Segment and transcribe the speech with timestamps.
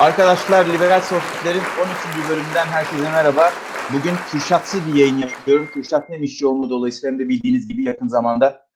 [0.00, 2.28] Arkadaşlar Liberal Sohbetler'in 12.
[2.30, 3.50] bölümünden herkese merhaba.
[3.92, 5.68] Bugün Kürşatsız bir yayın yapıyorum.
[5.74, 8.66] Kürşat hem iş yoğunluğu dolayısıyla hem de bildiğiniz gibi yakın zamanda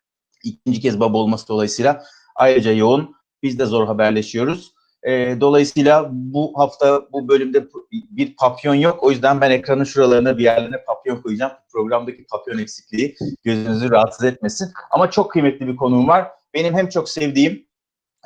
[0.45, 2.05] ikinci kez baba olması dolayısıyla
[2.37, 3.15] ayrıca yoğun.
[3.43, 4.73] Biz de zor haberleşiyoruz.
[5.03, 9.03] E, dolayısıyla bu hafta bu bölümde bir papyon yok.
[9.03, 11.53] O yüzden ben ekranın şuralarına bir yerlerine papyon koyacağım.
[11.73, 14.73] Programdaki papyon eksikliği gözünüzü rahatsız etmesin.
[14.91, 16.29] Ama çok kıymetli bir konuğum var.
[16.55, 17.67] Benim hem çok sevdiğim,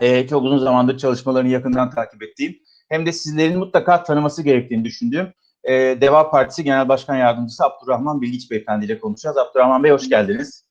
[0.01, 2.59] e, çok uzun zamandır çalışmalarını yakından takip ettiğim
[2.93, 5.27] hem de sizlerin mutlaka tanıması gerektiğini düşündüğüm
[5.65, 9.37] e, Deva Partisi Genel Başkan Yardımcısı Abdurrahman Bilgiç Beyefendi ile konuşacağız.
[9.37, 10.65] Abdurrahman Bey hoş geldiniz.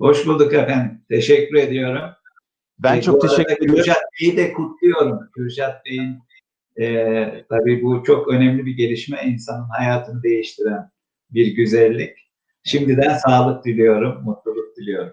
[0.00, 1.04] Hoş bulduk efendim.
[1.10, 2.02] Teşekkür ediyorum.
[2.78, 3.74] Ben E, çok teşekkür ederim.
[3.74, 5.30] Kürşat Bey'i de kutluyorum.
[5.34, 6.18] Kürşat Bey'in
[6.80, 9.22] e, tabii bu çok önemli bir gelişme.
[9.26, 10.90] insanın hayatını değiştiren
[11.30, 12.16] bir güzellik.
[12.64, 15.12] Şimdiden sağlık diliyorum, mutluluk diliyorum.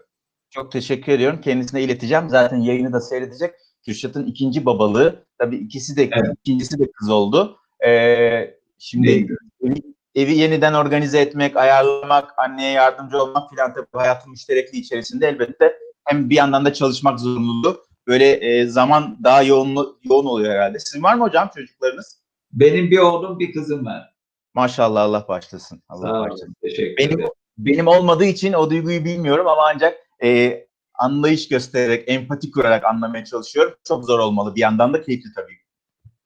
[0.49, 1.41] Çok teşekkür ediyorum.
[1.41, 2.29] Kendisine ileteceğim.
[2.29, 3.51] Zaten yayını da seyredecek.
[3.85, 5.25] Kürşat'ın ikinci babalığı.
[5.37, 6.31] Tabii ikisi de Evet.
[6.43, 7.57] ikincisi de kız oldu.
[7.87, 9.27] Ee, şimdi
[9.61, 9.81] evi,
[10.15, 15.73] evi yeniden organize etmek, ayarlamak, anneye yardımcı olmak filan tabii hayatın müşterekliği içerisinde elbette
[16.05, 17.85] hem bir yandan da çalışmak zorunluluğu.
[18.07, 20.79] Böyle e, zaman daha yoğun yoğun oluyor herhalde.
[20.79, 22.21] Sizin var mı hocam çocuklarınız?
[22.51, 24.13] Benim bir oğlum, bir kızım var.
[24.53, 25.81] Maşallah Allah başlasın.
[25.89, 26.45] Allah Sağ başlasın.
[26.45, 26.55] olun.
[26.61, 27.29] Teşekkür Benim ederim.
[27.57, 30.64] benim olmadığı için o duyguyu bilmiyorum ama ancak e,
[30.97, 33.73] anlayış göstererek, empati kurarak anlamaya çalışıyorum.
[33.87, 34.55] Çok zor olmalı.
[34.55, 35.57] Bir yandan da keyifli tabii.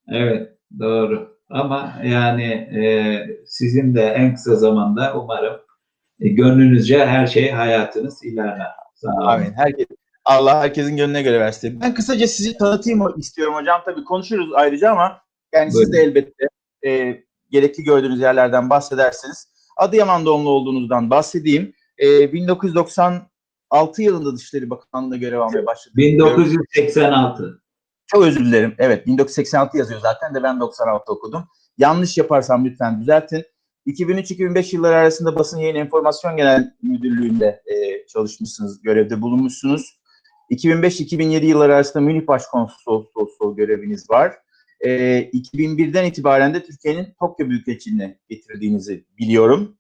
[0.08, 1.40] Evet, doğru.
[1.50, 2.84] Ama yani e,
[3.46, 5.60] sizin de en kısa zamanda umarım
[6.20, 8.72] e, gönlünüzce her şey hayatınız ilerler.
[8.96, 9.26] Sağ olun.
[9.28, 9.54] Amin.
[9.56, 9.88] Herkes,
[10.26, 11.82] Allah herkesin gönlüne göre versin.
[11.82, 13.82] Ben kısaca sizi tanıtayım istiyorum hocam.
[13.86, 15.22] Tabii konuşuruz ayrıca ama
[15.54, 16.10] yani siz de Buyurun.
[16.10, 16.48] elbette
[16.86, 19.48] e, gerekli gördüğünüz yerlerden bahsederseniz.
[19.78, 21.74] Adıyaman doğumlu olduğunuzdan bahsedeyim.
[21.98, 22.34] E,
[23.72, 25.98] 1996 yılında Dışişleri Bakanlığı'nda görev almaya başladım.
[25.98, 27.62] 1986.
[28.08, 28.76] Çok özür dilerim.
[28.78, 31.44] Evet 1986 yazıyor zaten de ben 96 okudum.
[31.78, 33.44] Yanlış yaparsam lütfen düzeltin.
[33.88, 40.00] 2003-2005 yılları arasında Basın Yayın Enformasyon Genel Müdürlüğü'nde e, çalışmışsınız, görevde bulunmuşsunuz.
[40.52, 44.34] 2005-2007 yılları arasında Münih Başkonsolosluğu göreviniz var.
[44.80, 44.90] E,
[45.30, 49.78] 2001'den itibaren de Türkiye'nin Tokyo Büyükelçiliğine getirdiğinizi biliyorum.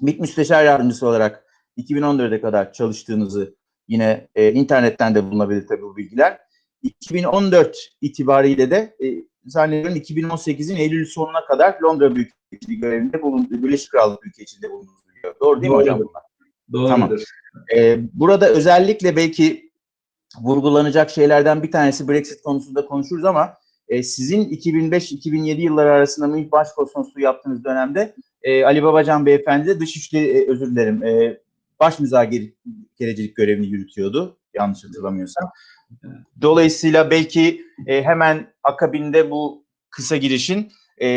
[0.00, 1.43] MİT Müsteşar Yardımcısı olarak
[1.78, 3.54] 2014'e kadar çalıştığınızı
[3.88, 6.38] yine e, internetten de bulunabilir tabii bu bilgiler.
[6.82, 9.06] 2014 itibariyle de e,
[9.46, 13.48] zannediyorum 2018'in Eylül sonuna kadar Londra Büyükelçiliği görevinde bulundu.
[13.50, 15.38] Birleşik Krallık Büyükelçiliğinde bulunduğunuzu biliyorum.
[15.40, 16.10] Doğru değil mi hocam Doğrudur.
[16.10, 16.22] bunlar?
[16.72, 16.88] Doğrudur.
[16.88, 17.10] Tamam.
[17.76, 19.70] Ee, burada özellikle belki
[20.42, 23.54] vurgulanacak şeylerden bir tanesi Brexit konusunda konuşuruz ama
[23.88, 30.26] e, sizin 2005-2007 yılları arasında Münih Başkonsolosluğu yaptığınız dönemde e, Ali Babacan Beyefendi de Dışişleri,
[30.26, 31.38] e, özür dilerim, e,
[31.80, 34.38] baş müzakerecilik görevini yürütüyordu.
[34.54, 35.50] Yanlış hatırlamıyorsam.
[36.42, 41.08] Dolayısıyla belki e, hemen akabinde bu kısa girişin e,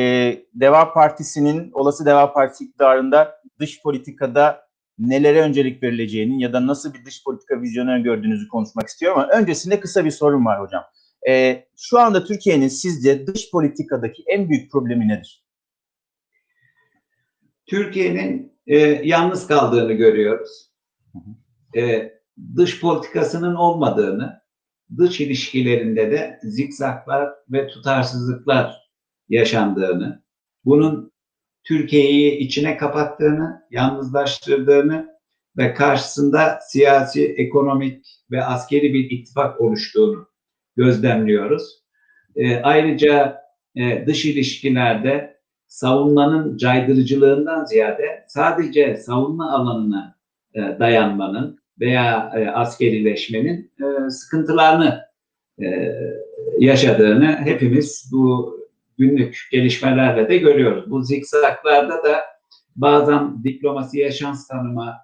[0.54, 4.68] Deva Partisi'nin, olası Deva Partisi iktidarında dış politikada
[5.00, 9.80] nelere öncelik verileceğinin ya da nasıl bir dış politika vizyonu gördüğünüzü konuşmak istiyorum ama öncesinde
[9.80, 10.84] kısa bir sorum var hocam.
[11.30, 15.44] Ee, şu anda Türkiye'nin sizce dış politikadaki en büyük problemi nedir?
[17.66, 20.72] Türkiye'nin e, yalnız kaldığını görüyoruz.
[21.76, 22.14] E,
[22.56, 24.42] dış politikasının olmadığını,
[24.98, 28.90] dış ilişkilerinde de zikzaklar ve tutarsızlıklar
[29.30, 30.24] yaşandığını,
[30.66, 31.12] bunun
[31.64, 35.18] Türkiye'yi içine kapattığını, yalnızlaştırdığını
[35.58, 40.28] ve karşısında siyasi, ekonomik ve askeri bir ittifak oluştuğunu
[40.76, 41.84] gözlemliyoruz.
[42.36, 43.42] E, ayrıca
[43.76, 45.37] e, dış ilişkilerde
[45.68, 50.16] savunmanın caydırıcılığından ziyade sadece savunma alanına
[50.54, 55.02] e, dayanmanın veya e, askerileşmenin e, sıkıntılarını
[55.62, 55.66] e,
[56.60, 58.58] yaşadığını hepimiz bu
[58.98, 60.92] günlük gelişmelerle de görüyoruz.
[60.92, 62.22] Bu zikzaklarda da
[62.76, 64.98] bazen diplomasiye şans tanıma,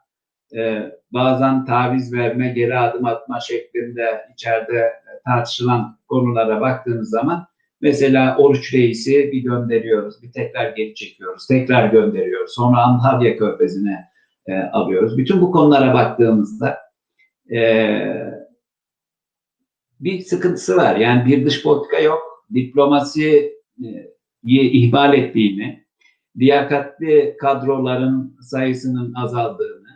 [0.56, 4.94] e, bazen taviz verme, geri adım atma şeklinde içeride
[5.26, 7.48] tartışılan konulara baktığımız zaman
[7.84, 12.52] mesela Oruç Reis'i bir gönderiyoruz, bir tekrar geri çekiyoruz, tekrar gönderiyoruz.
[12.56, 14.06] Sonra Antalya Körfezi'ne
[14.48, 15.18] e, alıyoruz.
[15.18, 16.78] Bütün bu konulara baktığımızda
[17.52, 17.60] e,
[20.00, 20.96] bir sıkıntısı var.
[20.96, 22.46] Yani bir dış politika yok.
[22.54, 23.54] Diplomasiyi
[24.44, 25.86] ihmal ettiğini,
[26.38, 29.90] liyakatli kadroların sayısının azaldığını,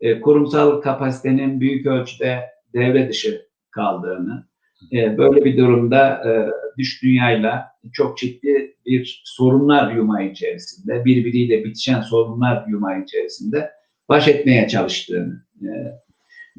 [0.00, 2.40] e, kurumsal kapasitenin büyük ölçüde
[2.72, 4.46] devre dışı kaldığını,
[4.92, 6.30] e, böyle bir durumda e,
[6.78, 13.70] dış dünyayla çok ciddi bir sorunlar yumağı içerisinde, birbiriyle bitişen sorunlar yumağı içerisinde
[14.08, 15.68] baş etmeye çalıştığını e,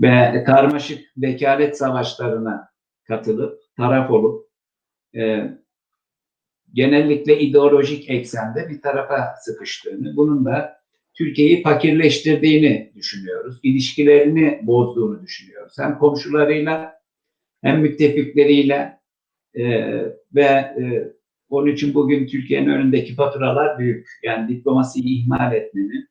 [0.01, 2.69] ve karmaşık vekalet savaşlarına
[3.07, 4.47] katılıp, taraf olup,
[5.15, 5.51] e,
[6.73, 10.77] genellikle ideolojik eksende bir tarafa sıkıştığını, bunun da
[11.13, 13.59] Türkiye'yi fakirleştirdiğini düşünüyoruz.
[13.63, 15.73] İlişkilerini bozduğunu düşünüyoruz.
[15.79, 16.96] Hem komşularıyla
[17.67, 18.99] hem müttefikleriyle
[19.53, 19.63] e,
[20.35, 21.13] ve e,
[21.49, 24.07] onun için bugün Türkiye'nin önündeki faturalar büyük.
[24.23, 26.09] Yani diplomasiyi ihmal etmenin,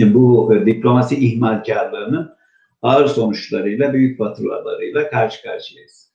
[0.00, 2.34] e, bu e, diplomasi ihmalkarlığının
[2.82, 6.14] ağır sonuçlarıyla, büyük faturalarıyla karşı karşıyayız.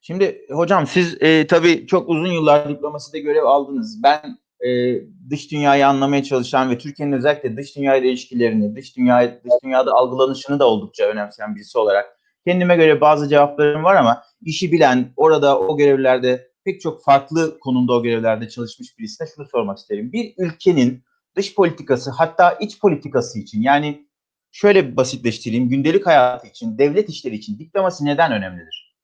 [0.00, 4.02] Şimdi hocam siz e, tabii çok uzun yıllar diplomaside görev aldınız.
[4.02, 5.00] Ben e,
[5.30, 10.58] dış dünyayı anlamaya çalışan ve Türkiye'nin özellikle dış dünyayla ilişkilerini, dış dünya dış dünyada algılanışını
[10.58, 12.17] da oldukça önemseyen birisi olarak
[12.48, 17.92] kendime göre bazı cevaplarım var ama işi bilen, orada o görevlerde pek çok farklı konumda
[17.92, 20.12] o görevlerde çalışmış birisine şunu sormak isterim.
[20.12, 21.04] Bir ülkenin
[21.36, 24.08] dış politikası hatta iç politikası için yani
[24.52, 28.96] şöyle basitleştireyim gündelik hayatı için, devlet işleri için diplomasi neden önemlidir?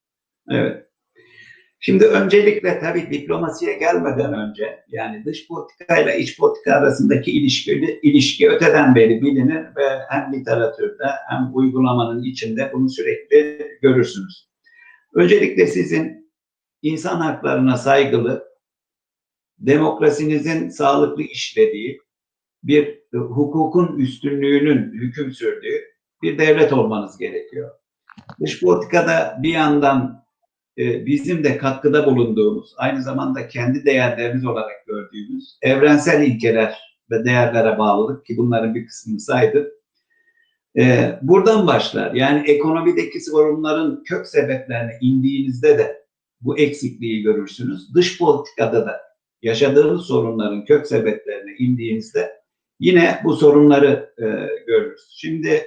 [0.50, 0.86] Evet.
[1.86, 8.50] Şimdi öncelikle tabii diplomasiye gelmeden önce yani dış politika ile iç politika arasındaki ilişki, ilişki
[8.50, 14.48] öteden beri bilinir ve hem literatürde hem uygulamanın içinde bunu sürekli görürsünüz.
[15.14, 16.32] Öncelikle sizin
[16.82, 18.44] insan haklarına saygılı,
[19.58, 22.00] demokrasinizin sağlıklı işlediği,
[22.62, 25.80] bir hukukun üstünlüğünün hüküm sürdüğü
[26.22, 27.70] bir devlet olmanız gerekiyor.
[28.40, 30.23] Dış politikada bir yandan
[30.78, 36.78] e, bizim de katkıda bulunduğumuz, aynı zamanda kendi değerlerimiz olarak gördüğümüz evrensel ilkeler
[37.10, 39.72] ve değerlere bağlılık ki bunların bir kısmını saydık.
[40.76, 42.14] E, buradan başlar.
[42.14, 46.04] Yani ekonomideki sorunların kök sebeplerine indiğinizde de
[46.40, 47.94] bu eksikliği görürsünüz.
[47.94, 49.00] Dış politikada da
[49.42, 52.32] yaşadığımız sorunların kök sebeplerine indiğinizde
[52.80, 54.24] yine bu sorunları e,
[54.66, 55.00] görürüz.
[55.10, 55.66] Şimdi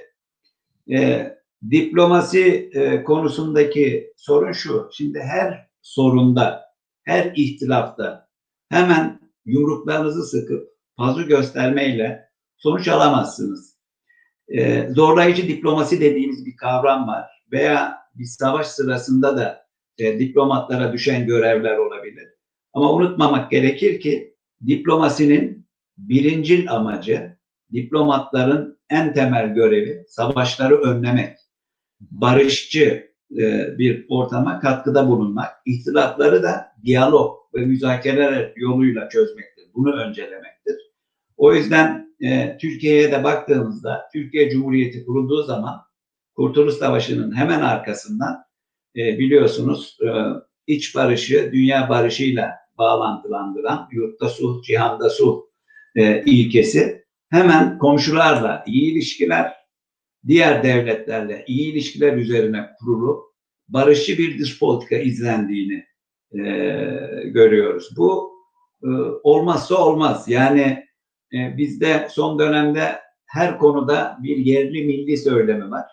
[0.90, 1.26] e,
[1.70, 4.88] diplomasi e, konusundaki sorun şu.
[4.92, 6.64] Şimdi her sorunda,
[7.04, 8.28] her ihtilafta
[8.70, 13.78] hemen yumruklarınızı sıkıp fazla göstermeyle sonuç alamazsınız.
[14.48, 19.66] E, zorlayıcı diplomasi dediğimiz bir kavram var veya bir savaş sırasında da
[19.98, 22.28] e, diplomatlara düşen görevler olabilir.
[22.72, 24.34] Ama unutmamak gerekir ki
[24.66, 25.68] diplomasinin
[25.98, 27.38] birincil amacı
[27.72, 31.36] diplomatların en temel görevi savaşları önlemek,
[32.00, 39.64] barışçı e, bir ortama katkıda bulunmak, ihtilafları da diyalog ve müzakereler yoluyla çözmektir.
[39.74, 40.76] Bunu öncelemektir.
[41.36, 45.80] O yüzden e, Türkiye'ye de baktığımızda Türkiye Cumhuriyeti kurulduğu zaman
[46.36, 48.44] Kurtuluş Savaşı'nın hemen arkasından
[48.96, 50.08] e, biliyorsunuz e,
[50.66, 55.42] iç barışı dünya barışıyla bağlantılandıran yurtta sulh, cihanda sulh
[55.96, 59.52] e, ilkesi hemen komşularla iyi ilişkiler,
[60.26, 63.32] diğer devletlerle iyi ilişkiler üzerine kurulu
[63.68, 65.84] barışçı bir dış politika izlendiğini
[66.32, 66.40] e,
[67.24, 67.96] görüyoruz.
[67.96, 68.32] Bu
[68.82, 68.88] e,
[69.22, 70.28] olmazsa olmaz.
[70.28, 70.86] Yani
[71.32, 75.86] e, bizde son dönemde her konuda bir yerli milli söylemi var.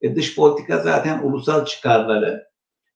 [0.00, 2.46] E, dış politika zaten ulusal çıkarları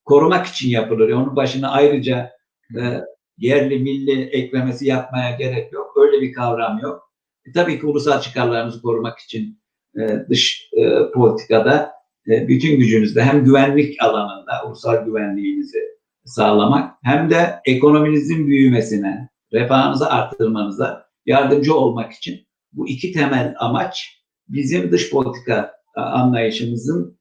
[0.04, 1.10] korumak için yapılır.
[1.10, 2.30] Onun başına ayrıca
[2.76, 3.00] e,
[3.38, 5.96] yerli milli eklemesi yapmaya gerek yok.
[5.96, 7.12] Öyle bir kavram yok.
[7.46, 9.59] E, tabii ki ulusal çıkarlarımızı korumak için
[9.98, 11.92] e, dış e, politikada
[12.28, 15.78] e, bütün gücünüzle hem güvenlik alanında ulusal güvenliğinizi
[16.24, 24.92] sağlamak hem de ekonominizin büyümesine, refahınızı arttırmanıza yardımcı olmak için bu iki temel amaç bizim
[24.92, 27.18] dış politika anlayışımızın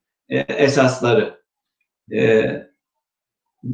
[0.48, 1.40] esasları.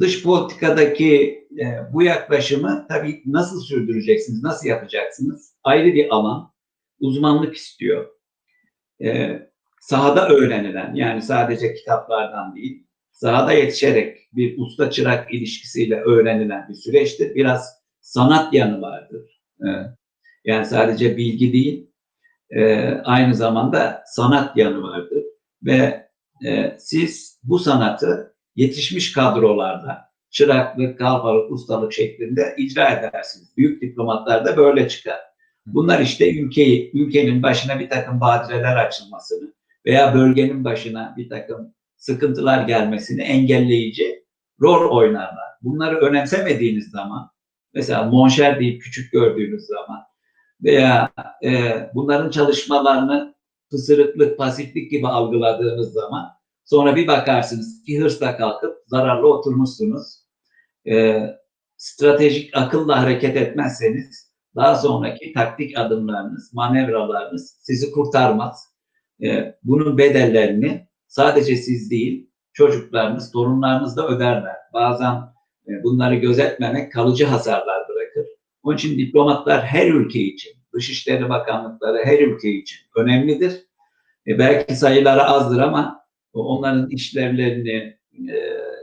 [0.00, 1.44] Dış politikadaki
[1.92, 5.54] bu yaklaşımı tabii nasıl sürdüreceksiniz, nasıl yapacaksınız?
[5.64, 6.52] Ayrı bir alan,
[7.00, 8.15] uzmanlık istiyor.
[9.04, 9.40] E,
[9.80, 17.34] sahada öğrenilen, yani sadece kitaplardan değil, sahada yetişerek bir usta çırak ilişkisiyle öğrenilen bir süreçtir.
[17.34, 19.42] Biraz sanat yanı vardır.
[19.60, 19.68] E,
[20.44, 21.90] yani sadece bilgi değil,
[22.50, 25.24] e, aynı zamanda sanat yanı vardır.
[25.62, 26.08] Ve
[26.46, 33.56] e, siz bu sanatı yetişmiş kadrolarda çıraklık, kalfalık, ustalık şeklinde icra edersiniz.
[33.56, 35.20] Büyük diplomatlar da böyle çıkar.
[35.66, 39.54] Bunlar işte ülkeyi, ülkenin başına bir takım badireler açılmasını
[39.86, 44.24] veya bölgenin başına bir takım sıkıntılar gelmesini engelleyici
[44.60, 45.46] rol oynarlar.
[45.62, 47.30] Bunları önemsemediğiniz zaman,
[47.74, 50.02] mesela monşer deyip küçük gördüğünüz zaman
[50.64, 51.12] veya
[51.44, 53.34] e, bunların çalışmalarını
[53.70, 56.28] pısırıklık, pasiflik gibi algıladığınız zaman
[56.64, 60.26] sonra bir bakarsınız ki hırsla kalkıp zararlı oturmuşsunuz.
[60.88, 61.22] E,
[61.76, 64.25] stratejik akılla hareket etmezseniz
[64.56, 68.64] daha sonraki taktik adımlarınız, manevralarınız sizi kurtarmaz.
[69.22, 74.56] E, bunun bedellerini sadece siz değil, çocuklarınız, torunlarınız da öderler.
[74.72, 75.36] Bazen
[75.68, 78.26] E, bunları gözetmemek kalıcı hasarlar bırakır.
[78.62, 83.52] Onun için diplomatlar her ülke için, Dışişleri Bakanlıkları her ülke için önemlidir.
[84.26, 86.00] E, belki sayıları azdır ama
[86.32, 87.98] onların işlevlerini,
[88.32, 88.36] e,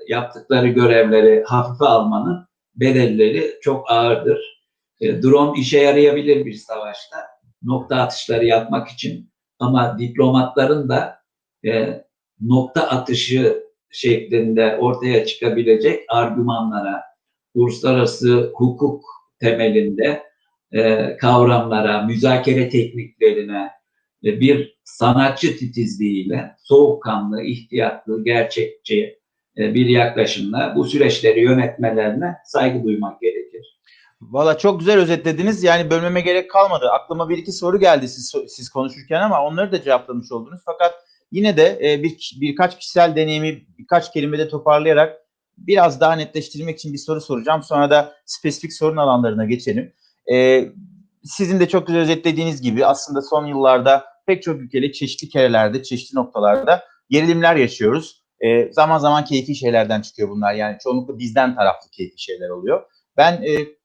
[0.07, 4.62] yaptıkları görevleri hafife almanın bedelleri çok ağırdır.
[5.03, 7.17] E, drone işe yarayabilir bir savaşta
[7.63, 11.15] nokta atışları yapmak için ama diplomatların da
[11.65, 12.03] e,
[12.41, 17.03] nokta atışı şeklinde ortaya çıkabilecek argümanlara,
[17.53, 19.03] uluslararası hukuk
[19.39, 20.23] temelinde
[20.71, 23.71] e, kavramlara, müzakere tekniklerine
[24.25, 29.19] e, bir sanatçı titizliğiyle soğukkanlı, ihtiyatlı, gerçekçi
[29.57, 33.42] e, bir yaklaşımla bu süreçleri yönetmelerine saygı duymak gerekir.
[34.31, 35.63] Valla çok güzel özetlediniz.
[35.63, 36.89] Yani bölmeme gerek kalmadı.
[36.89, 40.61] Aklıma bir iki soru geldi siz, siz konuşurken ama onları da cevaplamış oldunuz.
[40.65, 40.93] Fakat
[41.31, 45.17] yine de e, bir birkaç kişisel deneyimi birkaç kelimede toparlayarak
[45.57, 47.63] biraz daha netleştirmek için bir soru soracağım.
[47.63, 49.93] Sonra da spesifik sorun alanlarına geçelim.
[50.33, 50.65] E,
[51.23, 56.15] sizin de çok güzel özetlediğiniz gibi aslında son yıllarda pek çok ülkede çeşitli kerelerde, çeşitli
[56.15, 58.23] noktalarda gerilimler yaşıyoruz.
[58.39, 60.53] E, zaman zaman keyfi şeylerden çıkıyor bunlar.
[60.53, 62.83] Yani çoğunlukla bizden taraflı keyfi şeyler oluyor.
[63.17, 63.82] Ben e,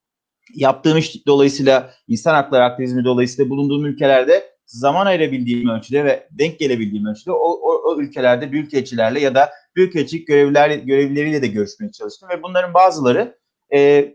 [0.54, 7.06] yaptığım iş dolayısıyla insan hakları aktivizmi dolayısıyla bulunduğum ülkelerde zaman ayırabildiğim ölçüde ve denk gelebildiğim
[7.06, 12.42] ölçüde o, o, o ülkelerde büyükelçilerle ya da büyükelçilik görevliler, görevlileriyle de görüşmeye çalıştım ve
[12.42, 13.38] bunların bazıları
[13.74, 14.12] e,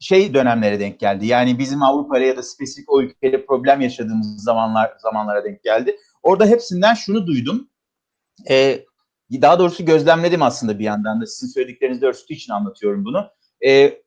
[0.00, 1.26] şey dönemlere denk geldi.
[1.26, 5.96] Yani bizim Avrupa ya da spesifik o ülkede problem yaşadığımız zamanlar zamanlara denk geldi.
[6.22, 7.68] Orada hepsinden şunu duydum.
[8.50, 8.84] E,
[9.32, 13.26] daha doğrusu gözlemledim aslında bir yandan da sizin söyledikleriniz örtüsü için anlatıyorum bunu.
[13.66, 14.02] E,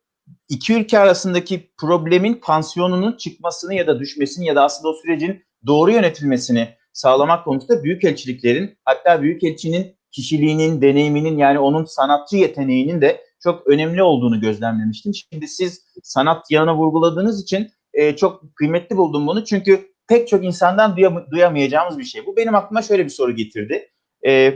[0.48, 5.90] iki ülke arasındaki problemin pansiyonunun çıkmasını ya da düşmesini ya da aslında o sürecin doğru
[5.90, 14.02] yönetilmesini sağlamak konusunda büyükelçiliklerin hatta büyükelçinin kişiliğinin, deneyiminin yani onun sanatçı yeteneğinin de çok önemli
[14.02, 15.12] olduğunu gözlemlemiştim.
[15.14, 19.44] Şimdi siz sanat yanına vurguladığınız için e, çok kıymetli buldum bunu.
[19.44, 22.26] Çünkü pek çok insandan duyam- duyamayacağımız bir şey.
[22.26, 23.88] Bu benim aklıma şöyle bir soru getirdi.
[24.26, 24.54] E,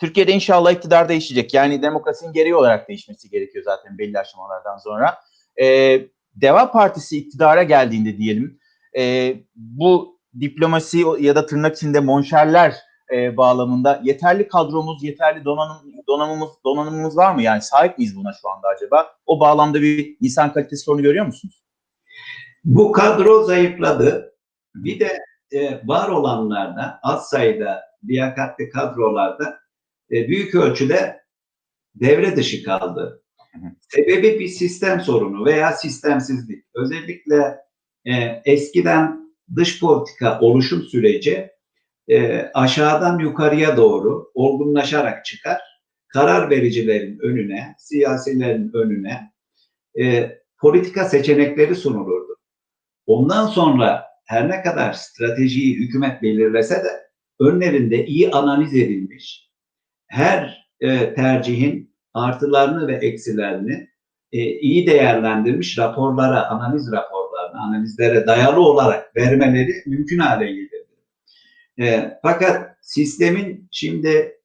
[0.00, 1.54] Türkiye'de inşallah iktidar değişecek.
[1.54, 5.14] Yani demokrasinin gereği olarak değişmesi gerekiyor zaten belli aşamalardan sonra.
[5.62, 5.98] E,
[6.34, 8.58] Deva Partisi iktidara geldiğinde diyelim
[8.98, 12.74] e, bu diplomasi ya da tırnak içinde monşerler
[13.12, 17.42] e, bağlamında yeterli kadromuz, yeterli donanım, donanımımız, donanımımız var mı?
[17.42, 19.06] Yani sahip miyiz buna şu anda acaba?
[19.26, 21.64] O bağlamda bir insan kalitesi sorunu görüyor musunuz?
[22.64, 24.34] Bu kadro zayıfladı.
[24.74, 25.18] Bir de
[25.52, 29.58] e, var olanlarda az sayıda liyakatli kadrolarda
[30.10, 31.20] e, büyük ölçüde
[31.94, 33.22] devre dışı kaldı.
[33.88, 36.64] Sebebi bir sistem sorunu veya sistemsizlik.
[36.74, 37.56] Özellikle
[38.04, 41.50] e, eskiden dış politika oluşum süreci
[42.08, 45.60] e, aşağıdan yukarıya doğru olgunlaşarak çıkar.
[46.08, 49.32] Karar vericilerin önüne, siyasilerin önüne
[50.00, 52.36] e, politika seçenekleri sunulurdu.
[53.06, 57.06] Ondan sonra her ne kadar stratejiyi hükümet belirlese de
[57.40, 59.45] önlerinde iyi analiz edilmiş,
[60.06, 63.88] her e, tercihin artılarını ve eksilerini
[64.32, 70.86] e, iyi değerlendirmiş raporlara, analiz raporlarına, analizlere dayalı olarak vermeleri mümkün hale getirdi.
[71.80, 74.38] E, fakat sistemin şimdi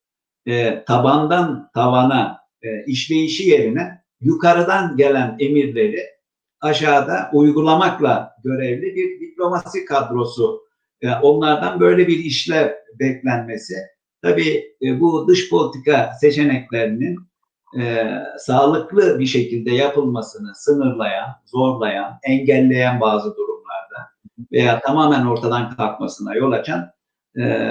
[0.46, 6.06] e, tabandan tavana e, işleyişi yerine yukarıdan gelen emirleri
[6.62, 10.62] aşağıda uygulamakla görevli bir diplomasi kadrosu.
[11.02, 13.76] E, onlardan böyle bir işlev beklenmesi
[14.22, 17.20] tabii e, bu dış politika seçeneklerinin
[17.80, 24.12] e, sağlıklı bir şekilde yapılmasını sınırlayan, zorlayan, engelleyen bazı durumlarda
[24.52, 26.92] veya tamamen ortadan kalkmasına yol açan
[27.40, 27.68] e,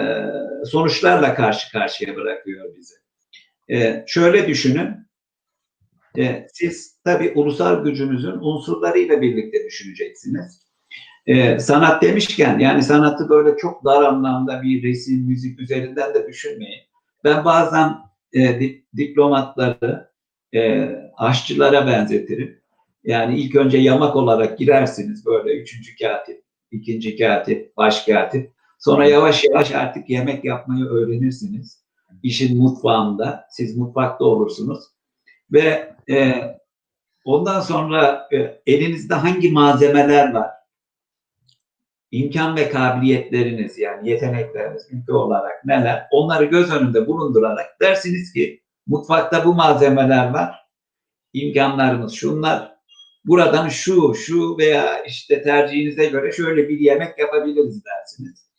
[0.65, 2.95] sonuçlarla karşı karşıya bırakıyor bizi.
[3.71, 4.97] E, şöyle düşünün,
[6.19, 10.60] e, siz tabii ulusal gücünüzün unsurlarıyla birlikte düşüneceksiniz.
[11.31, 16.81] E, sanat demişken yani sanatı böyle çok dar anlamda bir resim, müzik üzerinden de düşünmeyin.
[17.25, 17.97] Ben bazen
[18.33, 18.61] e,
[18.97, 20.11] diplomatları
[20.55, 22.61] e, aşçılara benzetirim.
[23.05, 28.53] Yani ilk önce yamak olarak girersiniz böyle üçüncü katip, ikinci katip, baş katip.
[28.79, 31.85] Sonra yavaş yavaş artık yemek yapmayı öğrenirsiniz.
[32.23, 34.85] İşin mutfağında, siz mutfakta olursunuz.
[35.53, 36.43] Ve e,
[37.25, 40.60] ondan sonra e, elinizde hangi malzemeler var?
[42.11, 49.45] İmkan ve kabiliyetleriniz yani yetenekleriniz ülke olarak neler onları göz önünde bulundurarak dersiniz ki mutfakta
[49.45, 50.67] bu malzemeler var
[51.33, 52.75] imkanlarımız şunlar
[53.25, 58.51] buradan şu şu veya işte tercihinize göre şöyle bir yemek yapabiliriz dersiniz.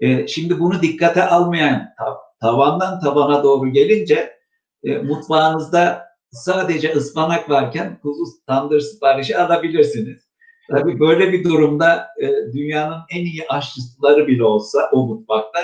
[0.00, 1.94] Ee, şimdi bunu dikkate almayan
[2.40, 4.38] tavandan tabana doğru gelince
[4.84, 10.27] e, mutfağınızda sadece ıspanak varken kuzu tandır siparişi alabilirsiniz.
[10.70, 15.60] Tabii böyle bir durumda e, dünyanın en iyi aşçıları bile olsa o mutfakta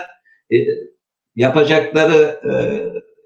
[0.52, 0.56] e,
[1.36, 2.52] yapacakları e,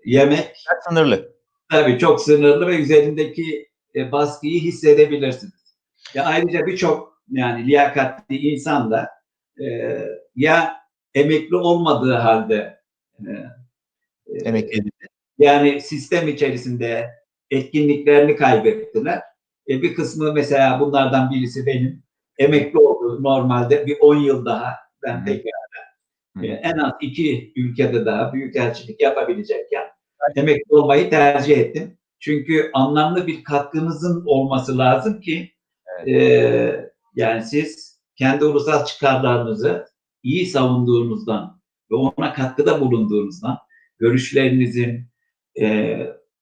[0.04, 0.56] yemek
[0.88, 1.32] Sınırlı.
[1.70, 5.76] tabii çok sınırlı ve üzerindeki e, baskıyı hissedebilirsiniz.
[6.14, 9.08] Ya ayrıca birçok yani liyakatli insan da
[9.60, 9.98] e,
[10.36, 10.76] ya
[11.14, 12.80] emekli olmadığı halde
[13.20, 13.30] e,
[14.44, 15.06] Emekli edildi.
[15.38, 17.10] yani sistem içerisinde
[17.50, 19.20] etkinliklerini kaybettiler.
[19.68, 22.02] E, bir kısmı mesela bunlardan birisi benim.
[22.38, 25.52] Emekli oldu normalde bir 10 yıl daha ben tekrar
[26.42, 29.84] e, en az iki ülkede daha büyükelçilik yapabilecekken
[30.36, 31.98] emekli olmayı tercih ettim.
[32.20, 35.52] Çünkü anlamlı bir katkınızın olması lazım ki
[36.06, 36.12] e,
[37.14, 39.86] yani siz kendi ulusal çıkarlarınızı
[40.22, 41.60] iyi savunduğunuzdan
[41.90, 43.58] ve ona katkıda bulunduğunuzdan
[43.98, 45.10] görüşlerinizin
[45.60, 45.98] e,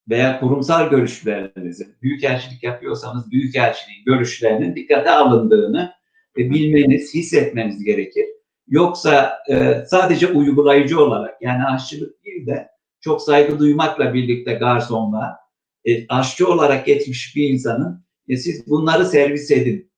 [0.09, 5.93] veya kurumsal görüşlerinizin büyükelçilik yapıyorsanız büyükelçiliğin görüşlerinin dikkate alındığını
[6.37, 8.25] e, bilmeniz, hissetmeniz gerekir.
[8.67, 12.67] Yoksa e, sadece uygulayıcı olarak yani aşçılık değil de
[13.01, 15.37] çok saygı duymakla birlikte garsonla
[15.85, 19.91] e, aşçı olarak geçmiş bir insanın e, siz bunları servis edin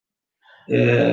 [0.72, 1.06] e,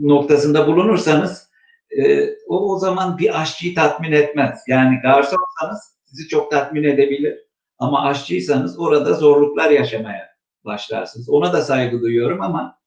[0.00, 1.50] noktasında bulunursanız
[1.98, 4.60] e, o o zaman bir aşçıyı tatmin etmez.
[4.68, 7.49] Yani garsonsanız sizi çok tatmin edebilir.
[7.80, 10.30] Ama aşçıysanız orada zorluklar yaşamaya
[10.64, 11.28] başlarsınız.
[11.28, 12.78] Ona da saygı duyuyorum ama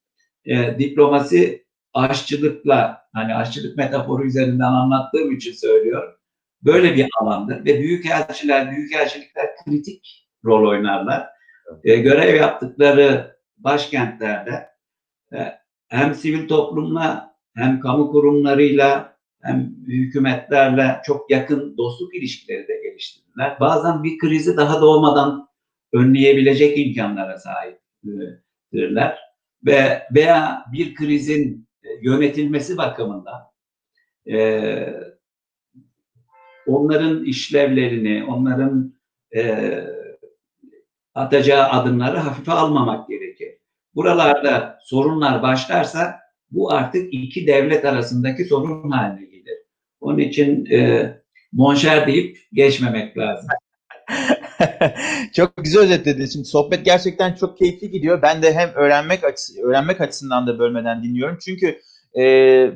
[0.46, 6.14] e, diplomasi aşçılıkla hani aşçılık metaforu üzerinden anlattığım için söylüyorum.
[6.62, 11.28] Böyle bir alandır ve büyükelçiler, büyükelçilikler kritik rol oynarlar.
[11.84, 14.70] E, görev yaptıkları başkentlerde
[15.34, 19.13] e, hem sivil toplumla hem kamu kurumlarıyla
[19.44, 23.60] hem hükümetlerle çok yakın dostluk ilişkileri de geliştirdiler.
[23.60, 25.48] Bazen bir krizi daha doğmadan
[25.94, 29.20] önleyebilecek imkanlara sahiptirler
[29.66, 33.42] ve veya bir krizin e, yönetilmesi bakımından
[34.32, 34.94] e,
[36.68, 38.94] onların işlevlerini, onların
[39.36, 39.74] e,
[41.14, 43.58] atacağı adımları hafife almamak gerekir.
[43.96, 46.20] Buralarda sorunlar başlarsa
[46.52, 49.33] bu artık iki devlet arasındaki sorun haline.
[50.04, 51.10] Onun için e,
[51.54, 53.48] monşer deyip geçmemek lazım.
[55.34, 56.34] çok güzel özetlediniz.
[56.34, 58.22] Şimdi sohbet gerçekten çok keyifli gidiyor.
[58.22, 61.38] Ben de hem öğrenmek açısı, öğrenmek açısından da bölmeden dinliyorum.
[61.46, 61.80] Çünkü
[62.18, 62.24] e,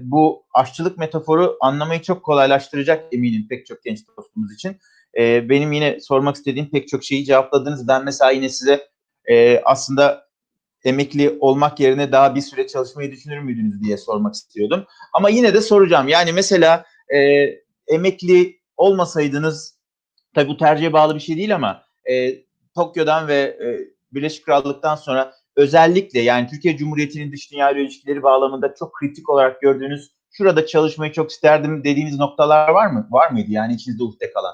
[0.02, 4.78] bu aşçılık metaforu anlamayı çok kolaylaştıracak eminim pek çok genç dostumuz için.
[5.18, 7.88] E, benim yine sormak istediğim pek çok şeyi cevapladınız.
[7.88, 8.88] Ben mesela yine size
[9.30, 10.28] e, aslında
[10.84, 14.86] emekli olmak yerine daha bir süre çalışmayı düşünür müydünüz diye sormak istiyordum.
[15.14, 16.08] Ama yine de soracağım.
[16.08, 17.50] Yani mesela e,
[17.88, 19.78] emekli olmasaydınız
[20.36, 22.44] tabii bu tercihe bağlı bir şey değil ama e,
[22.76, 23.68] Tokyo'dan ve e,
[24.12, 29.62] Birleşik Krallık'tan sonra özellikle yani Türkiye Cumhuriyeti'nin dış dünya ile ilişkileri bağlamında çok kritik olarak
[29.62, 33.08] gördüğünüz şurada çalışmayı çok isterdim dediğiniz noktalar var mı?
[33.12, 34.54] Var mıydı yani içinizde uhde kalan?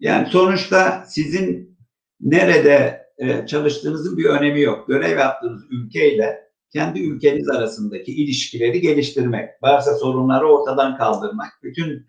[0.00, 1.78] Yani sonuçta sizin
[2.20, 4.88] nerede e, çalıştığınızın bir önemi yok.
[4.88, 6.43] Görev yaptığınız ülkeyle
[6.74, 11.48] kendi ülkeniz arasındaki ilişkileri geliştirmek, varsa sorunları ortadan kaldırmak.
[11.62, 12.06] Bütün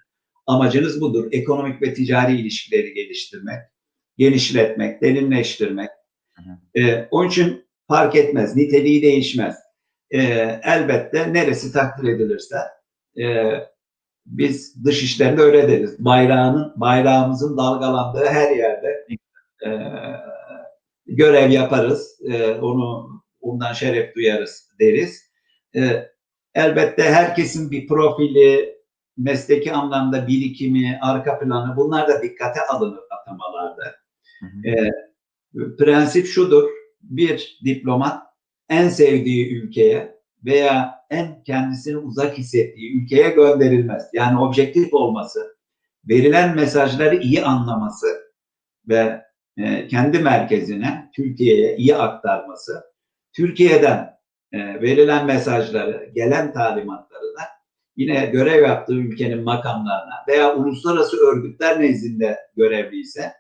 [0.47, 1.27] amacınız budur.
[1.31, 3.59] Ekonomik ve ticari ilişkileri geliştirmek,
[4.17, 5.89] genişletmek, derinleştirmek.
[6.35, 6.41] Hı
[6.79, 9.55] E, onun için fark etmez, niteliği değişmez.
[10.11, 10.21] E,
[10.63, 12.55] elbette neresi takdir edilirse
[13.19, 13.51] e,
[14.25, 16.05] biz dış işlerinde öyle deriz.
[16.05, 19.07] Bayrağının, bayrağımızın dalgalandığı her yerde
[19.65, 19.69] e,
[21.05, 22.19] görev yaparız.
[22.31, 23.14] E, onu
[23.45, 25.21] ondan şeref duyarız deriz.
[25.75, 26.09] E,
[26.55, 28.75] elbette herkesin bir profili,
[29.17, 33.95] mesleki anlamda birikimi, arka planı bunlar da dikkate alınır atamalarda.
[34.39, 34.69] Hı hı.
[34.69, 34.91] E,
[35.77, 36.69] prensip şudur.
[37.01, 38.23] Bir diplomat
[38.69, 44.09] en sevdiği ülkeye veya en kendisini uzak hissettiği ülkeye gönderilmez.
[44.13, 45.57] Yani objektif olması,
[46.09, 48.07] verilen mesajları iyi anlaması
[48.87, 49.21] ve
[49.57, 52.83] e, kendi merkezine, Türkiye'ye iyi aktarması,
[53.35, 54.15] Türkiye'den
[54.51, 57.41] e, verilen mesajları, gelen talimatları da
[57.95, 63.31] yine görev yaptığı ülkenin makamlarına veya uluslararası örgütler nezdinde görevliyse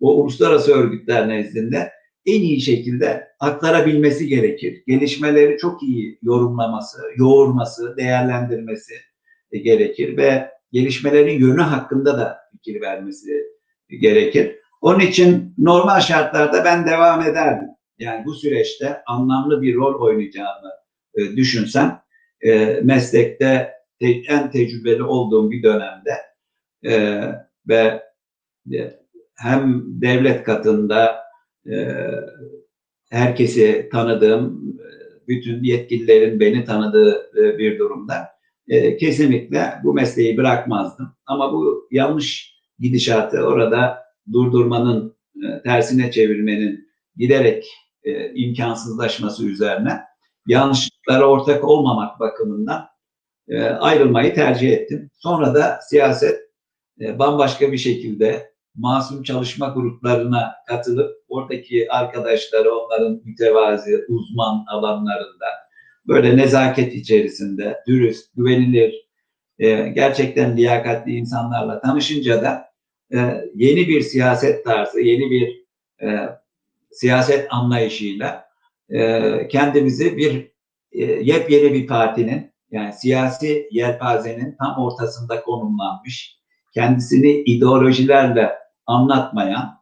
[0.00, 1.92] o uluslararası örgütler nezdinde
[2.26, 4.82] en iyi şekilde aktarabilmesi gerekir.
[4.86, 8.94] Gelişmeleri çok iyi yorumlaması, yoğurması, değerlendirmesi
[9.52, 13.30] gerekir ve gelişmelerin yönü hakkında da fikir vermesi
[14.00, 14.56] gerekir.
[14.80, 17.68] Onun için normal şartlarda ben devam ederdim.
[17.98, 20.70] Yani bu süreçte anlamlı bir rol oynayacağını
[21.14, 22.02] e, düşünsem
[22.40, 26.12] e, meslekte te, en tecrübeli olduğum bir dönemde
[26.84, 27.22] e,
[27.68, 28.02] ve
[28.72, 29.00] e,
[29.36, 31.18] hem devlet katında
[31.70, 31.96] e,
[33.10, 34.78] herkesi tanıdığım,
[35.28, 38.28] bütün yetkililerin beni tanıdığı e, bir durumda
[38.68, 41.16] e, kesinlikle bu mesleği bırakmazdım.
[41.26, 43.98] Ama bu yanlış gidişatı orada
[44.32, 47.66] durdurmanın, e, tersine çevirmenin giderek
[48.08, 50.00] e, imkansızlaşması üzerine
[50.46, 52.88] yanlışlıklara ortak olmamak bakımından
[53.48, 55.10] e, ayrılmayı tercih ettim.
[55.18, 56.40] Sonra da siyaset
[57.00, 65.46] e, bambaşka bir şekilde masum çalışma gruplarına katılıp oradaki arkadaşları onların mütevazi uzman alanlarında
[66.06, 69.08] böyle nezaket içerisinde dürüst, güvenilir,
[69.58, 72.64] e, gerçekten liyakatli insanlarla tanışınca da
[73.14, 73.18] e,
[73.54, 75.64] yeni bir siyaset tarzı, yeni bir
[76.02, 76.37] e,
[76.90, 78.44] siyaset anlayışıyla
[78.90, 80.52] e, kendimizi bir
[80.92, 86.38] e, yepyeni bir partinin yani siyasi yelpazenin tam ortasında konumlanmış,
[86.74, 88.52] kendisini ideolojilerle
[88.86, 89.78] anlatmayan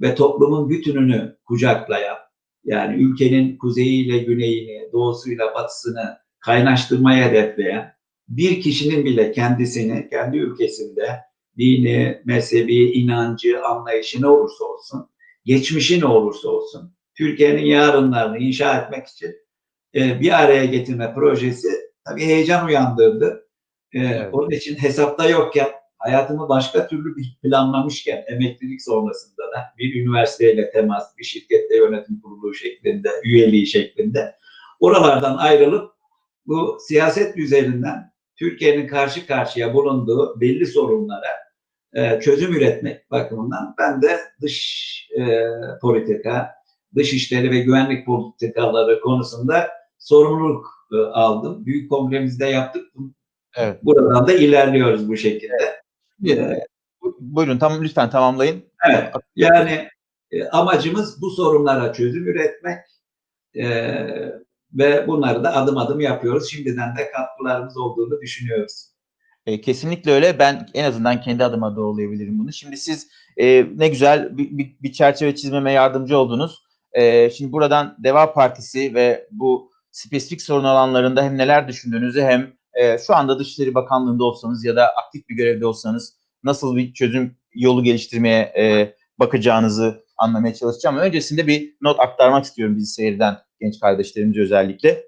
[0.00, 2.16] ve toplumun bütününü kucaklayan,
[2.64, 7.92] yani ülkenin kuzeyiyle güneyini, doğusuyla batısını kaynaştırmaya hedefleyen
[8.28, 11.20] bir kişinin bile kendisini kendi ülkesinde
[11.58, 15.09] dini, mezhebi, inancı, anlayışı ne olursa olsun,
[15.44, 19.36] geçmişi ne olursa olsun, Türkiye'nin yarınlarını inşa etmek için
[19.94, 21.68] e, bir araya getirme projesi
[22.04, 23.46] tabii heyecan uyandırdı.
[23.92, 24.28] E, Evet.
[24.32, 31.24] Onun için hesapta yokken, hayatımı başka türlü planlamışken, emeklilik sonrasında da bir üniversiteyle temas, bir
[31.24, 34.36] şirkette yönetim kurulu şeklinde, üyeliği şeklinde
[34.80, 35.92] oralardan ayrılıp
[36.46, 41.49] bu siyaset üzerinden Türkiye'nin karşı karşıya bulunduğu belli sorunlara
[41.94, 45.48] e, çözüm üretmek bakımından ben de dış e,
[45.80, 46.50] politika,
[46.96, 51.66] dış işleri ve güvenlik politikaları konusunda sorumluluk e, aldım.
[51.66, 52.84] Büyük kongremizde yaptık.
[53.56, 53.84] Evet.
[53.84, 55.82] Buradan da ilerliyoruz bu şekilde.
[56.26, 56.66] Evet.
[57.02, 58.62] Bu- Buyurun tam lütfen tamamlayın.
[58.90, 59.88] Evet, yani
[60.30, 62.78] e, amacımız bu sorunlara çözüm üretmek
[63.54, 63.66] e,
[64.72, 66.50] ve bunları da adım adım yapıyoruz.
[66.50, 68.90] Şimdiden de katkılarımız olduğunu düşünüyoruz.
[69.46, 70.38] E, kesinlikle öyle.
[70.38, 72.52] Ben en azından kendi adıma doğrulayabilirim bunu.
[72.52, 76.64] Şimdi siz e, ne güzel bir, bir, bir çerçeve çizmeme yardımcı oldunuz.
[76.92, 82.98] E, şimdi buradan Deva Partisi ve bu spesifik sorun alanlarında hem neler düşündüğünüzü hem e,
[82.98, 87.84] şu anda Dışişleri Bakanlığı'nda olsanız ya da aktif bir görevde olsanız nasıl bir çözüm yolu
[87.84, 90.96] geliştirmeye e, bakacağınızı anlamaya çalışacağım.
[90.96, 95.04] Öncesinde bir not aktarmak istiyorum bizi seyreden genç kardeşlerimize özellikle.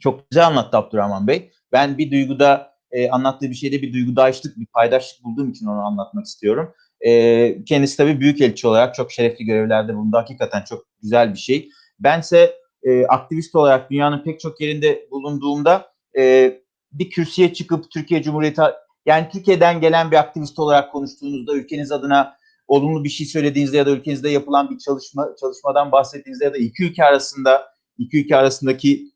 [0.00, 1.50] Çok güzel anlattı Abdurrahman Bey.
[1.72, 6.26] Ben bir duyguda e, anlattığı bir şeyde bir duygudaşlık, bir paydaşlık bulduğum için onu anlatmak
[6.26, 6.74] istiyorum.
[7.00, 10.16] E, kendisi tabii büyükelçi olarak çok şerefli görevlerde bulundu.
[10.16, 11.70] Hakikaten çok güzel bir şey.
[12.00, 16.54] Bense e, aktivist olarak dünyanın pek çok yerinde bulunduğumda e,
[16.92, 18.62] bir kürsüye çıkıp Türkiye Cumhuriyeti
[19.06, 23.90] yani Türkiye'den gelen bir aktivist olarak konuştuğunuzda ülkeniz adına olumlu bir şey söylediğinizde ya da
[23.90, 27.62] ülkenizde yapılan bir çalışma çalışmadan bahsettiğinizde ya da iki ülke arasında
[27.98, 29.12] iki ülke arasındaki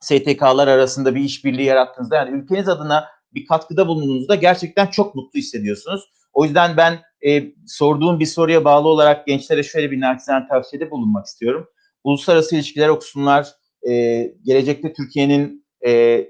[0.00, 6.10] STK'lar arasında bir işbirliği yarattığınızda yani ülkeniz adına bir katkıda bulunduğunuzda gerçekten çok mutlu hissediyorsunuz.
[6.32, 11.26] O yüzden ben e, sorduğum bir soruya bağlı olarak gençlere şöyle bir naçizane tavsiyede bulunmak
[11.26, 11.68] istiyorum.
[12.04, 13.48] Uluslararası ilişkiler okusunlar.
[13.88, 16.24] E, gelecekte Türkiye'nin e,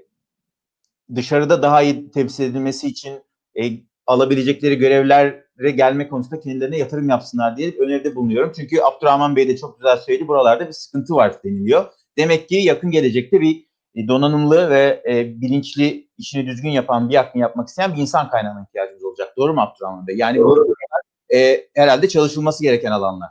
[1.15, 3.21] dışarıda daha iyi temsil edilmesi için
[3.59, 3.71] e,
[4.07, 8.51] alabilecekleri görevlere gelme konusunda kendilerine yatırım yapsınlar diye öneride bulunuyorum.
[8.55, 10.27] Çünkü Abdurrahman Bey de çok güzel söyledi.
[10.27, 11.85] Buralarda bir sıkıntı var deniliyor.
[12.17, 13.66] Demek ki yakın gelecekte bir
[14.07, 19.03] donanımlı ve e, bilinçli işini düzgün yapan bir yakın yapmak isteyen bir insan kaynağına ihtiyacımız
[19.03, 19.33] olacak.
[19.37, 20.17] Doğru mu Abdurrahman Bey?
[20.17, 20.65] Yani Doğru.
[21.33, 23.29] e, herhalde çalışılması gereken alanlar.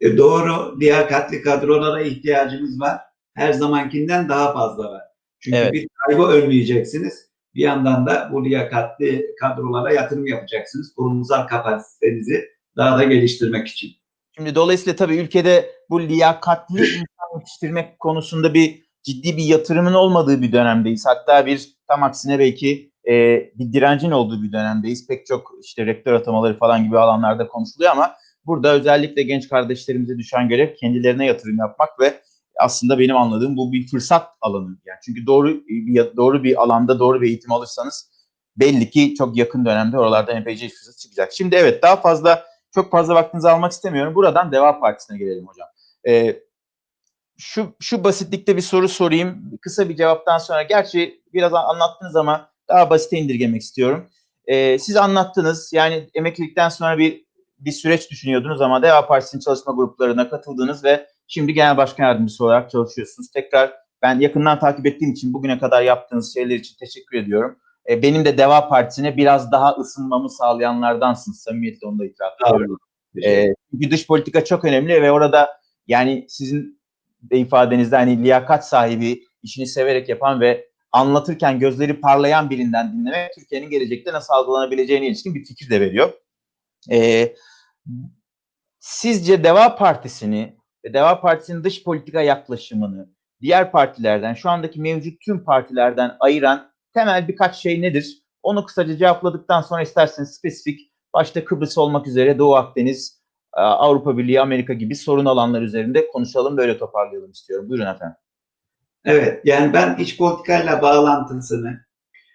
[0.00, 3.00] E, doğru, liyakatli kadrolara ihtiyacımız var.
[3.34, 5.02] Her zamankinden daha fazla var.
[5.40, 5.72] Çünkü Evet.
[5.72, 7.28] bir kaybı önleyeceksiniz.
[7.54, 10.94] Bir yandan da bu liyakatli kadrolara yatırım yapacaksınız.
[10.94, 12.44] Kurumsal kapasitenizi
[12.76, 13.90] daha da geliştirmek için.
[14.36, 20.52] Şimdi dolayısıyla tabii ülkede bu liyakatli insan yetiştirmek konusunda bir ciddi bir yatırımın olmadığı bir
[20.52, 21.06] dönemdeyiz.
[21.06, 23.12] Hatta bir tam aksine belki e,
[23.54, 25.06] bir direncin olduğu bir dönemdeyiz.
[25.06, 28.12] Pek çok işte rektör atamaları falan gibi alanlarda konuşuluyor ama
[28.46, 32.20] burada özellikle genç kardeşlerimize düşen görev kendilerine yatırım yapmak ve
[32.60, 34.76] aslında benim anladığım bu bir fırsat alanı.
[34.86, 38.10] Yani çünkü doğru bir doğru bir alanda doğru bir eğitim alırsanız
[38.56, 41.32] belli ki çok yakın dönemde oralardan epeyce fırsat çıkacak.
[41.32, 42.44] Şimdi evet daha fazla
[42.74, 44.14] çok fazla vaktinizi almak istemiyorum.
[44.14, 45.68] Buradan Deva Partisi'ne gelelim hocam.
[46.08, 46.36] Ee,
[47.38, 49.58] şu şu basitlikte bir soru sorayım.
[49.60, 54.06] Kısa bir cevaptan sonra gerçi biraz anlattınız ama daha basite indirgemek istiyorum.
[54.46, 55.72] Ee, siz anlattınız.
[55.72, 61.54] Yani emeklilikten sonra bir bir süreç düşünüyordunuz ama Deva Partisi'nin çalışma gruplarına katıldınız ve şimdi
[61.54, 63.30] genel başkan yardımcısı olarak çalışıyorsunuz.
[63.30, 63.72] Tekrar
[64.02, 67.58] ben yakından takip ettiğim için bugüne kadar yaptığınız şeyler için teşekkür ediyorum.
[67.88, 71.40] Ee, benim de Deva Partisi'ne biraz daha ısınmamı sağlayanlardansınız.
[71.40, 72.78] Samimiyetle onu da itiraf ediyorum.
[73.24, 76.77] Ee, çünkü dış politika çok önemli ve orada Yani sizin
[77.30, 84.12] ifadenizde hani liyakat sahibi, işini severek yapan ve anlatırken gözleri parlayan birinden dinlemek Türkiye'nin gelecekte
[84.12, 86.12] nasıl algılanabileceğine ilişkin bir fikir de veriyor.
[86.90, 87.34] Ee,
[88.80, 93.08] sizce Deva Partisi'ni ve Deva Partisi'nin dış politika yaklaşımını
[93.40, 98.22] diğer partilerden, şu andaki mevcut tüm partilerden ayıran temel birkaç şey nedir?
[98.42, 103.17] Onu kısaca cevapladıktan sonra isterseniz spesifik başta Kıbrıs olmak üzere Doğu Akdeniz,
[103.52, 107.68] Avrupa Birliği, Amerika gibi sorun alanlar üzerinde konuşalım, böyle toparlayalım istiyorum.
[107.68, 108.16] Buyurun efendim.
[109.04, 111.80] Evet, yani ben iç politikayla bağlantısını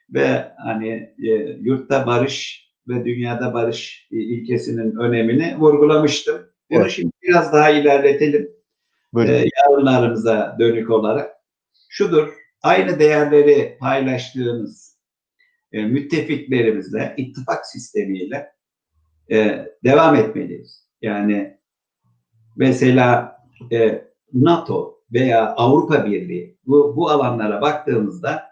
[0.09, 0.89] ve hani
[1.27, 1.29] e,
[1.61, 6.35] yurtta barış ve dünyada barış ilkesinin önemini vurgulamıştım.
[6.71, 6.91] Bunu evet.
[6.91, 8.49] şimdi biraz daha ilerletelim.
[9.13, 9.33] Buyurun.
[9.33, 11.31] E, yarınlarımıza dönük olarak.
[11.89, 14.97] Şudur, aynı değerleri paylaştığımız
[15.71, 18.51] e, müttefiklerimizle, ittifak sistemiyle
[19.31, 20.82] e, devam etmeliyiz.
[21.03, 21.57] Yani
[22.55, 23.37] mesela
[23.71, 28.43] e, NATO veya Avrupa Birliği bu, bu alanlara baktığımızda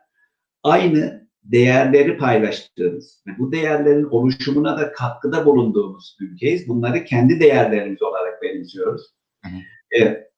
[0.63, 6.67] aynı değerleri paylaştığımız, bu değerlerin oluşumuna da katkıda bulunduğumuz ülkeyiz.
[6.67, 9.01] Bunları kendi değerlerimiz olarak benimsiyoruz.
[9.45, 10.03] Hı hı.
[10.03, 10.31] E,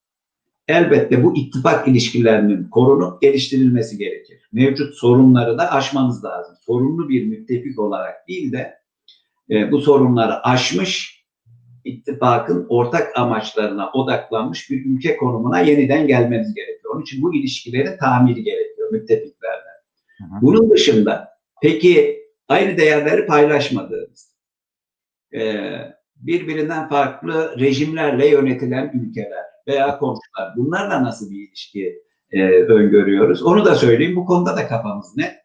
[0.68, 4.50] elbette bu ittifak ilişkilerinin korunup geliştirilmesi gerekir.
[4.52, 6.56] Mevcut sorunları da aşmamız lazım.
[6.62, 8.74] Sorunlu bir müttefik olarak değil de
[9.50, 11.13] e, bu sorunları aşmış,
[11.86, 16.94] ittifakın ortak amaçlarına odaklanmış bir ülke konumuna yeniden gelmemiz gerekiyor.
[16.94, 19.64] Onun için bu ilişkilerin tamiri gerekiyor müttefiklerle.
[20.42, 21.30] Bunun dışında
[21.62, 24.34] peki aynı değerleri paylaşmadığımız,
[25.34, 25.64] e,
[26.16, 33.44] birbirinden farklı rejimlerle yönetilen ülkeler veya komşular bunlarla nasıl bir ilişki e, öngörüyoruz?
[33.44, 34.16] Onu da söyleyeyim.
[34.16, 35.44] Bu konuda da kafamız ne?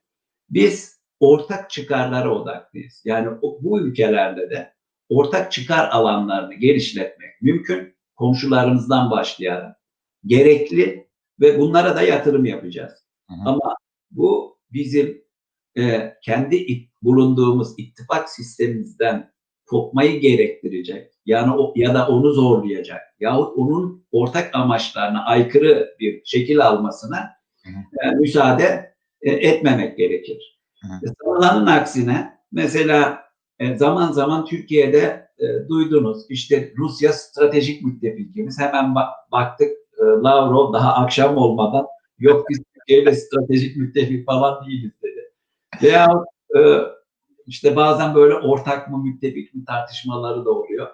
[0.50, 3.02] Biz ortak çıkarlara odaklıyız.
[3.04, 4.72] Yani bu ülkelerde de
[5.08, 7.98] ortak çıkar alanlarını genişletmek mümkün.
[8.16, 9.76] Komşularımızdan başlayarak
[10.26, 11.08] gerekli
[11.40, 12.92] ve bunlara da yatırım yapacağız.
[13.28, 13.48] Hı hı.
[13.48, 13.76] Ama
[14.10, 15.24] bu bizim
[15.78, 19.32] e, kendi bulunduğumuz ittifak sistemimizden
[19.66, 21.12] kopmayı gerektirecek.
[21.26, 23.00] Yani o, ya da onu zorlayacak.
[23.20, 27.18] Yahut onun ortak amaçlarına aykırı bir şekil almasına
[27.64, 28.08] hı hı.
[28.08, 30.58] E, müsaade e, etmemek gerekir.
[31.22, 33.27] Sanılanın aksine mesela e,
[33.76, 40.94] zaman zaman Türkiye'de e, duydunuz işte Rusya stratejik müttefikimiz hemen ba- baktık e, Lavrov daha
[40.94, 41.86] akşam olmadan
[42.18, 45.32] yok biz Türkiye'yle stratejik müttefik falan değiliz dedi.
[45.82, 46.08] Veya
[46.56, 46.60] e,
[47.46, 50.88] işte bazen böyle ortak mı müttefik mi tartışmaları da oluyor.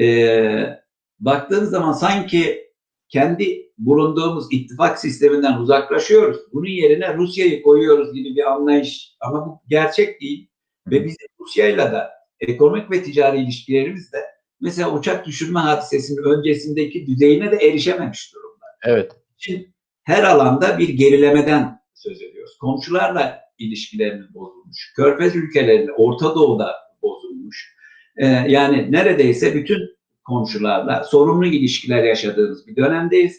[0.00, 0.80] E,
[1.20, 2.70] baktığınız zaman sanki
[3.08, 6.40] kendi bulunduğumuz ittifak sisteminden uzaklaşıyoruz.
[6.52, 9.16] Bunun yerine Rusya'yı koyuyoruz gibi bir anlayış.
[9.20, 10.49] Ama bu gerçek değil.
[10.86, 14.18] Ve biz Rusya'yla da ekonomik ve ticari ilişkilerimiz de
[14.60, 18.66] mesela uçak düşürme hadisesinin öncesindeki düzeyine de erişememiş durumda.
[18.84, 19.12] Evet.
[19.38, 22.58] Şimdi her alanda bir gerilemeden söz ediyoruz.
[22.60, 24.92] Komşularla ilişkilerimiz bozulmuş.
[24.96, 27.76] Körfez ülkeleriyle Orta Doğu'da bozulmuş.
[28.16, 29.80] Ee, yani neredeyse bütün
[30.24, 33.36] komşularla sorunlu ilişkiler yaşadığımız bir dönemdeyiz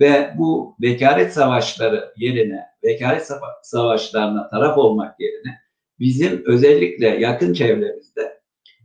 [0.00, 3.28] ve bu vekalet savaşları yerine, vekalet
[3.62, 5.61] savaşlarına taraf olmak yerine
[6.02, 8.40] bizim özellikle yakın çevremizde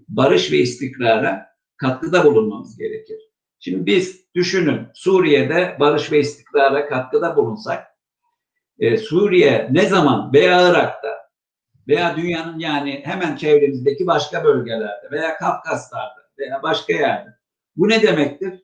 [0.08, 3.17] barış ve istikrara katkıda bulunmamız gerekir.
[3.60, 7.88] Şimdi biz düşünün Suriye'de barış ve istikrara katkıda bulunsak
[8.80, 11.17] e, Suriye ne zaman veya Irak'ta
[11.88, 17.30] veya dünyanın yani hemen çevremizdeki başka bölgelerde veya Kafkaslar'da veya başka yerde
[17.75, 18.63] bu ne demektir?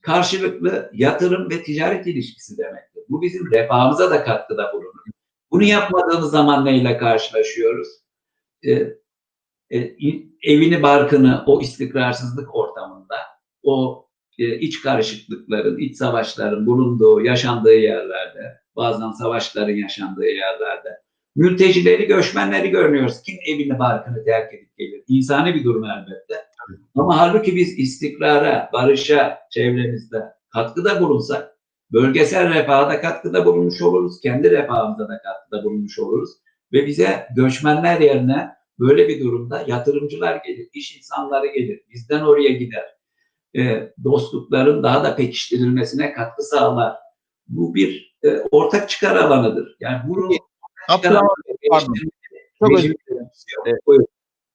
[0.00, 3.02] Karşılıklı yatırım ve ticaret ilişkisi demektir.
[3.08, 5.04] Bu bizim refahımıza da katkıda bulunur.
[5.54, 7.88] Bunu yapmadığımız zaman neyle karşılaşıyoruz?
[8.66, 8.72] Ee,
[9.70, 9.92] e,
[10.42, 13.16] evini barkını o istikrarsızlık ortamında,
[13.62, 14.06] o
[14.38, 20.88] e, iç karışıklıkların, iç savaşların bulunduğu, yaşandığı yerlerde, bazen savaşların yaşandığı yerlerde,
[21.36, 23.22] mültecileri, göçmenleri görmüyoruz.
[23.22, 25.04] Kim evini barkını terk edip gelir?
[25.08, 26.34] İnsani bir durum elbette.
[26.94, 31.53] Ama halbuki biz istikrara, barışa çevremizde katkıda bulunsak
[31.92, 34.20] bölgesel refaha da katkıda bulunmuş oluruz.
[34.20, 36.30] Kendi refahımıza da katkıda bulunmuş oluruz.
[36.72, 41.80] Ve bize göçmenler yerine böyle bir durumda yatırımcılar gelir, iş insanları gelir.
[41.94, 42.84] Bizden oraya gider.
[43.56, 46.96] E, dostlukların daha da pekiştirilmesine katkı sağlar.
[47.48, 49.76] Bu bir e, ortak çıkar alanıdır.
[49.80, 50.28] Yani bunu
[50.88, 51.20] Abdullah,
[51.70, 51.94] pardon.
[52.58, 53.26] Çok özür dilerim.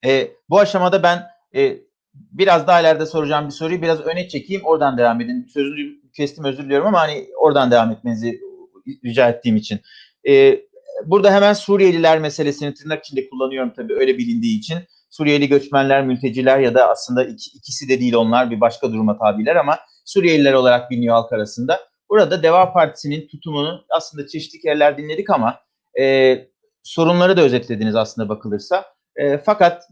[0.02, 1.78] E, e, bu aşamada ben e,
[2.14, 4.62] biraz daha ileride soracağım bir soruyu biraz öne çekeyim.
[4.64, 5.46] Oradan devam edin.
[5.54, 8.40] Sözünü kestim özür diliyorum ama hani oradan devam etmenizi
[9.04, 9.80] rica ettiğim için.
[10.28, 10.60] Ee,
[11.06, 14.78] burada hemen Suriyeliler meselesini tırnak içinde kullanıyorum tabii öyle bilindiği için.
[15.10, 19.56] Suriyeli göçmenler, mülteciler ya da aslında iki, ikisi de değil onlar bir başka duruma tabiler
[19.56, 21.80] ama Suriyeliler olarak biliniyor halk arasında.
[22.10, 25.60] Burada Deva Partisi'nin tutumunu aslında çeşitli yerler dinledik ama
[26.00, 26.36] e,
[26.82, 28.84] sorunları da özetlediniz aslında bakılırsa.
[29.16, 29.84] E, fakat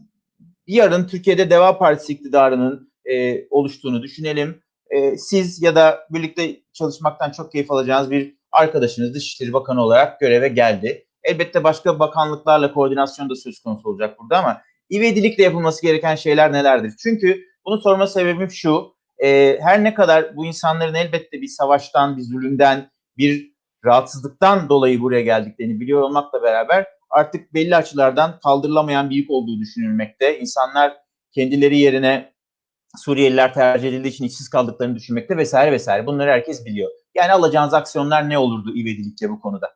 [0.67, 4.61] yarın Türkiye'de Deva Partisi iktidarının e, oluştuğunu düşünelim.
[4.89, 10.47] E, siz ya da birlikte çalışmaktan çok keyif alacağınız bir arkadaşınız Dışişleri Bakanı olarak göreve
[10.47, 11.05] geldi.
[11.23, 16.93] Elbette başka bakanlıklarla koordinasyon da söz konusu olacak burada ama ivedilikle yapılması gereken şeyler nelerdir?
[17.03, 22.21] Çünkü bunu sorma sebebim şu, e, her ne kadar bu insanların elbette bir savaştan, bir
[22.21, 23.53] zulümden, bir
[23.85, 30.39] rahatsızlıktan dolayı buraya geldiklerini biliyor olmakla beraber artık belli açılardan kaldırılamayan bir yük olduğu düşünülmekte.
[30.39, 30.97] İnsanlar
[31.31, 32.33] kendileri yerine
[32.97, 36.05] Suriyeliler tercih edildiği için işsiz kaldıklarını düşünmekte vesaire vesaire.
[36.05, 36.91] Bunları herkes biliyor.
[37.15, 39.75] Yani alacağınız aksiyonlar ne olurdu ivedilikle bu konuda?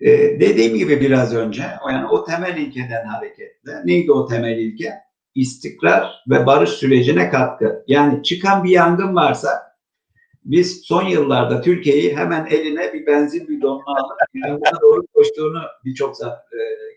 [0.00, 4.92] Ee, dediğim gibi biraz önce yani o temel ilkeden hareketle neydi o temel ilke?
[5.34, 7.84] İstikrar ve barış sürecine katkı.
[7.88, 9.76] Yani çıkan bir yangın varsa
[10.44, 16.30] biz son yıllarda Türkiye'yi hemen eline bir benzin bidonunu alıp yangına doğru koştuğunu birçok e,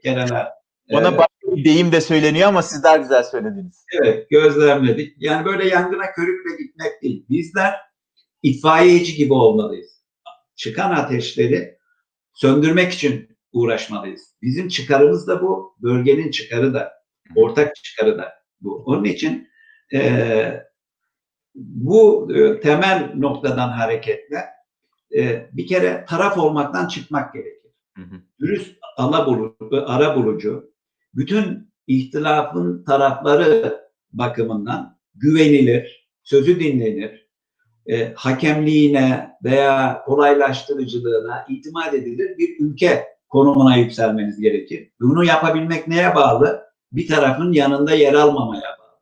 [0.03, 0.47] kereler
[0.89, 3.85] Ona başka bir deyim de söyleniyor ama siz daha güzel söylediniz.
[4.01, 5.15] Evet, gözlemledik.
[5.19, 7.25] Yani böyle yangına körükle gitmek değil.
[7.29, 7.75] Bizler
[8.43, 9.91] itfaiyeci gibi olmalıyız.
[10.55, 11.77] Çıkan ateşleri
[12.33, 14.35] söndürmek için uğraşmalıyız.
[14.41, 16.93] Bizim çıkarımız da bu, bölgenin çıkarı da,
[17.35, 18.83] ortak çıkarı da bu.
[18.85, 19.49] Onun için
[19.93, 20.63] e,
[21.55, 24.45] bu e, temel noktadan hareketle
[25.15, 27.71] e, bir kere taraf olmaktan çıkmak gerekir.
[27.97, 28.21] Hı hı.
[28.39, 30.68] Dürüst ana bulu, ara bulucu,
[31.13, 33.79] bütün ihtilafın tarafları
[34.11, 37.29] bakımından güvenilir, sözü dinlenir,
[37.87, 44.91] e, hakemliğine veya kolaylaştırıcılığına itimat edilir bir ülke konumuna yükselmeniz gerekir.
[45.01, 46.63] Bunu yapabilmek neye bağlı?
[46.91, 48.99] Bir tarafın yanında yer almamaya bağlı.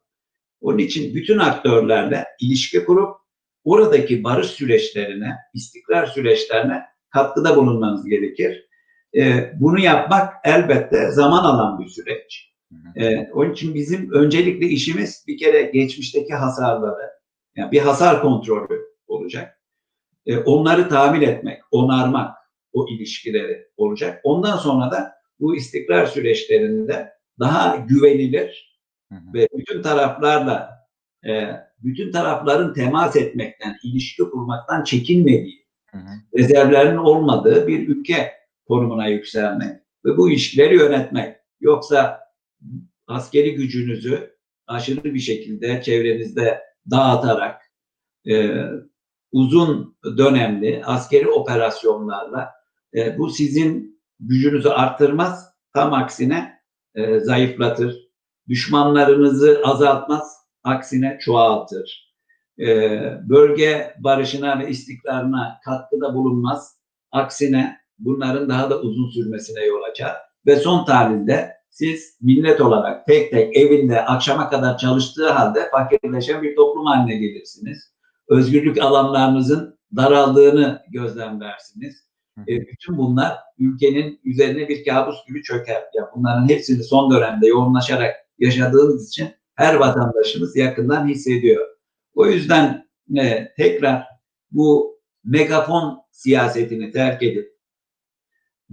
[0.61, 3.15] Onun için bütün aktörlerle ilişki kurup
[3.63, 8.66] oradaki barış süreçlerine, istikrar süreçlerine katkıda bulunmanız gerekir.
[9.15, 12.53] E, bunu yapmak elbette zaman alan bir süreç.
[12.95, 17.11] E, onun için bizim öncelikle işimiz bir kere geçmişteki hasarları,
[17.55, 19.61] yani bir hasar kontrolü olacak.
[20.25, 22.37] E, onları tamir etmek, onarmak,
[22.73, 24.21] o ilişkileri olacak.
[24.23, 28.79] Ondan sonra da bu istikrar süreçlerinde daha güvenilir
[29.11, 30.69] ve bütün taraflarla
[31.27, 31.49] e,
[31.83, 36.37] bütün tarafların temas etmekten, ilişki kurmaktan çekinmediği, Hı hı.
[36.37, 38.31] rezervlerin olmadığı bir ülke
[38.67, 41.35] konumuna yükselmek ve bu ilişkileri yönetmek.
[41.59, 42.19] Yoksa
[43.07, 47.61] askeri gücünüzü aşırı bir şekilde çevrenizde dağıtarak
[48.29, 48.55] e,
[49.31, 52.51] uzun dönemli askeri operasyonlarla
[52.95, 56.59] e, bu sizin gücünüzü arttırmaz, tam aksine
[56.95, 58.07] e, zayıflatır.
[58.47, 62.13] Düşmanlarınızı azaltmaz, aksine çoğaltır.
[62.59, 62.67] E,
[63.29, 66.77] bölge barışına ve istikrarına katkıda bulunmaz,
[67.11, 70.15] aksine bunların daha da uzun sürmesine yol açar.
[70.45, 76.55] Ve son tahlilde siz millet olarak tek tek evinde akşama kadar çalıştığı halde fakirleşen bir
[76.55, 77.93] toplum haline gelirsiniz.
[78.27, 82.07] Özgürlük alanlarınızın daraldığını gözlemlersiniz.
[82.47, 85.83] E, bütün bunlar ülkenin üzerine bir kabus gibi çöker.
[85.93, 91.67] Ya bunların hepsini son dönemde yoğunlaşarak yaşadığınız için her vatandaşımız yakından hissediyor.
[92.15, 94.03] O yüzden e, tekrar
[94.51, 97.56] bu megafon siyasetini terk edip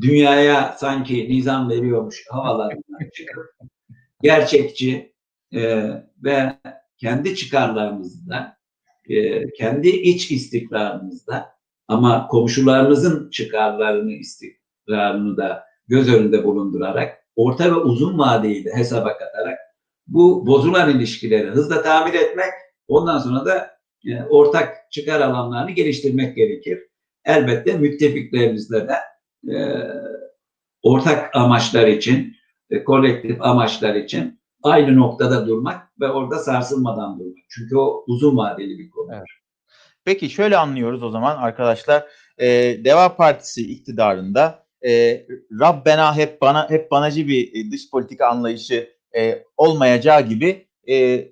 [0.01, 3.45] dünyaya sanki nizam veriyormuş havalarından çıkıp
[4.23, 5.15] gerçekçi
[5.55, 5.91] e,
[6.25, 6.53] ve
[6.97, 8.57] kendi çıkarlarımızda,
[9.09, 11.55] e, kendi iç istikrarımızda
[11.89, 19.59] ama komşularımızın çıkarlarını, istikrarını da göz önünde bulundurarak orta ve uzun vadeyi de hesaba katarak
[20.07, 22.53] bu bozulan ilişkileri hızla tamir etmek,
[22.89, 23.71] ondan sonra da
[24.07, 26.79] e, ortak çıkar alanlarını geliştirmek gerekir.
[27.25, 28.95] Elbette müttefiklerimizle de
[29.49, 29.59] e,
[30.83, 32.37] ortak amaçlar için,
[32.71, 37.45] e, kolektif amaçlar için aynı noktada durmak ve orada sarsılmadan durmak.
[37.49, 39.11] Çünkü o uzun vadeli bir konu.
[39.13, 39.25] Evet.
[40.05, 42.05] Peki şöyle anlıyoruz o zaman arkadaşlar.
[42.39, 42.47] E,
[42.85, 45.27] Deva Partisi iktidarında e,
[45.61, 51.29] Rabbena hep bana hep banacı bir e, dış politika anlayışı e, olmayacağı gibi e,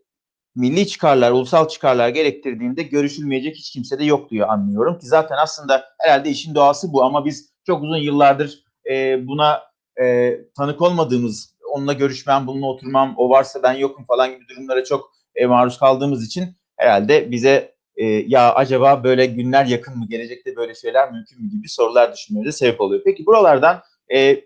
[0.55, 5.85] milli çıkarlar, ulusal çıkarlar gerektirdiğinde görüşülmeyecek hiç kimse de yok diyor anlıyorum ki zaten aslında
[5.99, 9.63] herhalde işin doğası bu ama biz çok uzun yıllardır e, buna
[10.01, 15.13] e, tanık olmadığımız, onunla görüşmem, bununla oturmam, o varsa ben yokum falan gibi durumlara çok
[15.35, 16.45] e, maruz kaldığımız için
[16.77, 21.69] herhalde bize e, ya acaba böyle günler yakın mı, gelecekte böyle şeyler mümkün mü gibi
[21.69, 23.03] sorular düşünmemize sebep oluyor.
[23.05, 23.83] Peki buralardan
[24.15, 24.41] e,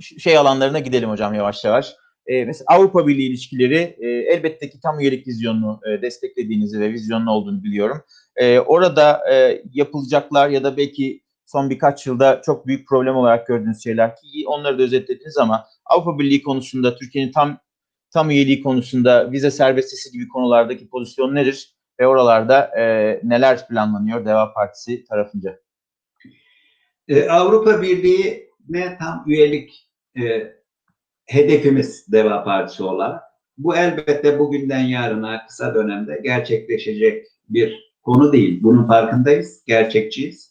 [0.00, 1.94] şey alanlarına gidelim hocam yavaş yavaş.
[2.26, 7.26] e, mesela Avrupa Birliği ilişkileri e, elbette ki tam üyelik vizyonunu e, desteklediğinizi ve vizyonun
[7.26, 8.02] olduğunu biliyorum.
[8.36, 13.82] E, orada e, yapılacaklar ya da belki son birkaç yılda çok büyük problem olarak gördüğünüz
[13.84, 17.58] şeyler ki onları da özetlediniz ama Avrupa Birliği konusunda Türkiye'nin tam
[18.10, 24.52] tam üyeliği konusunda vize serbestisi gibi konulardaki pozisyonu nedir ve oralarda e, neler planlanıyor Deva
[24.52, 25.58] Partisi tarafınca?
[27.08, 30.52] Ee, Avrupa Birliği'ne tam üyelik e,
[31.26, 33.22] hedefimiz Deva Partisi olarak.
[33.58, 38.62] Bu elbette bugünden yarına kısa dönemde gerçekleşecek bir konu değil.
[38.62, 40.47] Bunun farkındayız, gerçekçiyiz.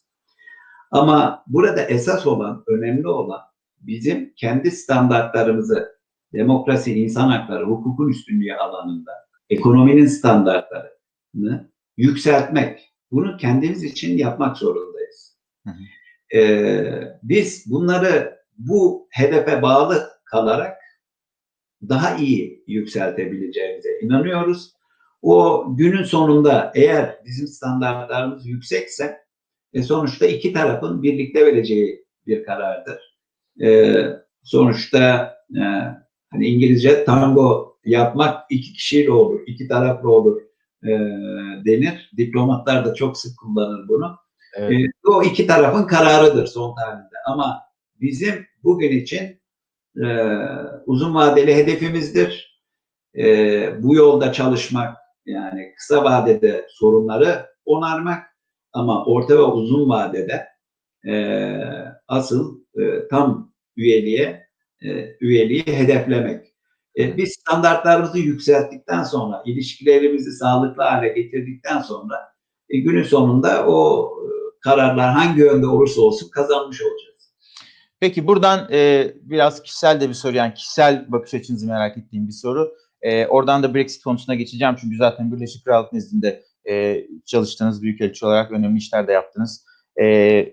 [0.92, 3.42] Ama burada esas olan, önemli olan
[3.80, 5.98] bizim kendi standartlarımızı,
[6.34, 9.12] demokrasi, insan hakları, hukukun üstünlüğü alanında,
[9.50, 12.94] ekonominin standartlarını yükseltmek.
[13.12, 15.38] Bunu kendimiz için yapmak zorundayız.
[15.64, 16.38] Hı hı.
[16.38, 20.78] Ee, biz bunları bu hedefe bağlı kalarak
[21.90, 24.74] daha iyi yükseltebileceğimize inanıyoruz.
[25.22, 29.26] O günün sonunda eğer bizim standartlarımız yüksekse
[29.74, 33.18] e, sonuçta iki tarafın birlikte vereceği bir karardır.
[33.61, 33.95] E,
[34.43, 35.61] sonuçta e,
[36.32, 40.41] hani İngilizce tango yapmak iki kişiyle olur, iki taraflı olur
[40.84, 40.89] e,
[41.65, 42.11] denir.
[42.18, 44.18] Diplomatlar da çok sık kullanır bunu.
[44.53, 44.72] Evet.
[44.72, 47.15] E, o iki tarafın kararıdır son tahlilde.
[47.26, 47.61] Ama
[48.01, 49.41] bizim bugün için
[50.03, 50.07] e,
[50.86, 52.61] uzun vadeli hedefimizdir.
[53.18, 58.37] E, bu yolda çalışmak yani kısa vadede sorunları onarmak
[58.78, 60.47] ama orta ve uzun vadede
[61.07, 61.53] e,
[62.07, 64.47] asıl e, tam üyeliğe
[64.82, 66.53] e, üyeliği hedeflemek.
[66.97, 72.15] E, biz standartlarımızı yükselttikten sonra, ilişkilerimizi sağlıklı hale getirdikten sonra
[72.69, 74.28] e, günün sonunda o e,
[74.61, 77.34] kararlar hangi yönde olursa olsun kazanmış olacağız.
[77.99, 82.34] Peki buradan e, biraz kişisel de bir soru yani kişisel bakış açınızı merak ettiğim bir
[82.34, 82.71] soru.
[83.01, 88.51] E, oradan da Brexit konusuna geçeceğim çünkü zaten Birleşik Krallık nezdinde e, çalıştığınız büyükelçi olarak
[88.51, 89.65] önemli işler de yaptınız.
[90.01, 90.45] E,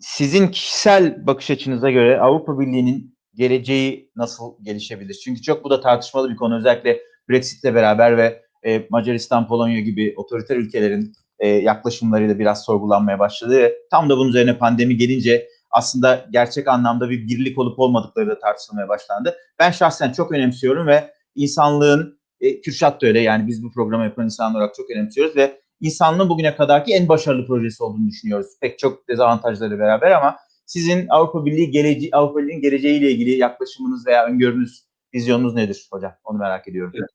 [0.00, 5.14] sizin kişisel bakış açınıza göre Avrupa Birliği'nin geleceği nasıl gelişebilir?
[5.24, 10.14] Çünkü çok bu da tartışmalı bir konu özellikle Brexit'le beraber ve e, Macaristan, Polonya gibi
[10.16, 13.72] otoriter ülkelerin e, yaklaşımlarıyla biraz sorgulanmaya başladı.
[13.90, 18.88] Tam da bunun üzerine pandemi gelince aslında gerçek anlamda bir birlik olup olmadıkları da tartışılmaya
[18.88, 19.36] başlandı.
[19.58, 24.24] Ben şahsen çok önemsiyorum ve insanlığın, e, Kürşat da öyle yani biz bu programı yapan
[24.24, 28.46] insanlar olarak çok önemsiyoruz ve insanlığın bugüne kadarki en başarılı projesi olduğunu düşünüyoruz.
[28.60, 30.36] Pek çok dezavantajları beraber ama
[30.66, 34.84] sizin Avrupa Birliği geleceği, Avrupa Birliği'nin geleceğiyle ilgili yaklaşımınız veya öngörünüz,
[35.14, 36.12] vizyonunuz nedir hocam?
[36.24, 36.92] Onu merak ediyorum.
[36.94, 37.10] Evet.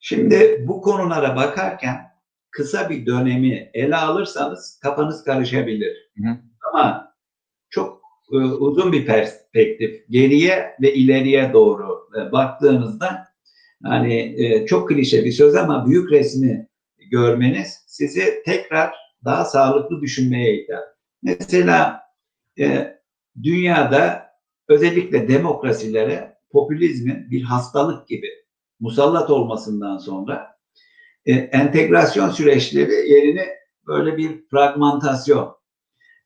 [0.00, 2.12] Şimdi bu konulara bakarken
[2.50, 6.10] kısa bir dönemi ele alırsanız kafanız karışabilir.
[6.16, 6.36] Hı hı.
[6.72, 7.14] Ama
[7.70, 8.02] çok
[8.32, 13.31] e, uzun bir perspektif geriye ve ileriye doğru e, baktığınızda
[13.84, 16.68] hani e, çok klişe bir söz ama büyük resmi
[17.10, 18.92] görmeniz sizi tekrar
[19.24, 20.80] daha sağlıklı düşünmeye iter.
[21.22, 22.00] Mesela
[22.58, 22.96] e,
[23.42, 24.32] dünyada
[24.68, 28.28] özellikle demokrasilere popülizmin bir hastalık gibi
[28.80, 30.56] musallat olmasından sonra
[31.26, 33.46] e, entegrasyon süreçleri yerini
[33.86, 35.56] böyle bir fragmentasyon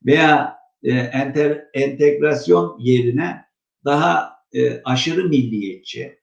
[0.06, 3.44] veya e, enter, entegrasyon yerine
[3.84, 6.18] daha e, aşırı milliyetçi,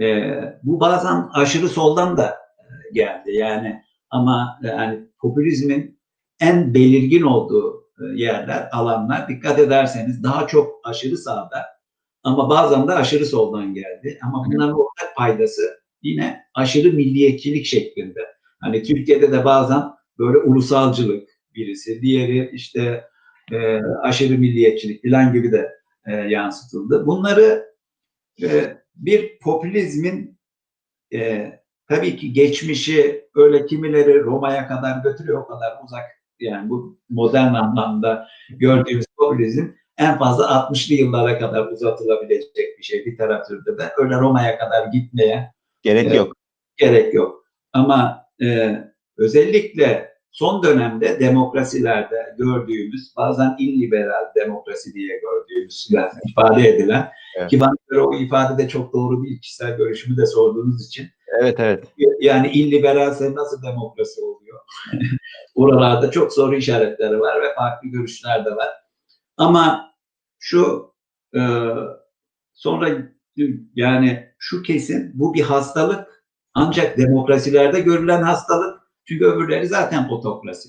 [0.00, 5.98] e, bu bazen aşırı soldan da e, geldi yani ama yani popülizmin
[6.40, 11.78] en belirgin olduğu e, yerler, alanlar dikkat ederseniz daha çok aşırı sağda
[12.22, 14.18] ama bazen de aşırı soldan geldi.
[14.22, 15.62] Ama bunların ortak paydası
[16.02, 18.20] yine aşırı milliyetçilik şeklinde.
[18.60, 19.82] Hani Türkiye'de de bazen
[20.18, 23.04] böyle ulusalcılık birisi, diğeri işte
[23.52, 25.72] e, aşırı milliyetçilik falan gibi de
[26.06, 27.06] e, yansıtıldı.
[27.06, 27.64] Bunları
[28.42, 30.38] e, bir popülizmin
[31.14, 31.52] e,
[31.88, 36.04] tabii ki geçmişi öyle kimileri Roma'ya kadar götürüyor o kadar uzak
[36.40, 39.66] yani bu modern anlamda gördüğümüz popülizm
[39.98, 46.06] en fazla 60'lı yıllara kadar uzatılabilecek bir şey literatürde de öyle Roma'ya kadar gitmeye Gerek
[46.06, 46.16] Evet.
[46.16, 46.36] yok.
[46.76, 47.44] gerek yok.
[47.72, 48.78] Ama e,
[49.18, 50.07] özellikle
[50.38, 57.08] son dönemde demokrasilerde gördüğümüz bazen illiberal demokrasi diye gördüğümüz yani ifade edilen
[57.38, 57.50] Evet.
[57.50, 61.06] ki bana göre o ifade de çok doğru değil kişisel görüşümü de sorduğunuz için
[61.40, 61.84] Evet evet.
[62.20, 64.58] yani illiberalse nasıl demokrasi oluyor?
[65.54, 68.68] Oralarda çok soru işaretleri var ve farklı görüşler de var.
[69.36, 69.94] Ama
[70.38, 70.92] şu
[71.34, 71.40] e,
[72.52, 72.88] sonra
[73.74, 76.24] yani şu kesin bu bir hastalık
[76.54, 78.77] ancak demokrasilerde görülen hastalık
[79.08, 80.68] çünkü öbürleri zaten otokrasi.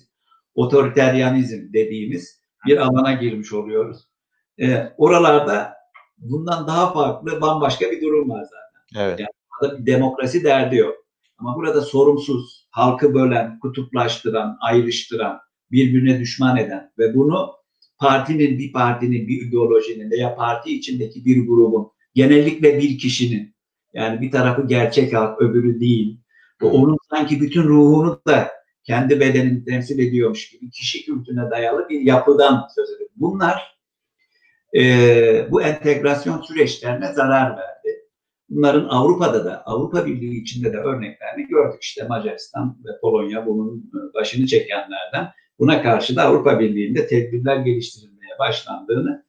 [0.55, 4.07] Otoriteryanizm dediğimiz bir alana girmiş oluyoruz.
[4.61, 5.73] E, oralarda
[6.17, 9.03] bundan daha farklı bambaşka bir durum var zaten.
[9.05, 9.27] Evet.
[9.61, 10.95] Burada bir demokrasi derdi yok.
[11.37, 15.39] Ama burada sorumsuz, halkı bölen, kutuplaştıran, ayrıştıran,
[15.71, 17.51] birbirine düşman eden ve bunu
[17.97, 23.55] partinin, bir partinin, bir ideolojinin veya parti içindeki bir grubun, genellikle bir kişinin,
[23.93, 26.18] yani bir tarafı gerçek halk, öbürü değil,
[26.67, 28.51] onun sanki bütün ruhunu da
[28.83, 33.09] kendi bedenini temsil ediyormuş gibi kişi kültürüne dayalı bir yapıdan söz ediyor.
[33.15, 33.77] Bunlar
[34.75, 38.05] e, bu entegrasyon süreçlerine zarar verdi.
[38.49, 41.83] Bunların Avrupa'da da, Avrupa Birliği içinde de örneklerini gördük.
[41.83, 45.31] İşte Macaristan ve Polonya bunun başını çekenlerden.
[45.59, 49.25] Buna karşı da Avrupa Birliği'nde tedbirler geliştirilmeye başlandığını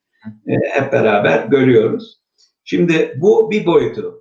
[0.47, 2.21] e, hep beraber görüyoruz.
[2.63, 4.20] Şimdi bu bir boyutu.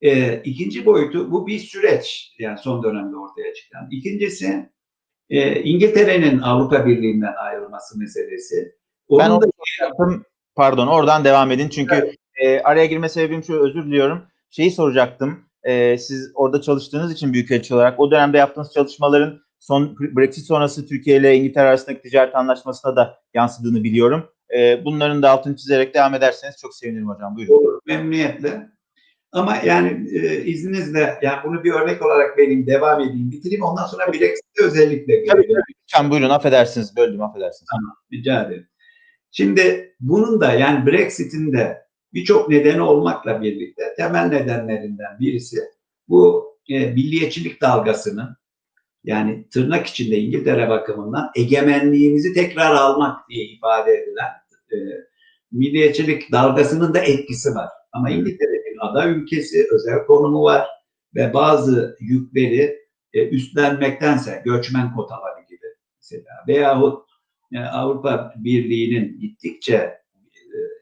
[0.00, 3.88] E, ikinci boyutu bu bir süreç yani son dönemde ortaya çıkan.
[3.90, 4.70] İkincisi
[5.30, 8.74] e, İngiltere'nin Avrupa Birliği'nden ayrılması meselesi.
[9.08, 9.46] Onun Ben da
[9.78, 10.24] soracaktım.
[10.54, 11.68] Pardon oradan devam edin.
[11.68, 14.22] Çünkü e, araya girme sebebim şu özür diliyorum.
[14.50, 15.44] Şeyi soracaktım.
[15.62, 21.16] E, siz orada çalıştığınız için büyükelçi olarak o dönemde yaptığınız çalışmaların son Brexit sonrası Türkiye
[21.16, 24.30] ile İngiltere arasındaki ticaret anlaşmasına da yansıdığını biliyorum.
[24.56, 27.36] E, bunların da altını çizerek devam ederseniz çok sevinirim hocam.
[27.36, 27.54] Buyurun.
[27.54, 28.73] Olur, memnuniyetle.
[29.34, 33.64] Ama yani e, izninizle yani bunu bir örnek olarak vereyim, devam edeyim, bitireyim.
[33.64, 35.48] Ondan sonra Brexit'e özellikle Tabii.
[35.82, 36.96] Lütfen buyurun affedersiniz.
[36.96, 37.68] Böldüm affedersiniz.
[38.12, 38.68] Rica ederim.
[39.30, 45.56] Şimdi bunun da yani Brexit'in de birçok nedeni olmakla birlikte temel nedenlerinden birisi
[46.08, 48.36] bu e, milliyetçilik dalgasının
[49.04, 54.30] yani tırnak içinde İngiltere bakımından egemenliğimizi tekrar almak diye ifade edilen
[54.72, 54.76] e,
[55.52, 57.68] milliyetçilik dalgasının da etkisi var.
[57.92, 60.66] Ama İngiltere ada ülkesi, özel konumu var
[61.14, 62.78] ve bazı yükleri
[63.12, 65.66] e, üstlenmektense göçmen kotaları gibi
[66.02, 67.04] mesela veyahut
[67.50, 70.00] yani Avrupa Birliği'nin gittikçe e,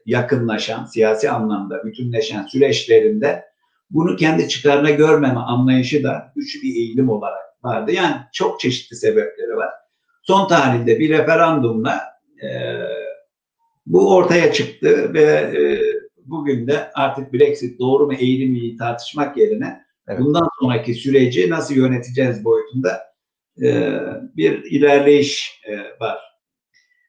[0.05, 3.45] yakınlaşan, siyasi anlamda bütünleşen süreçlerinde
[3.89, 7.91] bunu kendi çıkarına görmeme anlayışı da güçlü bir eğilim olarak vardı.
[7.91, 9.69] Yani çok çeşitli sebepleri var.
[10.23, 12.01] Son tarihte bir referandumla
[12.43, 12.49] e,
[13.85, 15.79] bu ortaya çıktı ve e,
[16.25, 20.19] bugün de artık Brexit doğru mu eğilim mi tartışmak yerine Evet.
[20.19, 23.01] bundan sonraki süreci nasıl yöneteceğiz boyutunda
[23.63, 23.99] e,
[24.37, 26.19] bir ilerleyiş e, var.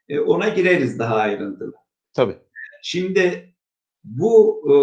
[0.08, 1.74] E, ona gireriz daha ayrıntılı.
[2.12, 2.36] Tabii.
[2.82, 3.54] Şimdi
[4.04, 4.74] bu e,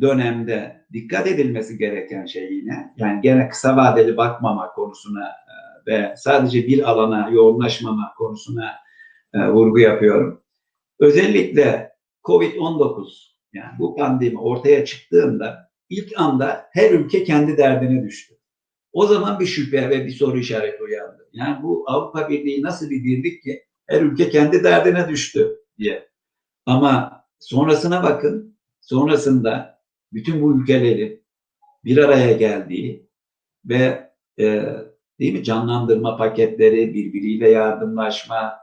[0.00, 5.54] dönemde dikkat edilmesi gereken şey yine yani gene kısa vadeli bakmama konusuna e,
[5.86, 8.74] ve sadece bir alana yoğunlaşmama konusuna
[9.34, 10.42] e, vurgu yapıyorum.
[11.00, 11.92] Özellikle
[12.24, 18.34] Covid-19 yani bu pandemi ortaya çıktığında ilk anda her ülke kendi derdine düştü.
[18.92, 21.28] O zaman bir şüphe ve bir soru işareti uyandı.
[21.32, 26.08] Yani bu Avrupa Birliği nasıl bir birlik ki her ülke kendi derdine düştü diye.
[26.66, 28.58] Ama sonrasına bakın.
[28.80, 29.80] Sonrasında
[30.12, 31.22] bütün bu ülkeleri
[31.84, 33.08] bir araya geldiği
[33.64, 34.64] ve e,
[35.20, 38.58] değil mi canlandırma paketleri, birbiriyle yardımlaşma.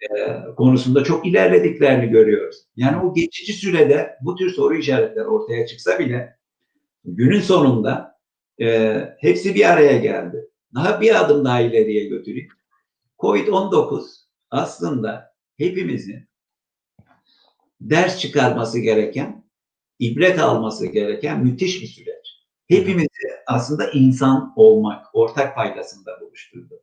[0.00, 2.56] E, konusunda çok ilerlediklerini görüyoruz.
[2.76, 6.36] Yani o geçici sürede bu tür soru işaretleri ortaya çıksa bile
[7.04, 8.18] günün sonunda
[8.60, 10.50] e, hepsi bir araya geldi.
[10.74, 12.48] Daha bir adım daha ileriye götüreyim.
[13.18, 14.04] Covid-19
[14.50, 16.28] aslında hepimizin
[17.80, 19.44] ders çıkarması gereken,
[19.98, 22.26] ibret alması gereken müthiş bir süreç.
[22.68, 23.08] Hepimizi
[23.46, 26.82] aslında insan olmak, ortak paydasında buluşturdu.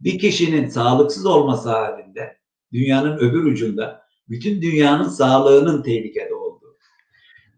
[0.00, 2.36] Bir kişinin sağlıksız olması halinde
[2.72, 6.76] dünyanın öbür ucunda bütün dünyanın sağlığının tehlikede olduğu,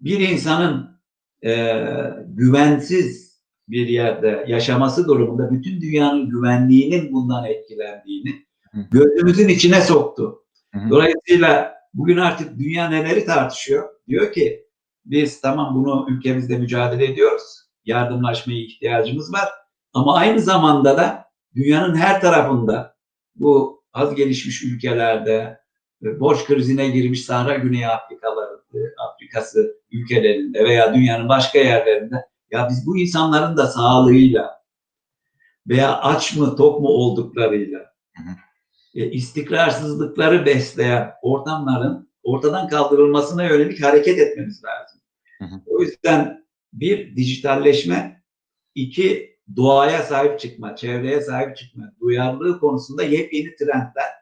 [0.01, 1.01] bir insanın
[1.45, 1.83] e,
[2.27, 3.33] güvensiz
[3.69, 8.47] bir yerde yaşaması durumunda bütün dünyanın güvenliğinin bundan etkilendiğini
[8.91, 10.45] gözümüzün içine soktu.
[10.91, 13.89] Dolayısıyla bugün artık dünya neleri tartışıyor?
[14.09, 14.67] Diyor ki
[15.05, 17.43] biz tamam bunu ülkemizde mücadele ediyoruz.
[17.85, 19.49] Yardımlaşmaya ihtiyacımız var.
[19.95, 21.25] Ama aynı zamanda da
[21.55, 22.97] dünyanın her tarafında
[23.35, 25.61] bu az gelişmiş ülkelerde
[26.03, 28.79] e, borç krizine girmiş Sahra Güney Afrikaları, e,
[29.09, 32.17] Afrikası ülkelerinde veya dünyanın başka yerlerinde
[32.51, 34.63] ya biz bu insanların da sağlığıyla
[35.69, 37.79] veya aç mı tok mu olduklarıyla
[38.17, 38.37] Hı hı.
[38.95, 45.01] e, istikrarsızlıkları besleyen ortamların ortadan kaldırılmasına yönelik hareket etmemiz lazım.
[45.39, 45.61] Hı hı.
[45.67, 48.23] O yüzden bir dijitalleşme,
[48.75, 54.13] iki doğaya sahip çıkma, çevreye sahip çıkma, duyarlılığı konusunda yepyeni trendler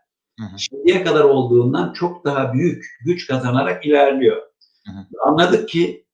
[0.41, 0.59] Hı hı.
[0.59, 4.43] şimdiye kadar olduğundan çok daha büyük güç kazanarak ilerliyor.
[4.87, 5.07] Hı hı.
[5.25, 6.07] Anladık ki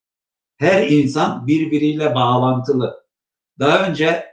[0.56, 3.06] her insan birbiriyle bağlantılı.
[3.58, 4.24] Daha önce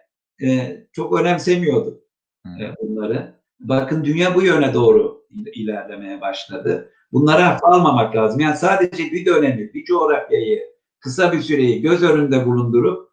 [0.43, 2.03] e, çok önemsemiyorduk
[2.45, 3.33] e, bunları.
[3.59, 6.91] Bakın dünya bu yöne doğru il- ilerlemeye başladı.
[7.11, 8.39] Bunlara hafife almamak lazım.
[8.39, 10.63] Yani sadece bir dönemi, bir coğrafyayı,
[10.99, 13.09] kısa bir süreyi göz önünde bulundurup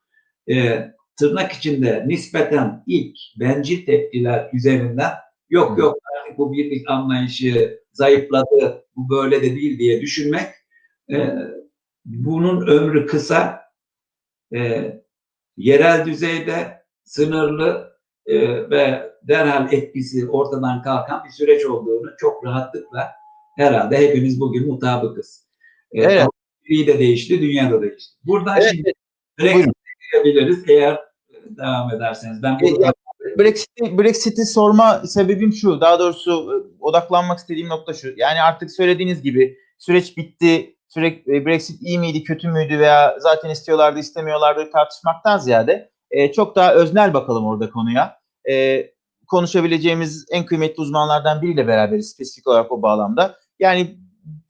[0.50, 0.86] e,
[1.20, 5.10] tırnak içinde nispeten ilk bencil tepkiler üzerinden
[5.50, 10.46] yok yok artık bu birlik anlayışı zayıfladı, bu böyle de değil diye düşünmek
[11.12, 11.28] e,
[12.04, 13.60] bunun ömrü kısa,
[14.54, 14.92] e,
[15.56, 17.92] yerel düzeyde sınırlı
[18.26, 23.12] e, ve derhal etkisi ortadan kalkan bir süreç olduğunu çok rahatlıkla
[23.56, 25.48] herhalde hepimiz bugün mutabıkız.
[25.92, 26.20] E, Evet.
[26.20, 28.16] Avrupa de değişti, dünya da değişti.
[28.24, 28.92] Buradan Evet, şimdi.
[29.40, 29.72] Brexit'e
[30.12, 31.09] girebiliriz eğer
[31.58, 32.42] devam ederseniz.
[32.42, 32.92] Ben burada
[33.38, 35.80] Brexit'i Brexit'i sorma sebebim şu.
[35.80, 38.08] Daha doğrusu e, odaklanmak istediğim nokta şu.
[38.16, 40.76] Yani artık söylediğiniz gibi süreç bitti.
[40.88, 46.56] Sürekli e, Brexit iyi miydi, kötü müydü veya zaten istiyorlardı, istemiyorlardı tartışmaktan ziyade e, çok
[46.56, 48.18] daha öznel bakalım orada konuya.
[48.50, 48.86] E,
[49.26, 53.36] konuşabileceğimiz en kıymetli uzmanlardan biriyle beraberiz spesifik olarak o bağlamda.
[53.58, 53.96] Yani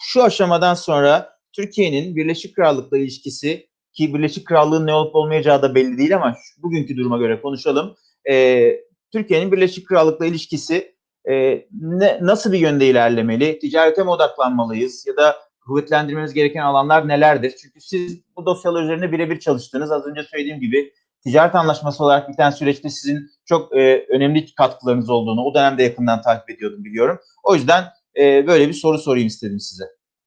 [0.03, 3.70] şu aşamadan sonra Türkiye'nin Birleşik Krallık'la ilişkisi
[4.01, 7.97] ki Birleşik Krallığın ne olup olmayacağı da belli değil ama şu, bugünkü duruma göre konuşalım.
[8.31, 8.77] E,
[9.13, 10.95] Türkiye'nin Birleşik Krallık'la ilişkisi
[11.31, 13.59] e, ne, nasıl bir yönde ilerlemeli?
[13.59, 15.37] Ticarete mi odaklanmalıyız ya da
[15.67, 17.55] kuvvetlendirmemiz gereken alanlar nelerdir?
[17.63, 19.93] Çünkü siz bu dosyalar üzerine birebir çalıştınız.
[19.93, 20.93] Az önce söylediğim gibi
[21.25, 26.51] ticaret anlaşması olarak biten süreçte sizin çok e, önemli katkılarınız olduğunu o dönemde yakından takip
[26.51, 27.19] ediyordum biliyorum.
[27.45, 27.85] O yüzden
[28.17, 29.85] e, böyle bir soru sorayım istedim size.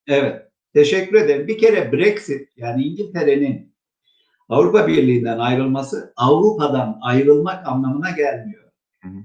[0.08, 0.53] Evet.
[0.74, 1.48] Teşekkür ederim.
[1.48, 3.76] Bir kere Brexit yani İngiltere'nin
[4.50, 8.72] Avrupa Birliği'nden ayrılması Avrupa'dan ayrılmak anlamına gelmiyor.
[9.04, 9.24] Hı hı.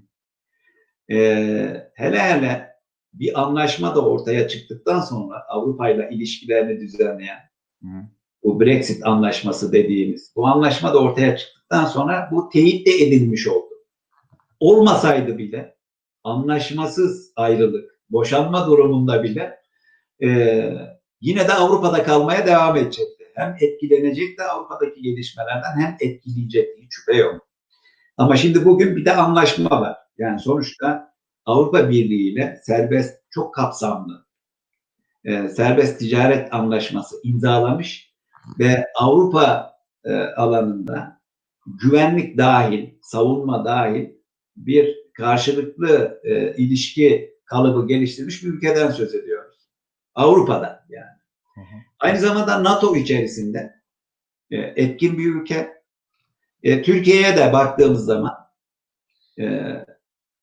[1.14, 2.68] Ee, hele hele
[3.12, 7.38] bir anlaşma da ortaya çıktıktan sonra Avrupa ile ilişkilerini düzenleyen
[8.42, 13.74] bu Brexit anlaşması dediğimiz bu anlaşma da ortaya çıktıktan sonra bu teyit de edilmiş oldu.
[14.60, 15.76] Olmasaydı bile
[16.24, 19.58] anlaşmasız ayrılık, boşanma durumunda bile
[20.22, 20.28] e,
[21.20, 23.24] yine de Avrupa'da kalmaya devam edecekti.
[23.34, 26.82] Hem etkilenecekti Avrupa'daki gelişmelerden hem etkileyecekti.
[26.82, 27.48] Hiç şüphe yok.
[28.16, 29.96] Ama şimdi bugün bir de anlaşma var.
[30.18, 31.14] Yani sonuçta
[31.46, 34.28] Avrupa Birliği ile serbest, çok kapsamlı
[35.24, 38.14] e, serbest ticaret anlaşması imzalamış
[38.58, 39.72] ve Avrupa
[40.04, 41.20] e, alanında
[41.66, 44.08] güvenlik dahil, savunma dahil
[44.56, 49.37] bir karşılıklı e, ilişki kalıbı geliştirmiş bir ülkeden söz ediyoruz.
[50.14, 51.18] Avrupa'da yani.
[51.54, 51.80] Hı hı.
[52.00, 53.74] Aynı zamanda NATO içerisinde
[54.50, 55.78] e, etkin bir ülke.
[56.62, 58.34] E, Türkiye'ye de baktığımız zaman
[59.40, 59.72] e,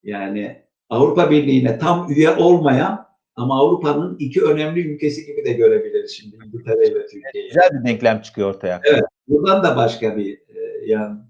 [0.03, 3.05] yani Avrupa Birliği'ne tam üye olmayan
[3.35, 7.47] ama Avrupa'nın iki önemli ülkesi gibi de görebiliriz şimdi İngiltere ve Türkiye'yi.
[7.47, 8.81] Güzel bir denklem çıkıyor ortaya.
[8.83, 9.03] Evet.
[9.27, 11.29] Buradan da başka bir e, yan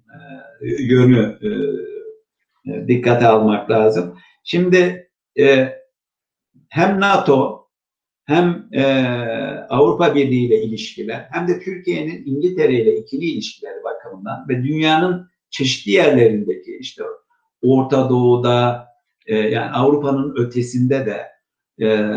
[0.61, 1.49] e, yönü e,
[2.71, 4.17] e, dikkate almak lazım.
[4.43, 5.09] Şimdi
[5.39, 5.69] e,
[6.69, 7.64] hem NATO
[8.25, 8.83] hem e,
[9.69, 15.91] Avrupa Birliği ile ilişkiler hem de Türkiye'nin İngiltere ile ikili ilişkileri bakımından ve dünyanın çeşitli
[15.91, 17.03] yerlerindeki işte
[17.61, 18.87] Orta Doğu'da
[19.25, 21.27] e, yani Avrupa'nın ötesinde de
[21.85, 22.11] e,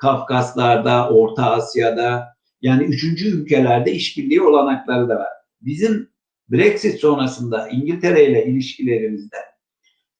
[0.00, 2.26] Kafkaslar'da, Orta Asya'da
[2.62, 5.28] yani üçüncü ülkelerde işbirliği olanakları da var.
[5.60, 6.08] Bizim
[6.48, 9.36] Brexit sonrasında İngiltere ile ilişkilerimizde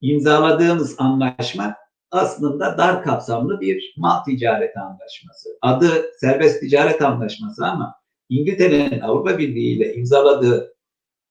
[0.00, 1.76] imzaladığımız anlaşma
[2.10, 5.48] aslında dar kapsamlı bir mal ticareti anlaşması.
[5.62, 7.94] Adı serbest ticaret anlaşması ama
[8.28, 10.74] İngiltere'nin Avrupa Birliği ile imzaladığı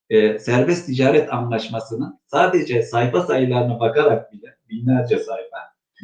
[0.09, 5.57] e, serbest ticaret anlaşmasının sadece sayfa sayılarına bakarak bile binlerce sayfa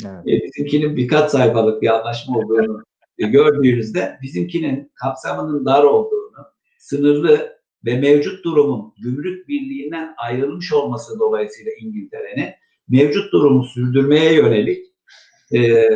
[0.06, 0.28] Evet.
[0.28, 2.84] e, bizimkinin birkaç sayfalık bir anlaşma olduğunu
[3.18, 6.46] e, gördüğünüzde bizimkinin kapsamının dar olduğunu,
[6.80, 12.50] sınırlı ve mevcut durumun gümrük birliğinden ayrılmış olması dolayısıyla İngiltere'nin
[12.90, 14.86] mevcut durumu sürdürmeye yönelik
[15.56, 15.90] e,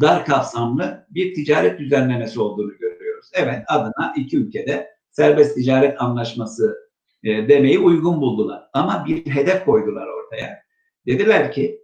[0.00, 3.30] dar kapsamlı bir ticaret düzenlemesi olduğunu görüyoruz.
[3.34, 6.76] Evet adına iki ülkede serbest ticaret anlaşması
[7.24, 8.62] e, demeyi uygun buldular.
[8.72, 10.62] Ama bir hedef koydular ortaya.
[11.06, 11.80] Dediler ki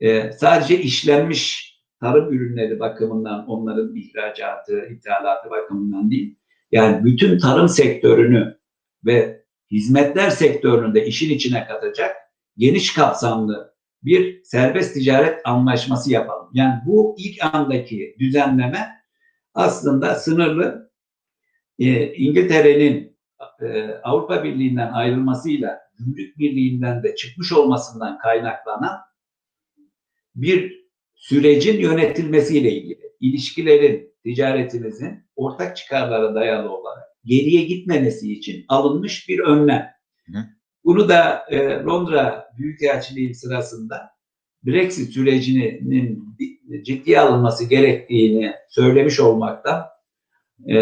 [0.00, 1.68] e, sadece işlenmiş
[2.00, 6.38] tarım ürünleri bakımından onların ihracatı, ithalatı bakımından değil.
[6.72, 8.58] Yani bütün tarım sektörünü
[9.04, 12.16] ve hizmetler sektörünü de işin içine katacak
[12.58, 16.50] geniş kapsamlı bir serbest ticaret anlaşması yapalım.
[16.52, 18.88] Yani bu ilk andaki düzenleme
[19.54, 20.90] aslında sınırlı
[21.78, 23.18] e, İngiltere'nin
[23.60, 28.98] e, Avrupa Birliği'nden ayrılmasıyla Gümrük Birliği'nden de çıkmış olmasından kaynaklanan
[30.34, 33.12] bir sürecin yönetilmesiyle ilgili.
[33.20, 39.90] İlişkilerin, ticaretimizin ortak çıkarlara dayalı olarak geriye gitmemesi için alınmış bir önlem.
[40.26, 40.57] Hı.
[40.84, 44.10] Bunu da e, Londra Büyükelçiliği sırasında
[44.66, 46.36] Brexit sürecinin
[46.82, 49.86] ciddiye alınması gerektiğini söylemiş olmaktan
[50.66, 50.76] e,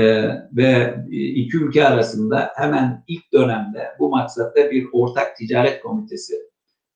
[0.53, 6.34] ve iki ülke arasında hemen ilk dönemde bu maksatta bir ortak ticaret komitesi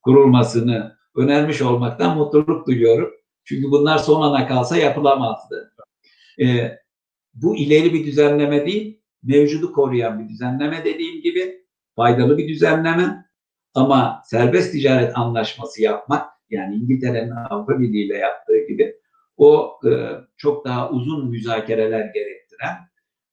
[0.02, 3.10] kurulmasını önermiş olmaktan mutluluk duyuyorum.
[3.44, 5.72] Çünkü bunlar son ana kalsa yapılamazdı.
[6.42, 6.78] E,
[7.34, 11.59] bu ileri bir düzenleme değil, mevcudu koruyan bir düzenleme dediğim gibi
[11.96, 13.24] faydalı bir düzenleme
[13.74, 18.96] ama serbest ticaret anlaşması yapmak yani İngiltere'nin Avrupa Birliği ile yaptığı gibi
[19.36, 19.90] o e,
[20.36, 22.76] çok daha uzun müzakereler gerektiren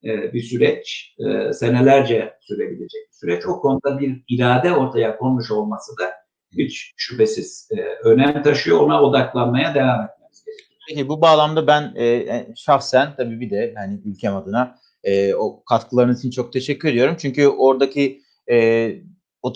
[0.04, 3.46] e, bir süreç, e, senelerce sürebilecek bir süreç.
[3.46, 6.12] O konuda bir irade ortaya konmuş olması da
[6.58, 8.80] hiç şüphesiz e, önem taşıyor.
[8.80, 10.80] Ona odaklanmaya devam etmemiz gerekiyor.
[10.90, 16.20] Peki bu bağlamda ben e, şahsen tabii bir de yani ülkem adına e, o katkılarınız
[16.20, 17.16] için çok teşekkür ediyorum.
[17.20, 18.22] Çünkü oradaki
[18.52, 18.90] e,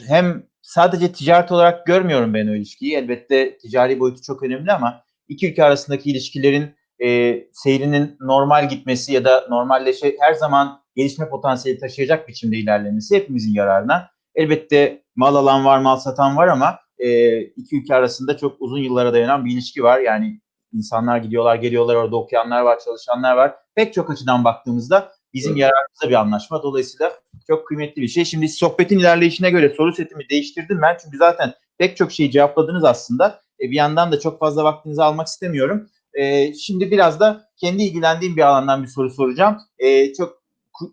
[0.08, 2.96] hem sadece ticaret olarak görmüyorum ben o ilişkiyi.
[2.96, 9.26] Elbette ticari boyutu çok önemli ama iki ülke arasındaki ilişkilerin e, seyrinin normal gitmesi ya
[9.26, 14.10] da normalleşe her zaman gelişme potansiyeli taşıyacak biçimde ilerlemesi hepimizin yararına.
[14.36, 19.14] Elbette mal alan var, mal satan var ama e, iki ülke arasında çok uzun yıllara
[19.14, 20.00] dayanan bir ilişki var.
[20.00, 20.42] Yani
[20.74, 23.56] insanlar gidiyorlar, geliyorlar, orada okuyanlar var, çalışanlar var.
[23.76, 25.62] Pek çok açıdan baktığımızda bizim evet.
[25.62, 26.64] yararımıza bir anlaşma.
[26.64, 27.14] Dolayısıyla
[27.48, 28.26] çok kıymetli bir şey.
[28.26, 30.98] Şimdi sohbetin ilerleyişine göre soru setimi değiştirdim ben.
[31.04, 33.42] Çünkü zaten pek çok şeyi cevapladınız aslında.
[33.60, 35.90] E, bir yandan da çok fazla vaktinizi almak istemiyorum.
[36.14, 39.58] E, şimdi biraz da kendi ilgilendiğim bir alandan bir soru soracağım.
[39.80, 40.42] E, çok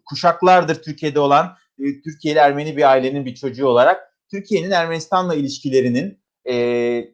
[0.04, 7.04] kuşaklardır Türkiye'de olan e, Türkiye'li Ermeni bir ailenin bir çocuğu olarak Türkiye'nin Ermenistan'la ilişkilerinin e,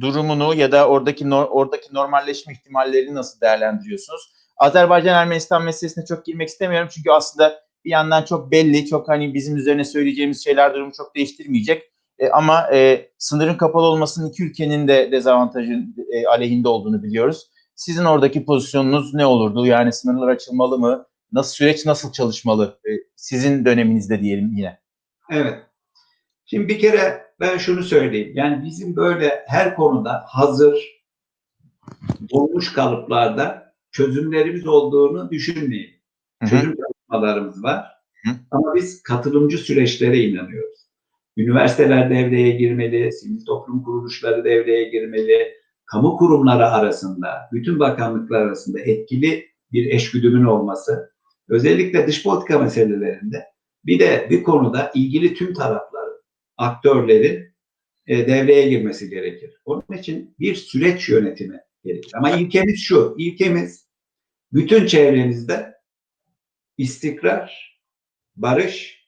[0.00, 4.32] durumunu ya da oradaki oradaki normalleşme ihtimallerini nasıl değerlendiriyorsunuz?
[4.62, 9.84] Azerbaycan-Ermenistan meselesine çok girmek istemiyorum çünkü aslında bir yandan çok belli, çok hani bizim üzerine
[9.84, 11.82] söyleyeceğimiz şeyler durumu çok değiştirmeyecek.
[12.18, 15.72] E, ama e, sınırın kapalı olmasının iki ülkenin de dezavantajı
[16.12, 17.46] e, aleyhinde olduğunu biliyoruz.
[17.74, 19.66] Sizin oradaki pozisyonunuz ne olurdu?
[19.66, 21.06] Yani sınırlar açılmalı mı?
[21.32, 22.78] Nasıl süreç nasıl çalışmalı?
[22.86, 24.80] E, sizin döneminizde diyelim yine.
[25.30, 25.58] Evet.
[26.44, 28.32] Şimdi bir kere ben şunu söyleyeyim.
[28.34, 31.02] Yani bizim böyle her konuda hazır
[32.30, 35.90] olmuş kalıplarda çözümlerimiz olduğunu düşünmeyin.
[36.48, 37.86] Çözüm çalışmalarımız var.
[38.24, 38.30] Hı.
[38.50, 40.78] Ama biz katılımcı süreçlere inanıyoruz.
[41.36, 45.52] Üniversiteler devreye girmeli, sivil toplum kuruluşları devreye girmeli,
[45.84, 51.12] kamu kurumları arasında, bütün bakanlıklar arasında etkili bir eşgüdümün olması,
[51.48, 53.44] özellikle dış politika meselelerinde
[53.84, 56.22] bir de bir konuda ilgili tüm tarafların,
[56.56, 57.52] aktörlerin
[58.06, 59.60] e, devreye girmesi gerekir.
[59.64, 62.12] Onun için bir süreç yönetimi gerekir.
[62.14, 63.88] Ama ilkemiz şu, ilkemiz
[64.52, 65.74] bütün çevremizde
[66.78, 67.78] istikrar,
[68.36, 69.02] barış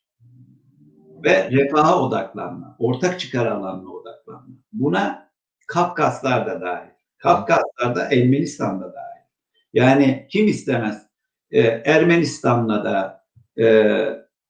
[1.24, 4.56] ve refaha odaklanma, ortak çıkar alanına odaklanma.
[4.72, 5.24] Buna
[5.66, 6.90] Kafkaslar da dahil.
[7.18, 9.24] Kafkaslar da Ermenistan'da dahil.
[9.72, 11.04] Yani kim istemez
[11.54, 13.24] ee, Ermenistan'la da,
[13.58, 13.64] e,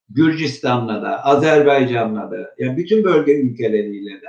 [0.08, 4.28] Gürcistan'la da, Azerbaycan'la da, yani bütün bölge ülkeleriyle de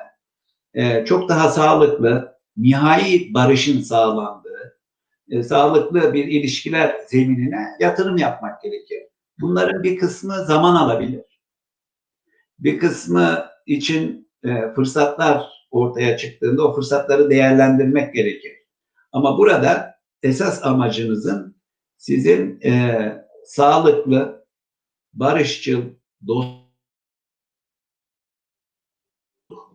[0.74, 4.80] e, çok daha sağlıklı, nihai barışın sağlandığı,
[5.30, 9.04] e, sağlıklı bir ilişkiler zeminine yatırım yapmak gerekir.
[9.40, 11.42] Bunların bir kısmı zaman alabilir.
[12.60, 18.52] Bir kısmı için e, fırsatlar ortaya çıktığında o fırsatları değerlendirmek gerekir.
[19.12, 21.56] Ama burada esas amacınızın
[21.98, 24.46] sizin e, sağlıklı,
[25.14, 25.82] barışçıl,
[26.28, 26.65] dost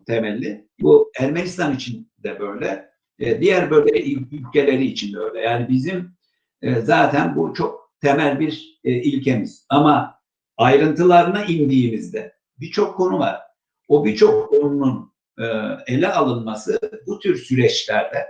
[0.05, 0.67] temelli.
[0.81, 2.91] Bu Ermenistan için de böyle.
[3.19, 5.39] E, diğer bölge ülkeleri için de öyle.
[5.39, 6.15] Yani bizim
[6.61, 9.65] e, zaten bu çok temel bir e, ilkemiz.
[9.69, 10.19] Ama
[10.57, 13.41] ayrıntılarına indiğimizde birçok konu var.
[13.87, 15.45] O birçok konunun e,
[15.87, 18.27] ele alınması bu tür süreçlerde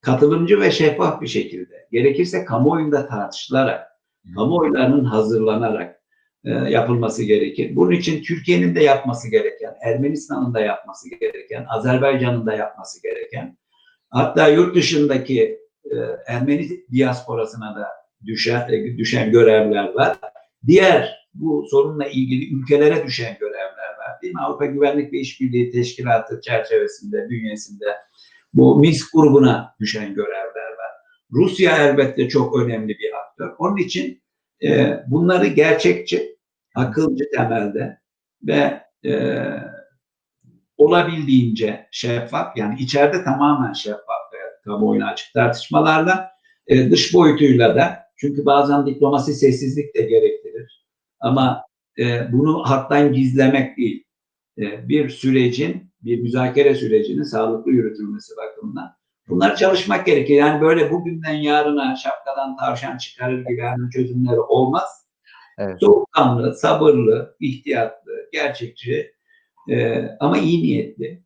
[0.00, 3.88] katılımcı ve şeffaf bir şekilde, gerekirse kamuoyunda tartışılarak,
[4.34, 5.99] kamuoylarının hazırlanarak
[6.44, 7.76] yapılması gerekir.
[7.76, 13.56] Bunun için Türkiye'nin de yapması gereken, Ermenistan'ın da yapması gereken, Azerbaycan'ın da yapması gereken,
[14.10, 17.86] hatta yurt dışındaki e, Ermeni diasporasına da
[18.26, 20.16] düşen, e, düşen görevler var.
[20.66, 24.22] Diğer bu sorunla ilgili ülkelere düşen görevler var.
[24.22, 24.40] Değil mi?
[24.40, 27.84] Avrupa Güvenlik ve İşbirliği Teşkilatı çerçevesinde, bünyesinde
[28.54, 30.90] bu Minsk grubuna düşen görevler var.
[31.32, 33.54] Rusya elbette çok önemli bir aktör.
[33.58, 34.22] Onun için
[34.62, 36.29] e, bunları gerçekçi,
[36.74, 38.00] akılcı temelde
[38.42, 39.44] ve e,
[40.76, 46.30] olabildiğince şeffaf, yani içeride tamamen şeffaf ve kamuoyuna açık tartışmalarla,
[46.66, 50.86] e, dış boyutuyla da, çünkü bazen diplomasi sessizlik de gerektirir.
[51.20, 51.64] Ama
[51.98, 54.04] e, bunu hattan gizlemek değil,
[54.58, 58.96] e, bir sürecin bir müzakere sürecinin sağlıklı yürütülmesi bakımından.
[59.28, 60.46] Bunlar çalışmak gerekiyor.
[60.46, 65.06] Yani böyle bugünden yarına şapkadan tavşan çıkarır gibi hemen çözümleri olmaz.
[65.60, 65.76] Evet.
[65.80, 69.12] Soğukkanlı, sabırlı, ihtiyatlı, gerçekçi
[69.70, 71.22] e, ama iyi niyetli,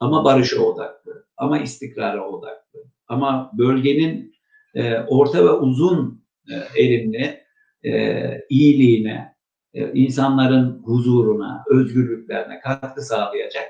[0.00, 4.34] ama barışa odaklı, ama istikrara odaklı, ama bölgenin
[4.74, 7.40] e, orta ve uzun e, elimli
[7.84, 9.34] e, iyiliğine,
[9.74, 13.68] e, insanların huzuruna, özgürlüklerine katkı sağlayacak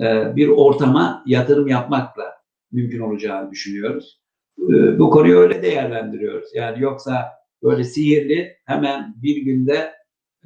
[0.00, 2.34] e, bir ortama yatırım yapmakla
[2.72, 4.20] mümkün olacağını düşünüyoruz.
[4.58, 6.48] E, bu konuyu öyle değerlendiriyoruz.
[6.54, 9.92] Yani yoksa böyle sihirli hemen bir günde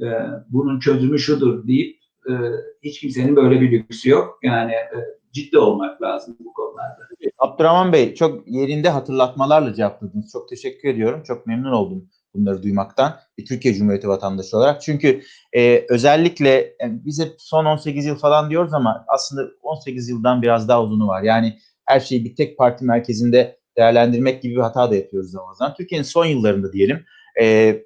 [0.00, 0.06] e,
[0.48, 1.96] bunun çözümü şudur deyip
[2.28, 2.32] e,
[2.82, 4.38] hiç kimsenin böyle bir lüksü yok.
[4.42, 4.98] Yani e,
[5.32, 7.02] ciddi olmak lazım bu konularda.
[7.38, 10.32] Abdurrahman Bey çok yerinde hatırlatmalarla cevapladınız.
[10.32, 11.22] Çok teşekkür ediyorum.
[11.26, 14.82] Çok memnun oldum bunları duymaktan bir Türkiye Cumhuriyeti vatandaşı olarak.
[14.82, 20.42] Çünkü e, özellikle yani biz hep son 18 yıl falan diyoruz ama aslında 18 yıldan
[20.42, 21.22] biraz daha uzunu var.
[21.22, 25.74] Yani her şeyi bir tek parti merkezinde değerlendirmek gibi bir hata da yapıyoruz zaman zaman.
[25.74, 27.04] Türkiye'nin son yıllarında diyelim
[27.40, 27.76] e,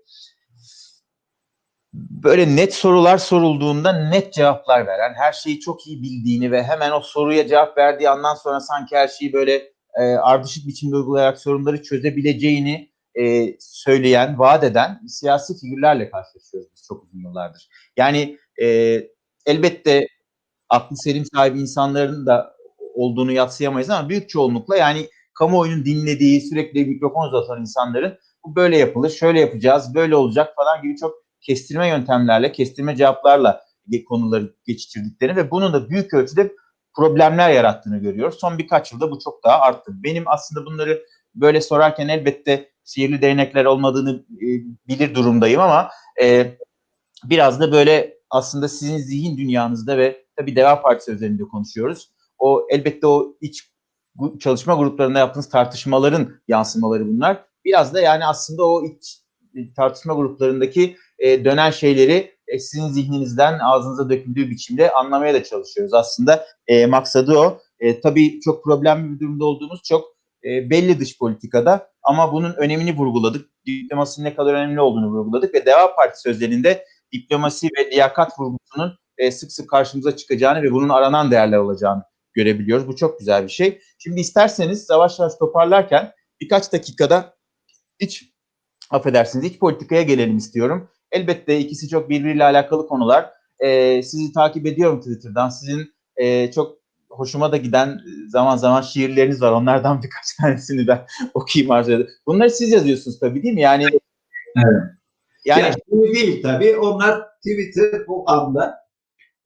[1.93, 7.01] böyle net sorular sorulduğunda net cevaplar veren, her şeyi çok iyi bildiğini ve hemen o
[7.01, 12.91] soruya cevap verdiği andan sonra sanki her şeyi böyle e, ardışık biçimde uygulayarak sorunları çözebileceğini
[13.21, 17.69] e, söyleyen, vaat eden siyasi figürlerle karşılaşıyoruz biz çok uzun yıllardır.
[17.97, 18.67] Yani e,
[19.47, 20.07] elbette
[20.69, 22.57] aklı selim sahibi insanların da
[22.95, 25.09] olduğunu yatsıyamayız ama büyük çoğunlukla yani
[25.39, 30.97] kamuoyunun dinlediği, sürekli mikrofon uzatan insanların bu böyle yapılır, şöyle yapacağız, böyle olacak falan gibi
[30.97, 33.67] çok kestirme yöntemlerle, kestirme cevaplarla
[34.09, 36.53] konuları geçiştirdiklerini ve bunun da büyük ölçüde
[36.97, 38.39] problemler yarattığını görüyoruz.
[38.41, 39.93] Son birkaç yılda bu çok daha arttı.
[39.95, 41.03] Benim aslında bunları
[41.35, 44.47] böyle sorarken elbette sihirli değnekler olmadığını e,
[44.89, 45.91] bilir durumdayım ama
[46.23, 46.59] e,
[47.25, 52.11] biraz da böyle aslında sizin zihin dünyanızda ve tabii Deva Partisi üzerinde konuşuyoruz.
[52.39, 53.71] O elbette o iç
[54.41, 57.45] çalışma gruplarında yaptığınız tartışmaların yansımaları bunlar.
[57.65, 59.21] Biraz da yani aslında o iç
[59.77, 65.95] tartışma gruplarındaki e, dönen şeyleri e, sizin zihninizden ağzınıza döküldüğü biçimde anlamaya da çalışıyoruz.
[65.95, 67.61] Aslında e, maksadı o.
[67.81, 70.05] E, tabii çok problemli bir durumda olduğumuz çok
[70.45, 73.51] e, belli dış politikada ama bunun önemini vurguladık.
[73.67, 79.31] Diplomasinin ne kadar önemli olduğunu vurguladık ve Deva Partisi özelinde diplomasi ve liyakat vurgusunun e,
[79.31, 82.03] sık sık karşımıza çıkacağını ve bunun aranan değerler olacağını
[82.37, 82.89] görebiliyoruz.
[82.89, 83.81] Bu çok güzel bir şey.
[83.99, 87.37] Şimdi isterseniz yavaş yavaş toparlarken birkaç dakikada
[87.99, 88.33] iç
[88.91, 90.91] affedersiniz iç politikaya gelelim istiyorum.
[91.13, 93.31] Elbette ikisi çok birbiriyle alakalı konular.
[93.59, 95.49] E, sizi takip ediyorum Twitter'dan.
[95.49, 96.79] Sizin e, çok
[97.11, 99.53] hoşuma da giden zaman zaman şiirleriniz var.
[99.53, 102.11] Onlardan birkaç tanesini ben okuyayım arzu ederim.
[102.27, 103.61] Bunları siz yazıyorsunuz tabii değil mi?
[103.61, 103.85] Yani
[104.57, 104.83] Evet.
[105.45, 106.77] yani Yani değil tabii.
[106.77, 108.86] Onlar Twitter bu anda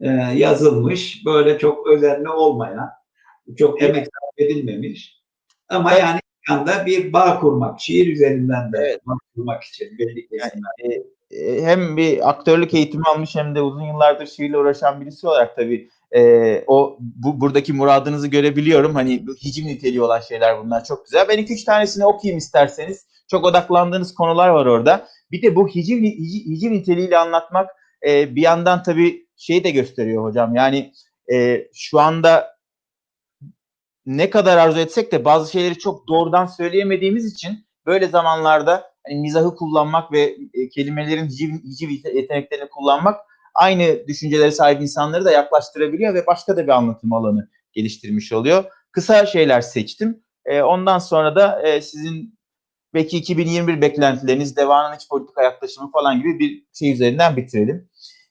[0.01, 1.27] e, yazılmış.
[1.27, 2.91] Böyle çok özenli olmayan,
[3.59, 5.21] çok emek sarf edilmemiş.
[5.69, 9.07] Ama yani bir anda bir bağ kurmak, şiir üzerinden de Evet.
[9.07, 10.71] bağ kurmak için belli kesimler.
[11.31, 15.89] e, hem bir aktörlük eğitimi almış hem de uzun yıllardır şiirle uğraşan birisi olarak tabii
[16.13, 18.95] e, o bu, buradaki muradınızı görebiliyorum.
[18.95, 21.27] Hani hicim niteliği olan şeyler bunlar çok güzel.
[21.29, 23.07] Ben iki üç tanesini okuyayım isterseniz.
[23.31, 25.07] Çok odaklandığınız konular var orada.
[25.31, 27.71] Bir de bu hicim, hicim, hicim niteliğiyle anlatmak
[28.07, 30.55] e, bir yandan tabii şeyi de gösteriyor hocam.
[30.55, 30.93] Yani
[31.33, 32.57] e, şu anda
[34.07, 39.57] ne kadar arzu etsek de bazı şeyleri çok doğrudan söyleyemediğimiz için böyle zamanlarda hani mizahı
[39.57, 43.21] kullanmak ve e, kelimelerin hiciv, hiciv yeteneklerini kullanmak
[43.55, 48.65] aynı düşüncelere sahip insanları da yaklaştırabiliyor ve başka da bir anlatım alanı geliştirmiş oluyor.
[48.93, 50.23] Kısa şeyler seçtim.
[50.45, 52.39] E, ondan sonra da e, sizin
[52.95, 57.90] belki 2021 beklentileriniz, devanın iç politika yaklaşımı falan gibi bir şey üzerinden bitirelim.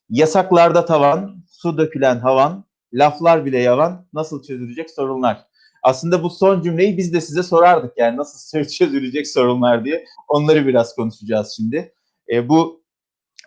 [0.09, 5.45] Yasaklarda tavan, su dökülen havan, laflar bile yavan, nasıl çözülecek sorunlar.
[5.83, 10.05] Aslında bu son cümleyi biz de size sorardık yani nasıl çözülecek sorunlar diye.
[10.27, 11.93] Onları biraz konuşacağız şimdi.
[12.33, 12.83] E, bu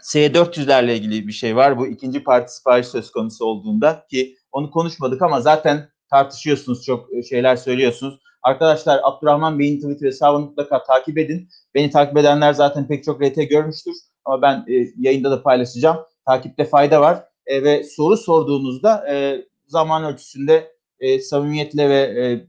[0.02, 1.78] S400'lerle ilgili bir şey var.
[1.78, 7.56] Bu ikinci parti sipariş söz konusu olduğunda ki onu konuşmadık ama zaten tartışıyorsunuz çok şeyler
[7.56, 8.18] söylüyorsunuz.
[8.42, 11.48] Arkadaşlar Abdurrahman Bey'in Twitter hesabını mutlaka takip edin.
[11.74, 13.94] Beni takip edenler zaten pek çok RT görmüştür.
[14.24, 15.96] Ama ben e, yayında da paylaşacağım.
[16.26, 17.24] Takipte fayda var.
[17.46, 22.46] E, ve soru sorduğunuzda e, zaman ölçüsünde e, samimiyetle ve e,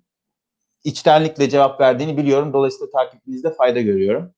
[0.84, 2.54] içtenlikle cevap verdiğini biliyorum.
[2.54, 4.34] Dolayısıyla takipinizde fayda görüyorum.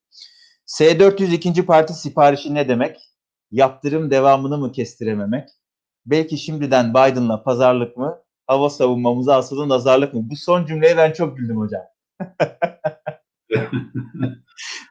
[0.67, 2.97] S400 ikinci parti siparişi ne demek?
[3.51, 5.49] Yaptırım devamını mı kestirememek?
[6.05, 8.21] Belki şimdiden Biden'la pazarlık mı?
[8.47, 10.21] Hava savunmamıza asılı nazarlık mı?
[10.29, 11.81] Bu son cümleye ben çok güldüm hocam.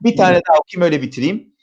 [0.03, 1.54] bir tane daha okuyayım öyle bitireyim.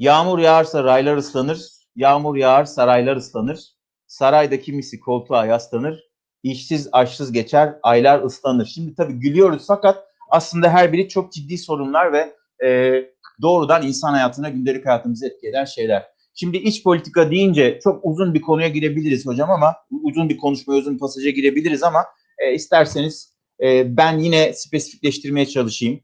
[0.00, 3.60] Yağmur yağarsa raylar ıslanır, yağmur yağar saraylar ıslanır.
[4.06, 6.00] Sarayda kimisi koltuğa yaslanır,
[6.42, 8.66] işsiz açsız geçer, aylar ıslanır.
[8.66, 12.32] Şimdi tabii gülüyoruz fakat aslında her biri çok ciddi sorunlar ve
[12.66, 13.02] e,
[13.42, 16.06] doğrudan insan hayatına, gündelik hayatımızı etki eden şeyler.
[16.34, 20.94] Şimdi iç politika deyince çok uzun bir konuya girebiliriz hocam ama uzun bir konuşmaya, uzun
[20.94, 22.04] bir pasaja girebiliriz ama
[22.38, 26.00] e, isterseniz e, ben yine spesifikleştirmeye çalışayım.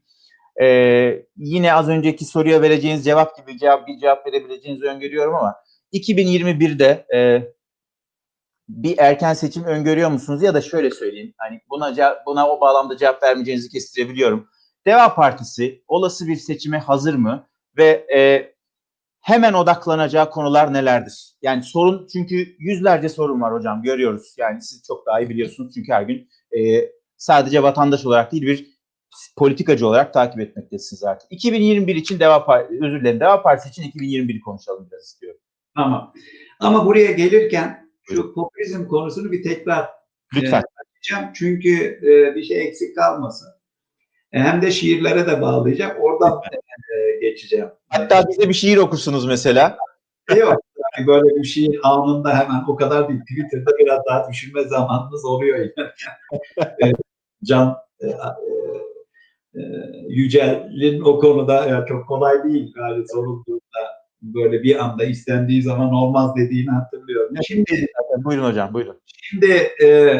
[0.61, 5.55] E, yine az önceki soruya vereceğiniz cevap gibi cevap bir cevap verebileceğinizi öngörüyorum ama
[5.93, 7.43] 2021'de e,
[8.69, 11.95] bir erken seçim öngörüyor musunuz ya da şöyle söyleyeyim hani buna
[12.25, 14.49] buna o bağlamda cevap vermeyeceğinizi kestirebiliyorum.
[14.85, 17.47] Deva Partisi olası bir seçime hazır mı
[17.77, 18.51] ve e,
[19.21, 21.33] hemen odaklanacağı konular nelerdir?
[21.41, 24.35] Yani sorun çünkü yüzlerce sorun var hocam görüyoruz.
[24.37, 28.76] Yani siz çok daha iyi biliyorsunuz çünkü her gün e, sadece vatandaş olarak değil bir
[29.37, 31.31] politikacı olarak takip etmektesiniz artık.
[31.31, 35.39] 2021 için Deva Partisi, özür dilerim Deva Partisi için 2021'i konuşalım biraz istiyorum.
[35.75, 36.13] Tamam.
[36.59, 39.89] Ama buraya gelirken şu popülizm konusunu bir tekrar
[40.35, 40.63] Lütfen.
[40.97, 41.31] edeceğim.
[41.33, 43.47] Çünkü e, bir şey eksik kalmasın.
[44.31, 45.97] E, hem de şiirlere de bağlayacağım.
[46.01, 46.41] Oradan
[46.93, 47.69] e, geçeceğim.
[47.87, 49.77] Hatta bize bir şiir okursunuz mesela.
[50.31, 50.61] E, yok.
[50.97, 53.19] Yani böyle bir şiir anında hemen o kadar değil.
[53.21, 55.57] Twitter'da biraz daha düşünme zamanınız oluyor.
[55.57, 55.71] Yani.
[56.83, 56.93] E,
[57.43, 58.11] Can e, e,
[60.07, 62.73] Yücel'in o konuda ya çok kolay değil.
[62.77, 63.79] Yani sorulduğunda
[64.21, 67.35] böyle bir anda istendiği zaman olmaz dediğini hatırlıyorum.
[67.47, 67.87] Şimdi
[68.23, 69.01] Buyurun hocam buyurun.
[69.05, 69.51] Şimdi
[69.83, 70.17] e,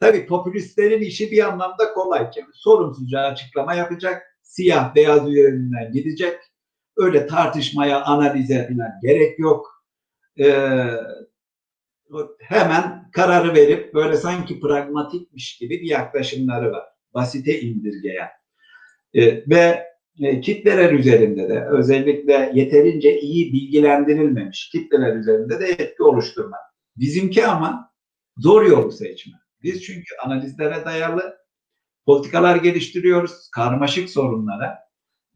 [0.00, 2.30] tabii popülistlerin işi bir anlamda kolay.
[2.34, 6.38] Çünkü sorumsuzca açıklama yapacak, siyah beyaz üzerinden gidecek.
[6.96, 9.84] Öyle tartışmaya, analize falan gerek yok.
[10.40, 10.46] E,
[12.38, 16.84] hemen kararı verip böyle sanki pragmatikmiş gibi bir yaklaşımları var.
[17.14, 18.28] Basite indirgeyen.
[19.14, 19.86] E, ve
[20.20, 26.56] e, kitleler üzerinde de özellikle yeterince iyi bilgilendirilmemiş kitleler üzerinde de etki oluşturma.
[26.96, 27.92] Bizimki ama
[28.36, 29.32] zor yolu seçme.
[29.62, 31.36] Biz çünkü analizlere dayalı
[32.06, 33.50] politikalar geliştiriyoruz.
[33.54, 34.78] Karmaşık sorunlara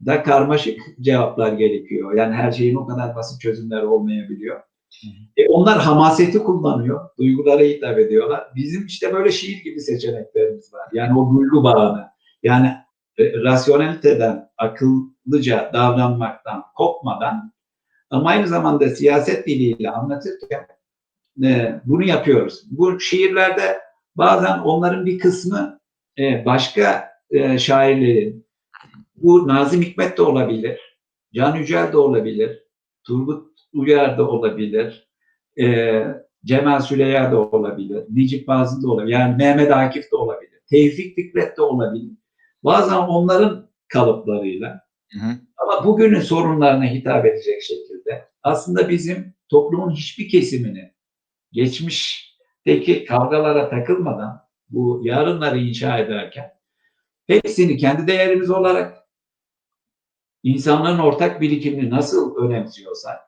[0.05, 2.13] da karmaşık cevaplar gerekiyor.
[2.13, 4.61] Yani her şeyin o kadar basit çözümleri olmayabiliyor.
[5.37, 7.09] E onlar hamaseti kullanıyor.
[7.19, 8.47] Duygulara hitap ediyorlar.
[8.55, 10.89] Bizim işte böyle şiir gibi seçeneklerimiz var.
[10.93, 12.07] Yani o duygu bağını.
[12.43, 12.71] Yani
[13.19, 17.53] rasyoneliteden, akıllıca davranmaktan, kopmadan
[18.09, 20.67] ama aynı zamanda siyaset diliyle anlatırken
[21.43, 22.63] e, bunu yapıyoruz.
[22.71, 23.79] Bu şiirlerde
[24.15, 25.79] bazen onların bir kısmı
[26.19, 28.45] e, başka e, şairlerin,
[29.15, 30.79] bu Nazım Hikmet de olabilir,
[31.33, 32.63] Can Yücel de olabilir,
[33.03, 35.09] Turgut Uyar da olabilir,
[35.59, 36.03] e,
[36.45, 41.57] Cemal Süleyha da olabilir, Necip Fazıl da olabilir, yani Mehmet Akif de olabilir, Tevfik Fikret
[41.57, 42.11] de olabilir.
[42.65, 45.37] Bazen onların kalıplarıyla Hı hı.
[45.57, 50.93] ama bugünün sorunlarına hitap edecek şekilde aslında bizim toplumun hiçbir kesimini
[51.51, 56.51] geçmişteki kavgalara takılmadan bu yarınları inşa ederken
[57.27, 59.07] hepsini kendi değerimiz olarak
[60.43, 63.19] insanların ortak birikimini nasıl önemsiyorsak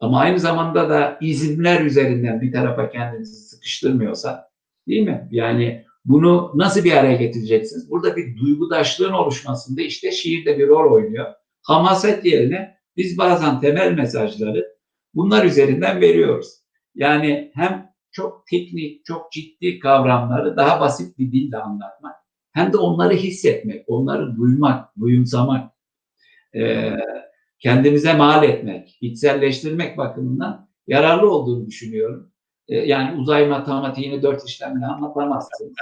[0.00, 4.44] ama aynı zamanda da izimler üzerinden bir tarafa kendinizi sıkıştırmıyorsak
[4.88, 5.28] değil mi?
[5.30, 7.90] Yani bunu nasıl bir araya getireceksiniz?
[7.90, 11.26] Burada bir duygudaşlığın oluşmasında işte şiirde bir rol oynuyor.
[11.62, 14.76] Hamaset yerine biz bazen temel mesajları
[15.14, 16.48] bunlar üzerinden veriyoruz.
[16.94, 22.14] Yani hem çok teknik, çok ciddi kavramları daha basit bir dille anlatmak,
[22.52, 25.70] hem de onları hissetmek, onları duymak, duyumsamak,
[26.54, 26.92] e,
[27.58, 32.32] kendimize mal etmek, içselleştirmek bakımından yararlı olduğunu düşünüyorum.
[32.68, 35.72] E, yani uzay matematiğini dört işlemle anlatamazsınız.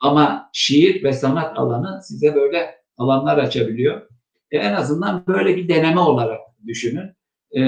[0.00, 4.02] Ama şiir ve sanat alanı size böyle alanlar açabiliyor.
[4.50, 7.10] E, en azından böyle bir deneme olarak düşünün.
[7.56, 7.62] E,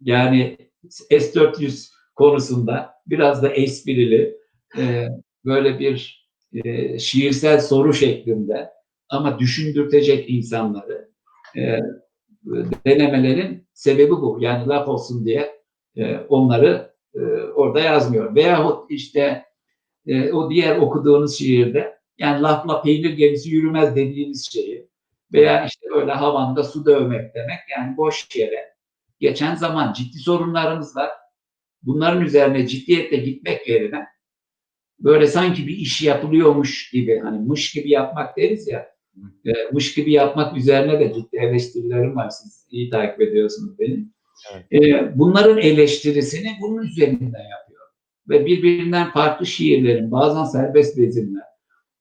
[0.00, 0.56] yani
[0.88, 4.36] S-400 konusunda biraz da esprili
[4.78, 5.08] e,
[5.44, 6.26] böyle bir
[6.64, 8.70] e, şiirsel soru şeklinde
[9.08, 11.10] ama düşündürtecek insanları
[11.56, 11.78] e,
[12.86, 14.38] denemelerin sebebi bu.
[14.40, 15.60] Yani laf olsun diye
[15.96, 17.20] e, onları e,
[17.54, 18.34] orada yazmıyor.
[18.34, 19.44] Veyahut işte
[20.06, 24.88] e, o diğer okuduğunuz şiirde yani lafla peynir gemisi yürümez dediğiniz şeyi
[25.32, 28.74] veya işte öyle havanda su dövmek demek yani boş yere
[29.20, 31.10] geçen zaman ciddi sorunlarımız var.
[31.82, 34.06] Bunların üzerine ciddiyetle gitmek yerine
[34.98, 38.90] böyle sanki bir iş yapılıyormuş gibi hani mış gibi yapmak deriz ya
[39.46, 42.30] e, mış gibi yapmak üzerine de ciddi eleştirilerim var.
[42.30, 44.06] Siz iyi takip ediyorsunuz beni.
[44.52, 44.84] Evet.
[44.84, 47.80] E, bunların eleştirisini bunun üzerinden yapıyor.
[48.28, 51.44] Ve birbirinden farklı şiirlerin bazen serbest bezimler,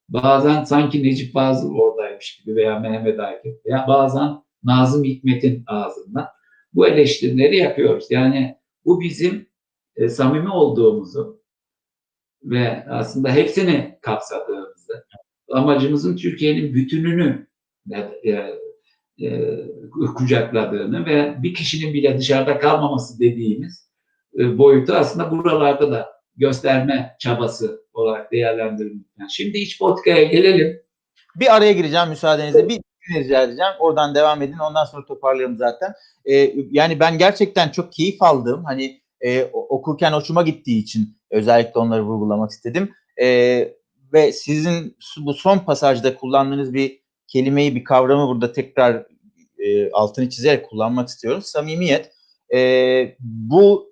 [0.09, 4.29] bazen sanki Necip Fazıl oradaymış gibi veya Mehmet Akif veya bazen
[4.63, 6.27] Nazım Hikmet'in ağzından
[6.73, 8.05] bu eleştirileri yapıyoruz.
[8.09, 9.49] Yani bu bizim
[9.95, 11.41] e, samimi olduğumuzu
[12.43, 15.05] ve aslında hepsini kapsadığımızı,
[15.51, 17.47] amacımızın Türkiye'nin bütününü
[18.25, 18.59] e,
[19.21, 19.59] e,
[20.15, 23.89] kucakladığını ve bir kişinin bile dışarıda kalmaması dediğimiz
[24.39, 29.07] e, boyutu aslında buralarda da gösterme çabası olarak değerlendirilmiş.
[29.19, 30.81] Yani şimdi iç politikaya gelelim.
[31.35, 32.69] Bir araya gireceğim müsaadenizle.
[32.69, 32.79] Bir
[33.15, 33.73] rica edeceğim.
[33.79, 34.57] Oradan devam edin.
[34.69, 35.93] Ondan sonra toparlayalım zaten.
[36.25, 38.63] Ee, yani ben gerçekten çok keyif aldım.
[38.65, 42.91] Hani e, okurken hoşuma gittiği için özellikle onları vurgulamak istedim.
[43.21, 43.27] E,
[44.13, 49.05] ve sizin bu son pasajda kullandığınız bir kelimeyi, bir kavramı burada tekrar
[49.59, 51.41] e, altını çizerek kullanmak istiyorum.
[51.41, 52.11] Samimiyet.
[52.53, 53.89] E, bu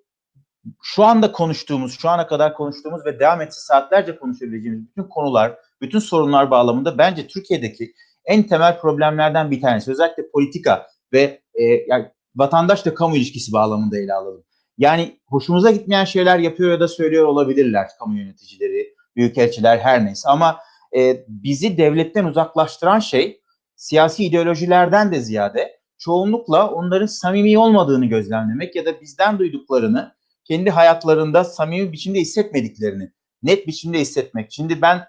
[0.81, 5.99] şu anda konuştuğumuz, şu ana kadar konuştuğumuz ve devam etse saatlerce konuşabileceğimiz bütün konular, bütün
[5.99, 7.93] sorunlar bağlamında bence Türkiye'deki
[8.25, 9.91] en temel problemlerden bir tanesi.
[9.91, 12.05] Özellikle politika ve e, yani
[12.35, 14.43] vatandaşla kamu ilişkisi bağlamında ele alalım.
[14.77, 20.59] Yani hoşumuza gitmeyen şeyler yapıyor ya da söylüyor olabilirler kamu yöneticileri, büyükelçiler her neyse ama
[20.97, 23.41] e, bizi devletten uzaklaştıran şey
[23.77, 31.43] siyasi ideolojilerden de ziyade çoğunlukla onların samimi olmadığını gözlemlemek ya da bizden duyduklarını kendi hayatlarında
[31.43, 33.11] samimi biçimde hissetmediklerini
[33.43, 34.51] net biçimde hissetmek.
[34.51, 35.05] Şimdi ben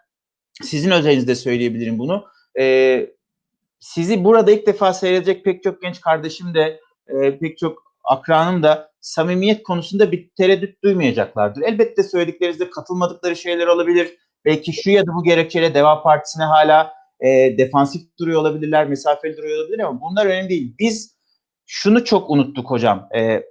[0.62, 2.27] sizin özelinizde söyleyebilirim bunu.
[2.59, 3.11] Ee,
[3.81, 8.91] sizi burada ilk defa seyredecek pek çok genç kardeşim de e, pek çok akranım da
[9.01, 11.62] samimiyet konusunda bir tereddüt duymayacaklardır.
[11.62, 14.16] Elbette söylediklerinizde katılmadıkları şeyler olabilir.
[14.45, 19.59] Belki şu ya da bu gerekçeyle Deva Partisi'ne hala e, defansif duruyor olabilirler, mesafeli duruyor
[19.59, 20.75] olabilir ama bunlar önemli değil.
[20.79, 21.16] Biz
[21.66, 23.09] şunu çok unuttuk hocam.
[23.16, 23.43] E,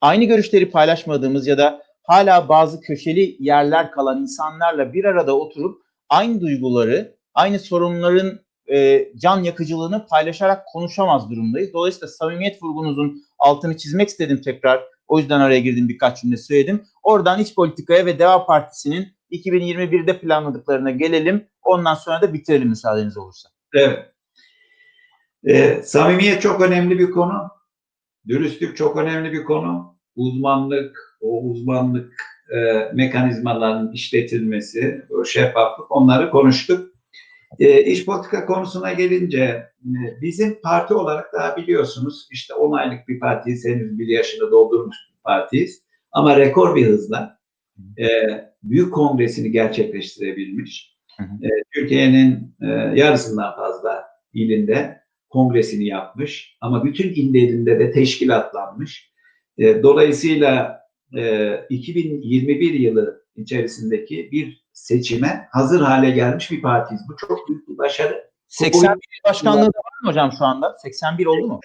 [0.00, 6.40] aynı görüşleri paylaşmadığımız ya da hala bazı köşeli yerler kalan insanlarla bir arada oturup aynı
[6.40, 8.40] duyguları, aynı sorunların
[8.72, 11.72] e, can yakıcılığını paylaşarak konuşamaz durumdayız.
[11.72, 14.82] Dolayısıyla samimiyet vurgunuzun altını çizmek istedim tekrar.
[15.08, 16.84] O yüzden araya girdim birkaç cümle söyledim.
[17.02, 21.48] Oradan iç politikaya ve Deva Partisi'nin 2021'de planladıklarına gelelim.
[21.62, 23.48] Ondan sonra da bitirelim müsaadeniz olursa.
[23.74, 23.98] Evet.
[25.48, 27.48] Ee, samimiyet çok önemli bir konu.
[28.28, 29.96] Dürüstlük çok önemli bir konu.
[30.16, 32.14] Uzmanlık, o uzmanlık
[32.50, 36.92] e, mekanizmalarının işletilmesi, o şeffaflık onları konuştuk.
[37.58, 43.20] E, iş politika konusuna gelince e, bizim parti olarak daha biliyorsunuz işte 10 aylık bir
[43.20, 45.82] partiyiz, henüz bir yaşını doldurmuş bir partiyiz.
[46.12, 47.41] Ama rekor bir hızla
[47.98, 48.06] e,
[48.62, 50.96] büyük kongresini gerçekleştirebilmiş.
[51.20, 52.66] E, Türkiye'nin e,
[53.00, 54.04] yarısından fazla
[54.34, 59.12] ilinde kongresini yapmış ama bütün illerinde de teşkilatlanmış.
[59.58, 60.80] E, dolayısıyla
[61.16, 67.02] e, 2021 yılı içerisindeki bir seçime hazır hale gelmiş bir partiyiz.
[67.08, 68.32] Bu çok büyük bir başarı.
[68.48, 70.76] 81 başkanlığı da var mı hocam şu anda?
[70.78, 71.60] 81 oldu mu?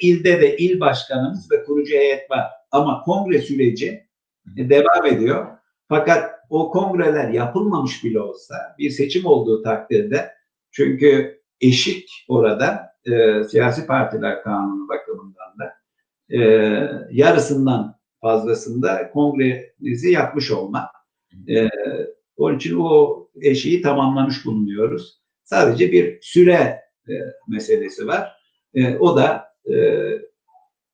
[0.00, 2.44] İlde de il başkanımız ve kurucu heyet var.
[2.70, 4.06] Ama kongre süreci
[4.46, 5.46] devam ediyor.
[5.92, 10.34] Fakat o kongreler yapılmamış bile olsa bir seçim olduğu takdirde
[10.70, 15.74] çünkü eşit orada e, siyasi partiler kanunu bakımından da
[16.28, 16.38] e,
[17.10, 20.90] yarısından fazlasında kongrenizi yapmış olma.
[21.48, 21.68] E,
[22.36, 25.20] onun için o eşiği tamamlamış bulunuyoruz.
[25.44, 27.12] Sadece bir süre e,
[27.48, 28.32] meselesi var.
[28.74, 29.74] E, o da e,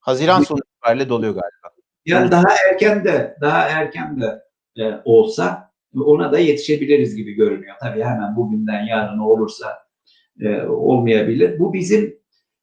[0.01, 1.74] Haziran sonu itibariyle doluyor galiba.
[2.07, 4.47] Yani daha erken de daha erken de
[4.79, 7.76] e, olsa ona da yetişebiliriz gibi görünüyor.
[7.80, 9.79] Tabii hemen bugünden yarın olursa
[10.41, 11.59] e, olmayabilir.
[11.59, 12.18] Bu bizim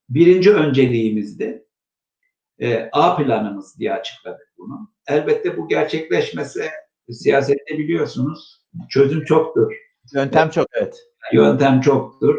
[0.09, 1.65] birinci önceliğimizdi.
[2.61, 4.91] E, A planımız diye açıkladık bunu.
[5.07, 6.69] Elbette bu gerçekleşmese
[7.09, 9.75] siyasette biliyorsunuz çözüm çoktur.
[10.13, 10.97] Yöntem çok evet.
[11.33, 12.35] Yöntem çoktur.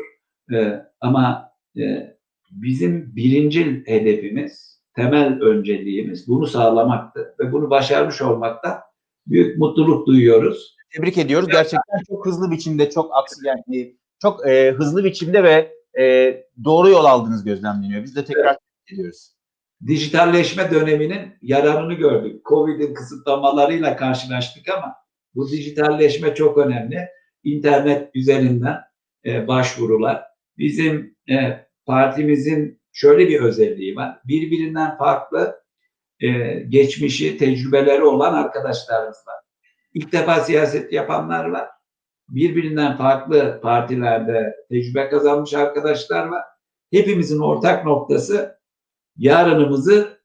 [0.52, 2.16] E, ama e,
[2.50, 7.34] bizim birinci hedefimiz, temel önceliğimiz bunu sağlamaktı.
[7.40, 8.82] Ve bunu başarmış olmakta
[9.26, 10.76] büyük mutluluk duyuyoruz.
[10.96, 11.48] Tebrik ediyoruz.
[11.48, 17.04] Gerçekten çok hızlı biçimde, çok aksi yani çok e, hızlı biçimde ve e, doğru yol
[17.04, 18.02] aldığınız gözlemleniyor.
[18.02, 18.58] Biz de tekrar evet.
[18.92, 19.32] ediyoruz.
[19.86, 22.44] Dijitalleşme döneminin yararını gördük.
[22.44, 24.94] Covid'in kısıtlamalarıyla karşılaştık ama
[25.34, 27.08] bu dijitalleşme çok önemli.
[27.44, 28.76] İnternet üzerinden
[29.26, 30.22] e, başvurular.
[30.58, 34.18] Bizim e, partimizin şöyle bir özelliği var.
[34.24, 35.60] Birbirinden farklı
[36.20, 36.28] e,
[36.68, 39.36] geçmişi, tecrübeleri olan arkadaşlarımız var.
[39.94, 41.68] İlk defa siyaset yapanlar var.
[42.28, 46.42] Birbirinden farklı partilerde tecrübe kazanmış arkadaşlar var.
[46.92, 48.58] Hepimizin ortak noktası
[49.16, 50.20] yarınımızı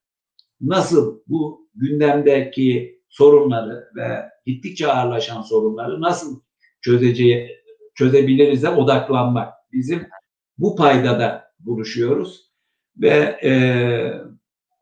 [0.62, 6.42] nasıl bu gündemdeki sorunları ve gittikçe ağırlaşan sorunları nasıl
[6.82, 7.62] çözeceği,
[7.96, 9.54] çözebiliriz de odaklanmak.
[9.72, 10.08] Bizim
[10.58, 12.52] bu paydada buluşuyoruz
[12.98, 13.52] ve e,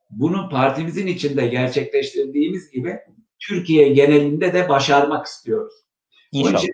[0.09, 2.99] bunu partimizin içinde gerçekleştirdiğimiz gibi
[3.47, 5.73] Türkiye genelinde de başarmak istiyoruz.
[6.33, 6.59] Onun İnşallah.
[6.59, 6.73] için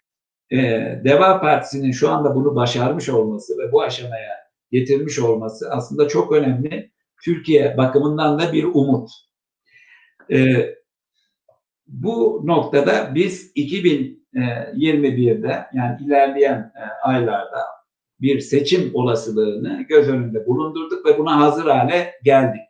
[0.52, 0.58] e,
[1.06, 4.36] Deva Partisi'nin şu anda bunu başarmış olması ve bu aşamaya
[4.72, 6.92] getirmiş olması aslında çok önemli.
[7.24, 9.10] Türkiye bakımından da bir umut.
[10.32, 10.70] E,
[11.88, 17.66] bu noktada biz 2021'de yani ilerleyen e, aylarda
[18.22, 22.62] bir seçim olasılığını göz önünde bulundurduk ve buna hazır hale geldik.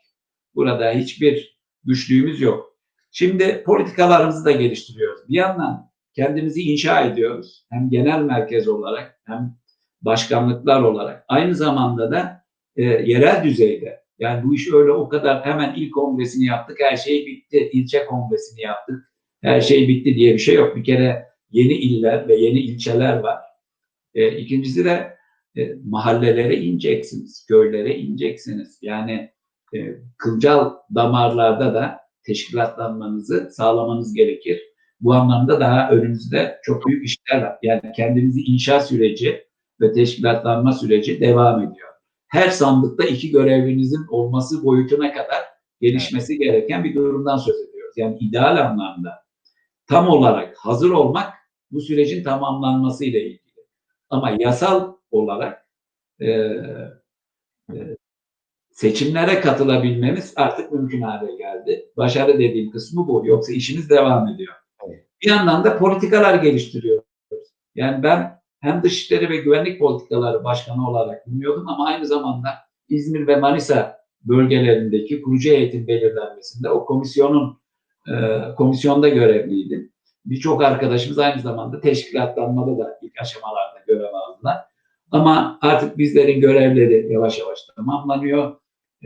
[0.56, 2.78] Burada hiçbir güçlüğümüz yok.
[3.12, 5.30] Şimdi politikalarımızı da geliştiriyoruz.
[5.30, 7.66] Bir yandan kendimizi inşa ediyoruz.
[7.72, 9.58] Hem genel merkez olarak hem
[10.02, 11.26] başkanlıklar olarak.
[11.28, 12.46] Aynı zamanda da
[12.76, 14.06] e, yerel düzeyde.
[14.20, 17.70] Yani bu iş öyle o kadar hemen ilk kongresini yaptık, her şey bitti.
[17.74, 19.12] İlçe kongresini yaptık,
[19.42, 20.76] her şey bitti diye bir şey yok.
[20.76, 23.40] Bir kere yeni iller ve yeni ilçeler var.
[24.14, 25.18] E, ikincisi de
[25.58, 28.80] e, mahallelere ineceksiniz, köylere ineceksiniz.
[28.82, 29.32] Yani
[29.76, 34.62] e, kılcal damarlarda da teşkilatlanmanızı sağlamanız gerekir.
[35.02, 37.58] Bu anlamda daha önümüzde çok büyük işler var.
[37.64, 39.48] Yani kendimizi inşa süreci
[39.82, 41.90] ve teşkilatlanma süreci devam ediyor.
[42.28, 45.44] Her sandıkta iki görevlinizin olması boyutuna kadar
[45.82, 47.94] gelişmesi gereken bir durumdan söz ediyoruz.
[47.98, 49.26] Yani ideal anlamda
[49.88, 51.34] tam olarak hazır olmak
[51.72, 53.66] bu sürecin tamamlanması ile ilgili.
[54.10, 55.68] Ama yasal olarak
[56.20, 56.30] e,
[57.72, 57.98] e,
[58.76, 61.90] seçimlere katılabilmemiz artık mümkün hale geldi.
[61.98, 63.24] Başarı dediğim kısmı bu.
[63.26, 64.54] Yoksa işimiz devam ediyor.
[64.88, 65.06] Evet.
[65.22, 67.06] Bir yandan da politikalar geliştiriyoruz.
[67.76, 72.50] Yani ben hem dışişleri ve güvenlik politikaları başkanı olarak bilmiyordum ama aynı zamanda
[72.90, 77.60] İzmir ve Manisa bölgelerindeki kurucu heyetin belirlenmesinde o komisyonun
[78.08, 78.14] e,
[78.58, 79.92] komisyonda görevliydim.
[80.26, 84.58] Birçok arkadaşımız aynı zamanda teşkilatlanmada da ilk aşamalarda görev aldılar.
[85.12, 88.56] Ama artık bizlerin görevleri yavaş yavaş tamamlanıyor.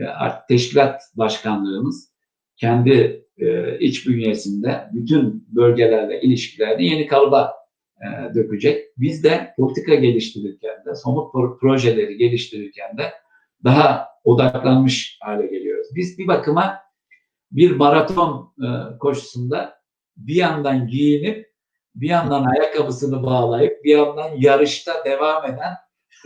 [0.00, 2.10] E, Artık teşkilat başkanlığımız
[2.56, 7.54] kendi e, iç bünyesinde bütün bölgelerle ilişkilerini yeni kalıba
[8.00, 8.84] e, dökecek.
[8.96, 13.12] Biz de politika geliştirirken de, somut pro- projeleri geliştirirken de
[13.64, 15.86] daha odaklanmış hale geliyoruz.
[15.94, 16.78] Biz bir bakıma
[17.52, 19.80] bir maraton e, koşusunda
[20.16, 21.50] bir yandan giyinip,
[21.94, 25.74] bir yandan ayakkabısını bağlayıp, bir yandan yarışta devam eden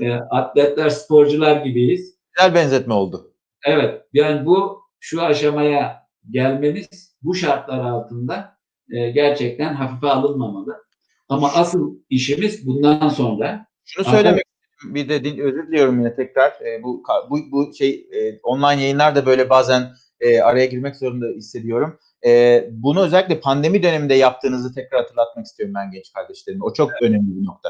[0.03, 2.15] e, atletler, sporcular gibiyiz.
[2.37, 3.34] Güzel benzetme oldu.
[3.65, 8.59] Evet, yani bu şu aşamaya gelmeniz bu şartlar altında
[8.91, 10.85] e, gerçekten hafife alınmamalı.
[11.29, 13.67] Ama asıl işimiz bundan sonra.
[13.85, 14.45] Şunu söylemek
[14.85, 16.51] bir de din, özür diliyorum yine tekrar.
[16.51, 21.27] E, bu bu bu şey e, online yayınlar da böyle bazen e, araya girmek zorunda
[21.27, 21.99] hissediyorum.
[22.27, 26.65] E, bunu özellikle pandemi döneminde yaptığınızı tekrar hatırlatmak istiyorum ben genç kardeşlerime.
[26.65, 27.69] O çok önemli bir nokta.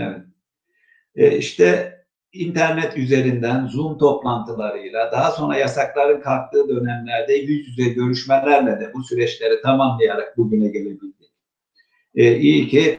[0.00, 0.20] Evet.
[1.16, 1.92] E, işte
[2.34, 9.62] internet üzerinden Zoom toplantılarıyla daha sonra yasakların kalktığı dönemlerde yüz yüze görüşmelerle de bu süreçleri
[9.62, 11.32] tamamlayarak bugüne gelebildik.
[12.14, 12.98] E, iyi ki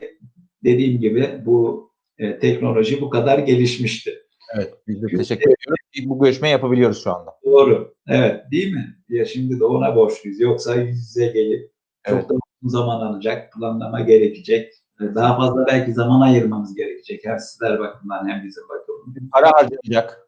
[0.63, 4.13] dediğim gibi bu e, teknoloji bu kadar gelişmişti.
[4.55, 4.73] Evet.
[4.87, 6.09] Biz de teşekkür ediyoruz.
[6.09, 7.31] Bu görüşmeyi yapabiliyoruz şu anda.
[7.45, 7.95] Doğru.
[8.07, 8.95] Evet, değil mi?
[9.09, 10.39] Ya şimdi de ona borçluyuz.
[10.39, 11.71] Yoksa yüz yüze gelip
[12.05, 12.21] Evet.
[12.21, 12.33] çok da
[12.63, 14.73] uzun zaman alacak, planlama gerekecek.
[15.01, 17.21] E, Daha fazla belki zaman ayırmamız gerekecek.
[17.25, 18.84] Hem sizler bakımından hem bizim bakımından.
[19.31, 20.25] Para harcanacak.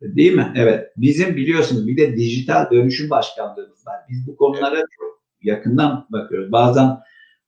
[0.00, 0.52] Değil mi?
[0.56, 0.92] Evet.
[0.96, 3.96] Bizim biliyorsunuz bir de dijital dönüşüm başkanlığımız var.
[4.08, 6.52] Biz bu konulara çok yakından bakıyoruz.
[6.52, 6.98] Bazen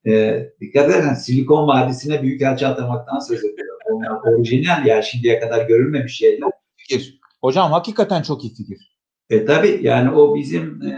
[0.06, 3.78] e, dikkat edersen Silikon Vadisi'ne büyükelçi atamaktan söz ediyor.
[3.90, 6.50] Onlar orijinal ya şimdiye kadar görülmemiş şeyler.
[6.76, 7.20] Fikir.
[7.40, 8.92] Hocam hakikaten çok iyi fikir.
[9.30, 10.92] E tabii yani o bizim e,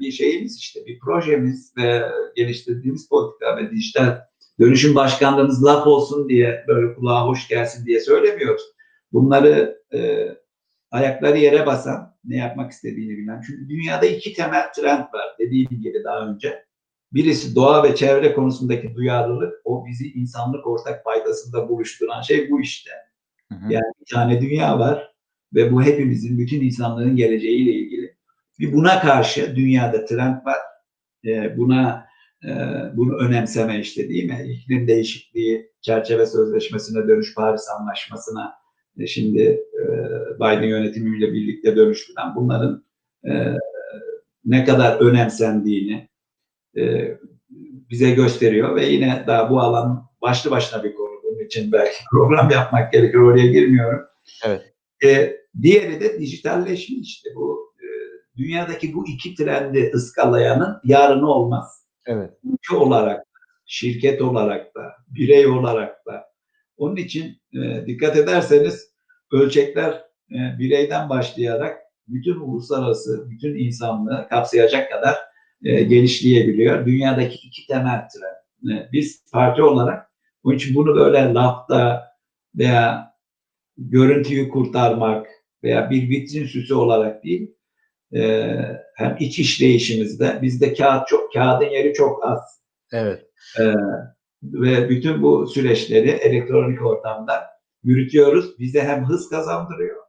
[0.00, 2.02] bir şeyimiz işte bir projemiz ve
[2.36, 4.18] geliştirdiğimiz politika ve dijital
[4.60, 8.62] dönüşüm başkanlığımız laf olsun diye böyle kulağa hoş gelsin diye söylemiyoruz.
[9.12, 10.28] Bunları e,
[10.90, 13.40] ayakları yere basan ne yapmak istediğini bilen.
[13.46, 16.64] Çünkü dünyada iki temel trend var dediğim gibi daha önce.
[17.12, 19.52] Birisi doğa ve çevre konusundaki duyarlılık.
[19.64, 22.90] O bizi insanlık ortak paydasında buluşturan şey bu işte.
[23.52, 23.72] Hı hı.
[23.72, 25.12] Yani bir tane dünya var
[25.54, 28.16] ve bu hepimizin, bütün insanlığın geleceğiyle ilgili.
[28.58, 30.58] Bir buna karşı dünyada trend var.
[31.26, 32.06] Ee, buna
[32.44, 32.50] e,
[32.96, 34.46] bunu önemseme işte değil mi?
[34.48, 38.61] İklim değişikliği çerçeve sözleşmesine dönüş Paris Anlaşması'na e,
[39.06, 39.42] şimdi
[39.82, 39.84] e,
[40.36, 42.84] Biden yönetimiyle birlikte dönüştüren bunların
[43.24, 43.32] e,
[44.44, 46.08] ne kadar önemsendiğini
[46.76, 47.16] e,
[47.90, 51.22] bize gösteriyor ve yine daha bu alan başlı başına bir konu.
[51.24, 53.18] Bunun için belki program yapmak gerekir.
[53.18, 54.00] Oraya girmiyorum.
[54.44, 54.74] Evet.
[55.04, 57.86] E, diğeri de dijitalleşme işte bu e,
[58.36, 61.86] dünyadaki bu iki trendi ıskalayanın yarını olmaz.
[62.06, 62.30] Evet.
[62.44, 63.26] Ülke olarak
[63.66, 66.31] şirket olarak da, birey olarak da.
[66.76, 68.92] Onun için e, dikkat ederseniz
[69.32, 69.92] ölçekler
[70.30, 71.78] e, bireyden başlayarak
[72.08, 75.16] bütün uluslararası, bütün insanlığı kapsayacak kadar
[75.64, 76.86] e, genişleyebiliyor.
[76.86, 78.72] Dünyadaki iki temel trend.
[78.72, 80.06] E, biz parti olarak
[80.44, 82.08] onun için bunu böyle lafta
[82.54, 83.12] veya
[83.76, 85.26] görüntüyü kurtarmak
[85.62, 87.54] veya bir vitrin süsü olarak değil,
[88.14, 88.50] e,
[88.96, 92.62] hem iç işleyişimizde bizde kağıt çok, kağıdın yeri çok az.
[92.92, 93.26] Evet.
[93.60, 93.62] E,
[94.42, 97.46] ve bütün bu süreçleri elektronik ortamda
[97.82, 98.58] yürütüyoruz.
[98.58, 100.02] Bize hem hız kazandırıyor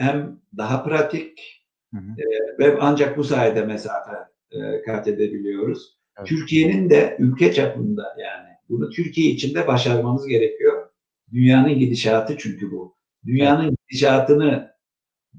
[0.00, 1.62] hem daha pratik
[1.94, 2.10] Hı hı.
[2.18, 4.16] e, ve ancak bu sayede mesafe
[4.50, 5.98] e, kat edebiliyoruz.
[6.18, 6.28] Evet.
[6.28, 10.88] Türkiye'nin de ülke çapında yani bunu Türkiye içinde başarmamız gerekiyor.
[11.32, 12.96] Dünyanın gidişatı çünkü bu.
[13.26, 14.70] Dünyanın gidişatını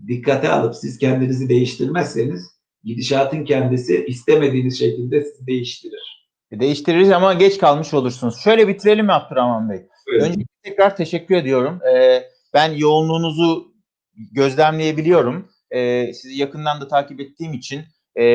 [0.07, 6.20] dikkate alıp siz kendinizi değiştirmezseniz gidişatın kendisi istemediğiniz şekilde sizi değiştirir.
[6.52, 8.40] Değiştiririz ama geç kalmış olursunuz.
[8.40, 9.88] Şöyle bitirelim mi Abdurrahman Bey?
[10.07, 10.23] Öyle.
[10.23, 11.80] Önce tekrar teşekkür ediyorum.
[11.94, 12.23] Ee,
[12.53, 13.73] ben yoğunluğunuzu
[14.32, 15.49] gözlemleyebiliyorum.
[15.72, 17.82] Ee, sizi yakından da takip ettiğim için
[18.19, 18.26] e,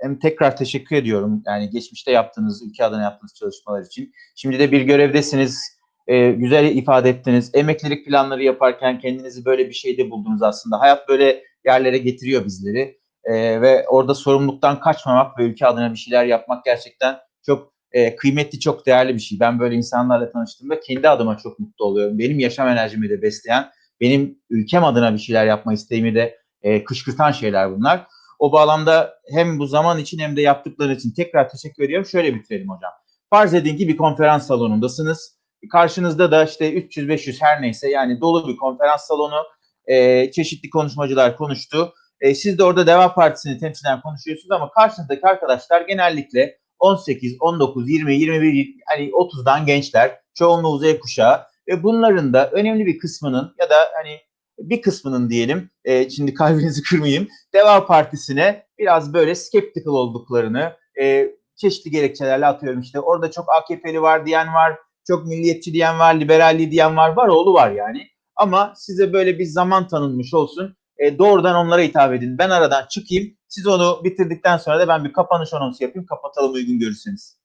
[0.00, 1.42] hem tekrar teşekkür ediyorum.
[1.46, 4.12] Yani geçmişte yaptığınız, ülke adına yaptığınız çalışmalar için.
[4.36, 5.80] Şimdi de bir görevdesiniz.
[6.06, 7.50] Ee, güzel ifade ettiniz.
[7.54, 10.80] Emeklilik planları yaparken kendinizi böyle bir şeyde buldunuz aslında.
[10.80, 13.00] Hayat böyle yerlere getiriyor bizleri.
[13.24, 18.60] Ee, ve orada sorumluluktan kaçmamak ve ülke adına bir şeyler yapmak gerçekten çok e, kıymetli,
[18.60, 19.40] çok değerli bir şey.
[19.40, 22.18] Ben böyle insanlarla tanıştığımda kendi adıma çok mutlu oluyorum.
[22.18, 27.32] Benim yaşam enerjimi de besleyen, benim ülkem adına bir şeyler yapma isteğimi de e, kışkırtan
[27.32, 28.06] şeyler bunlar.
[28.38, 32.06] O bağlamda hem bu zaman için hem de yaptıkları için tekrar teşekkür ediyorum.
[32.06, 32.92] Şöyle bitirelim hocam.
[33.30, 35.36] Farz edin ki bir konferans salonundasınız.
[35.72, 39.42] Karşınızda da işte 300-500 her neyse yani dolu bir konferans salonu.
[39.86, 41.94] E, çeşitli konuşmacılar konuştu.
[42.20, 48.14] E, siz de orada Deva Partisi'ni temsilen konuşuyorsunuz ama karşınızdaki arkadaşlar genellikle 18, 19, 20,
[48.14, 53.76] 21, hani 30'dan gençler, çoğunluğu Z kuşağı ve bunların da önemli bir kısmının ya da
[53.94, 54.18] hani
[54.58, 61.90] bir kısmının diyelim, e, şimdi kalbinizi kırmayayım, Deva Partisi'ne biraz böyle skeptical olduklarını, e, çeşitli
[61.90, 66.96] gerekçelerle atıyorum işte orada çok AKP'li var diyen var, çok milliyetçi diyen var, liberalli diyen
[66.96, 68.06] var, var oğlu var yani.
[68.36, 72.38] Ama size böyle bir zaman tanınmış olsun, e, doğrudan onlara hitap edin.
[72.38, 76.78] Ben aradan çıkayım, siz onu bitirdikten sonra da ben bir kapanış anonsu yapayım, kapatalım uygun
[76.78, 77.40] görürseniz.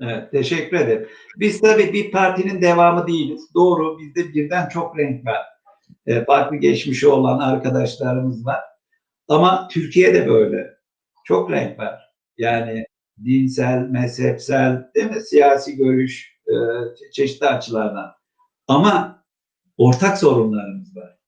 [0.00, 1.08] Evet, teşekkür ederim.
[1.36, 3.54] Biz tabii bir partinin devamı değiliz.
[3.54, 5.46] Doğru, bizde birden çok renk var.
[6.06, 8.60] E, farklı geçmişi olan arkadaşlarımız var.
[9.28, 10.78] Ama Türkiye'de böyle.
[11.24, 12.00] Çok renk var.
[12.38, 12.86] Yani
[13.24, 15.20] dinsel, mezhepsel, değil mi?
[15.20, 18.12] Siyasi görüş, e, çe- çeşitli açılardan.
[18.68, 19.24] Ama
[19.76, 21.18] ortak sorunlarımız var.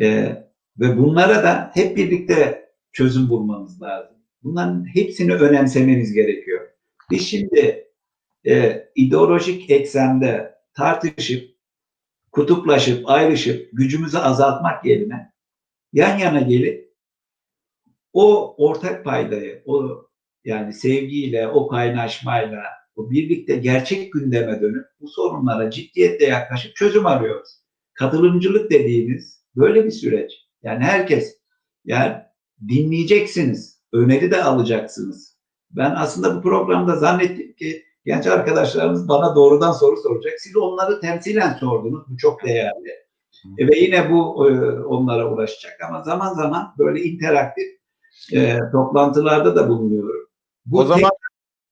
[0.00, 0.36] E,
[0.78, 4.16] ve bunlara da hep birlikte çözüm bulmamız lazım.
[4.42, 6.68] Bunların hepsini önemsememiz gerekiyor.
[7.10, 7.88] Biz şimdi
[8.46, 11.54] e, ideolojik eksende tartışıp,
[12.32, 15.32] kutuplaşıp, ayrışıp gücümüzü azaltmak yerine
[15.92, 16.94] yan yana gelip
[18.12, 20.06] o ortak paydayı, o
[20.44, 22.62] yani sevgiyle, o kaynaşmayla,
[22.96, 27.50] o birlikte gerçek gündeme dönüp bu sorunlara ciddiyetle yaklaşıp çözüm arıyoruz.
[27.94, 30.43] Katılımcılık dediğimiz böyle bir süreç.
[30.64, 31.38] Yani herkes
[31.84, 32.16] yani
[32.68, 35.38] dinleyeceksiniz, öneri de alacaksınız.
[35.70, 40.32] Ben aslında bu programda zannettim ki genç arkadaşlarımız bana doğrudan soru soracak.
[40.38, 42.04] Siz onları temsilen sordunuz.
[42.08, 43.04] Bu çok değerli.
[43.58, 47.64] E, ve yine bu e, onlara ulaşacak ama zaman zaman böyle interaktif
[48.32, 50.28] e, toplantılarda da bulunuyorum.
[50.66, 51.10] Bu o zaman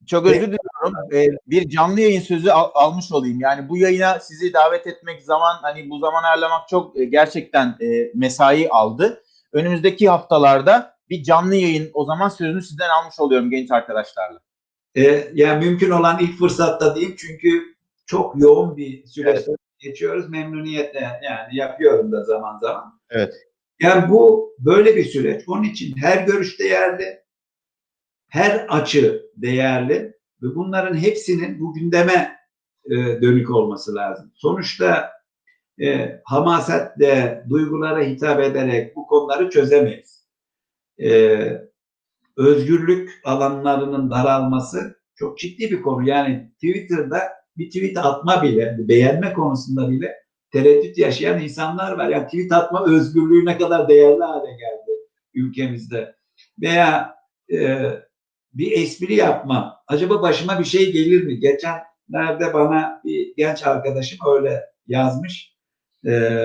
[0.06, 0.94] çok özür diliyorum.
[1.12, 3.40] Ee, bir canlı yayın sözü al- almış olayım.
[3.40, 8.10] Yani bu yayına sizi davet etmek zaman hani bu zaman ayarlamak çok e, gerçekten e,
[8.14, 9.22] mesai aldı.
[9.52, 14.40] Önümüzdeki haftalarda bir canlı yayın o zaman sözünü sizden almış oluyorum genç arkadaşlarla.
[14.96, 17.62] E, yani mümkün olan ilk fırsatta değil çünkü
[18.06, 20.28] çok yoğun bir süreçte geçiyoruz.
[20.28, 23.00] Memnuniyetle yani yapıyorum da zaman zaman.
[23.10, 23.34] Evet.
[23.80, 25.48] Yani bu böyle bir süreç.
[25.48, 27.22] Onun için her görüş değerli,
[28.28, 29.94] her açı değerli
[30.42, 32.36] ve bunların hepsinin bu gündeme
[32.84, 34.32] e, dönük olması lazım.
[34.34, 35.10] Sonuçta
[35.80, 40.26] e, hamasetle, duygulara hitap ederek bu konuları çözemeyiz.
[41.02, 41.40] E,
[42.36, 46.08] özgürlük alanlarının daralması çok ciddi bir konu.
[46.08, 47.18] Yani Twitter'da
[47.56, 52.08] bir tweet atma bile, beğenme konusunda bile tereddüt yaşayan insanlar var.
[52.08, 54.92] Yani tweet atma özgürlüğü ne kadar değerli hale geldi
[55.34, 56.16] ülkemizde.
[56.60, 57.14] Veya
[57.52, 57.90] e,
[58.54, 59.82] bir espri yapma.
[59.86, 61.40] Acaba başıma bir şey gelir mi?
[61.40, 65.56] Geçenlerde bana bir genç arkadaşım öyle yazmış.
[66.06, 66.40] E,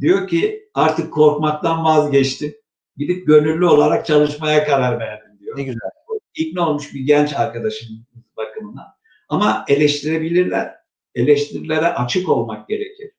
[0.00, 2.54] diyor ki artık korkmaktan vazgeçtim.
[2.96, 5.80] Gidip gönüllü olarak çalışmaya karar verdim diyor Ne güzel.
[6.34, 7.88] ikna olmuş bir genç arkadaşım
[8.36, 8.86] bakımından.
[9.28, 10.74] Ama eleştirebilirler.
[11.14, 13.10] Eleştirilere açık olmak gerekir.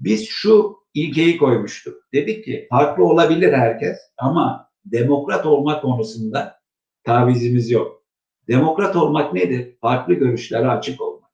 [0.00, 2.02] Biz şu ilkeyi koymuştuk.
[2.12, 6.61] Dedik ki farklı olabilir herkes ama demokrat olma konusunda
[7.04, 8.04] tavizimiz yok.
[8.48, 9.76] Demokrat olmak nedir?
[9.80, 11.30] Farklı görüşlere açık olmak.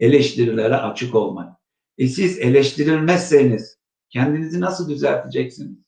[0.00, 1.56] Eleştirilere açık olmak.
[1.98, 5.78] E siz eleştirilmezseniz kendinizi nasıl düzelteceksiniz?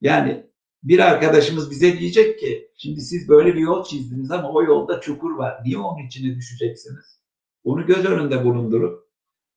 [0.00, 0.46] Yani
[0.82, 5.36] bir arkadaşımız bize diyecek ki şimdi siz böyle bir yol çizdiniz ama o yolda çukur
[5.36, 5.60] var.
[5.64, 7.20] Niye onun içine düşeceksiniz?
[7.64, 9.04] Onu göz önünde bulundurup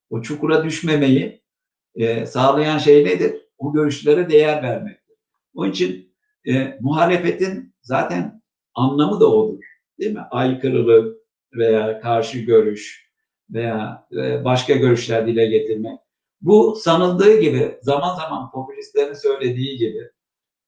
[0.09, 1.41] o çukura düşmemeyi
[1.95, 3.41] e, sağlayan şey nedir?
[3.57, 5.15] O görüşlere değer vermektir.
[5.53, 6.13] Onun için
[6.47, 8.41] e, muhalefetin zaten
[8.73, 9.63] anlamı da odur.
[9.99, 10.21] Değil mi?
[10.31, 11.17] Aykırılık
[11.53, 13.11] veya karşı görüş
[13.49, 15.99] veya e, başka görüşler dile getirmek.
[16.41, 20.11] Bu sanıldığı gibi zaman zaman popülistlerin söylediği gibi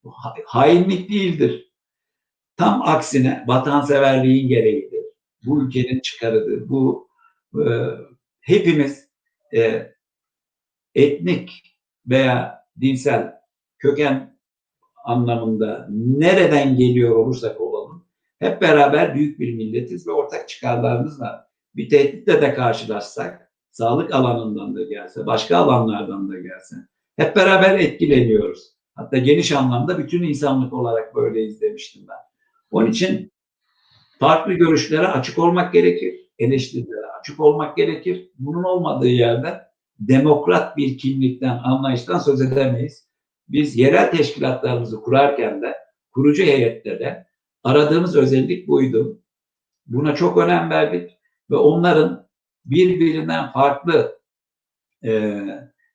[0.05, 1.73] ha- hainlik değildir.
[2.57, 5.03] Tam aksine vatanseverliğin gereğidir.
[5.45, 6.69] Bu ülkenin çıkarıdır.
[6.69, 7.09] Bu
[7.55, 7.65] e,
[8.41, 9.09] hepimiz
[9.55, 9.91] e,
[10.95, 11.77] etnik
[12.07, 13.33] veya dinsel
[13.77, 14.28] köken
[15.05, 18.05] anlamında nereden geliyor olursak olalım
[18.39, 21.41] hep beraber büyük bir milletiz ve ortak çıkarlarımız var.
[21.75, 26.75] Bir tehditle de karşılaşsak sağlık alanından da gelse, başka alanlardan da gelse
[27.15, 28.79] hep beraber etkileniyoruz.
[28.95, 32.17] Hatta geniş anlamda bütün insanlık olarak böyle izlemiştim ben.
[32.71, 33.31] Onun için
[34.19, 38.31] farklı görüşlere açık olmak gerekir, eleştirilere açık olmak gerekir.
[38.39, 39.61] Bunun olmadığı yerde
[39.99, 43.08] demokrat bir kimlikten, anlayıştan söz edemeyiz.
[43.49, 45.75] Biz yerel teşkilatlarımızı kurarken de,
[46.11, 47.27] kurucu heyette de
[47.63, 49.21] aradığımız özellik buydu.
[49.87, 51.17] Buna çok önem verdik
[51.51, 52.27] ve onların
[52.65, 54.19] birbirinden farklı
[55.05, 55.41] e,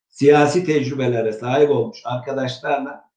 [0.09, 3.10] siyasi tecrübelere sahip olmuş arkadaşlarla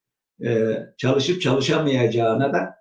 [0.45, 2.75] e, çalışıp çalışamayacağına da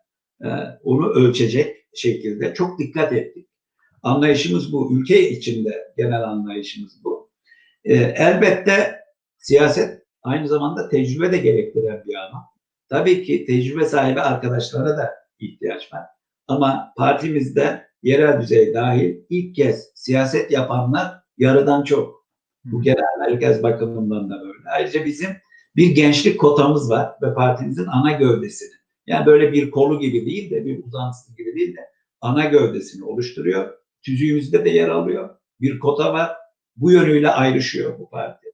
[0.44, 0.48] e,
[0.84, 3.48] onu ölçecek şekilde çok dikkat ettik.
[4.02, 4.92] Anlayışımız bu.
[4.92, 7.30] Ülke içinde genel anlayışımız bu.
[7.84, 9.00] E, elbette
[9.38, 9.95] siyaset
[10.27, 12.43] aynı zamanda tecrübe de gerektiren bir alan.
[12.89, 16.03] Tabii ki tecrübe sahibi arkadaşlara da ihtiyaç var.
[16.48, 22.27] Ama partimizde yerel düzey dahil ilk kez siyaset yapanlar yarıdan çok.
[22.65, 24.69] Bu genel merkez bakımından da böyle.
[24.74, 25.31] Ayrıca bizim
[25.77, 28.74] bir gençlik kotamız var ve partimizin ana gövdesini.
[29.07, 31.81] Yani böyle bir kolu gibi değil de bir uzantısı gibi değil de
[32.20, 33.74] ana gövdesini oluşturuyor.
[34.03, 35.36] Tüzüğümüzde de yer alıyor.
[35.61, 36.36] Bir kota var.
[36.77, 38.45] Bu yönüyle ayrışıyor bu parti.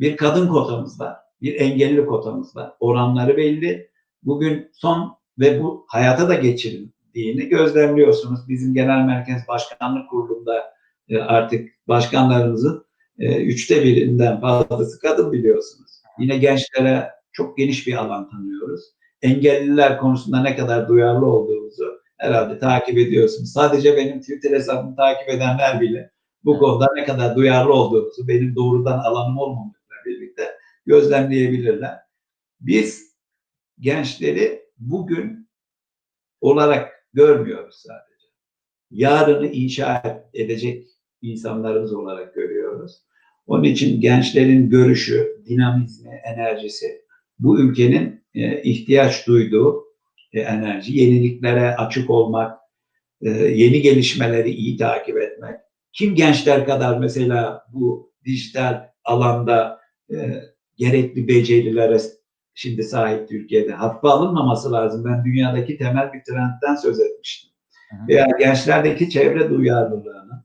[0.00, 1.16] Bir kadın kotamız var.
[1.42, 2.72] Bir engelli kotamız var.
[2.80, 3.90] Oranları belli.
[4.22, 8.48] Bugün son ve bu hayata da geçirildiğini gözlemliyorsunuz.
[8.48, 10.64] Bizim genel merkez başkanlık kurulunda
[11.08, 12.84] e, artık başkanlarımızın
[13.18, 15.90] e, üçte birinden fazlası kadın biliyorsunuz.
[16.18, 18.80] Yine gençlere çok geniş bir alan tanıyoruz.
[19.22, 23.52] Engelliler konusunda ne kadar duyarlı olduğumuzu herhalde takip ediyorsunuz.
[23.52, 26.10] Sadece benim Twitter hesabımı takip edenler bile
[26.44, 29.77] bu konuda ne kadar duyarlı olduğumuzu benim doğrudan alanım olmamakla
[30.08, 31.98] birlikte gözlemleyebilirler.
[32.60, 33.16] Biz
[33.78, 35.48] gençleri bugün
[36.40, 38.26] olarak görmüyoruz sadece.
[38.90, 40.86] Yarını inşa edecek
[41.22, 43.02] insanlarımız olarak görüyoruz.
[43.46, 47.04] Onun için gençlerin görüşü, dinamizmi, enerjisi
[47.38, 49.84] bu ülkenin e, ihtiyaç duyduğu
[50.32, 52.58] e, enerji, yeniliklere açık olmak,
[53.22, 55.54] e, yeni gelişmeleri iyi takip etmek.
[55.92, 59.77] Kim gençler kadar mesela bu dijital alanda
[60.10, 60.42] e,
[60.76, 61.98] gerekli becerilere
[62.54, 65.04] şimdi sahip Türkiye'de hafife alınmaması lazım.
[65.04, 67.50] Ben dünyadaki temel bir trendten söz etmiştim.
[67.90, 68.08] Hı.
[68.08, 70.44] Veya gençlerdeki çevre duyarlılığının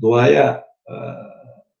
[0.00, 0.94] doğaya e,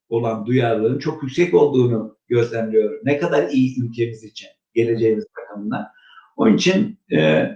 [0.08, 3.00] olan duyarlılığın çok yüksek olduğunu gözlemliyorum.
[3.04, 5.88] Ne kadar iyi ülkemiz için, geleceğimiz bakımından.
[6.36, 7.48] Onun için e,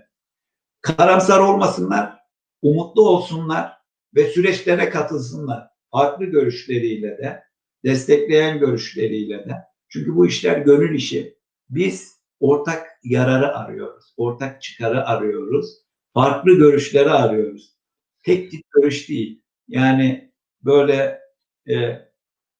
[0.81, 2.19] karamsar olmasınlar,
[2.63, 3.73] umutlu olsunlar
[4.15, 5.69] ve süreçlere katılsınlar.
[5.93, 7.43] Farklı görüşleriyle de,
[7.87, 9.55] destekleyen görüşleriyle de.
[9.89, 11.37] Çünkü bu işler gönül işi.
[11.71, 15.67] Biz ortak yararı arıyoruz, ortak çıkarı arıyoruz,
[16.15, 17.77] farklı görüşleri arıyoruz.
[18.25, 19.43] Tek tip görüş değil.
[19.69, 20.33] Yani
[20.65, 21.21] böyle
[21.69, 21.75] e,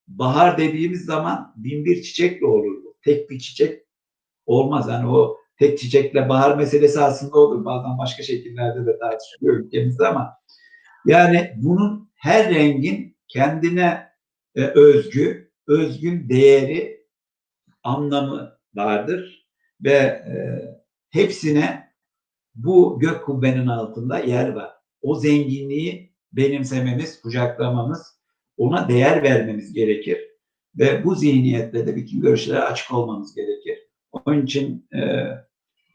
[0.07, 2.97] bahar dediğimiz zaman bin bir çiçekle olur bu.
[3.01, 3.83] Tek bir çiçek
[4.45, 4.87] olmaz.
[4.89, 7.65] Yani o tek çiçekle bahar meselesi aslında olur.
[7.65, 10.33] Bazen başka şekillerde de tartışılıyor ülkemizde ama
[11.05, 14.06] yani bunun her rengin kendine
[14.57, 17.05] e, özgü, özgün değeri,
[17.83, 19.47] anlamı vardır
[19.83, 20.35] ve e,
[21.09, 21.93] hepsine
[22.55, 24.71] bu gök kubbenin altında yer var.
[25.01, 28.17] O zenginliği benimsememiz, kucaklamamız,
[28.57, 30.17] ona değer vermemiz gerekir
[30.77, 33.79] ve bu zihniyetle de bütün görüşlere açık olmamız gerekir.
[34.11, 34.99] Onun için e,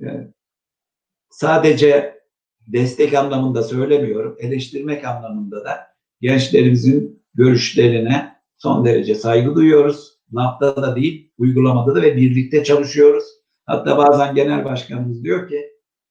[0.07, 0.33] e,
[1.31, 2.21] sadece
[2.67, 5.87] destek anlamında söylemiyorum, eleştirmek anlamında da
[6.21, 8.32] gençlerimizin görüşlerine
[8.63, 10.13] son derece saygı duyuyoruz.
[10.35, 13.25] lafta da değil, uygulamada da ve birlikte çalışıyoruz.
[13.67, 15.61] Hatta bazen genel başkanımız diyor ki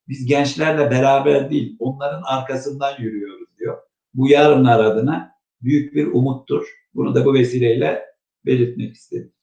[0.08, 3.78] biz gençlerle beraber değil, onların arkasından yürüyoruz diyor.
[4.14, 6.68] Bu yarınlar adına büyük bir umuttur.
[6.94, 8.06] Bunu da bu vesileyle
[8.46, 9.34] belirtmek istedim.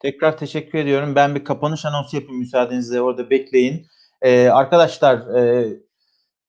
[0.00, 1.14] Tekrar teşekkür ediyorum.
[1.14, 3.00] Ben bir kapanış anonsu yapayım müsaadenizle.
[3.00, 3.86] Orada bekleyin.
[4.22, 5.66] Ee, arkadaşlar e,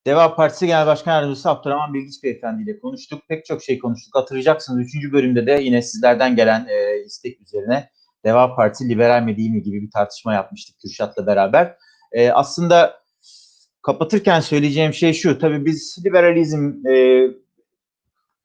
[0.07, 3.21] Deva Partisi Genel Başkan Yardımcısı Abdurrahman Bilgiç Beyefendi ile konuştuk.
[3.27, 4.15] Pek çok şey konuştuk.
[4.15, 5.11] Hatırlayacaksınız 3.
[5.11, 7.89] bölümde de yine sizlerden gelen e, istek üzerine
[8.25, 11.75] Deva Partisi liberal mi değil mi gibi bir tartışma yapmıştık Kürşat'la beraber.
[12.11, 12.99] E, aslında
[13.81, 15.39] kapatırken söyleyeceğim şey şu.
[15.39, 17.27] Tabii biz liberalizm e,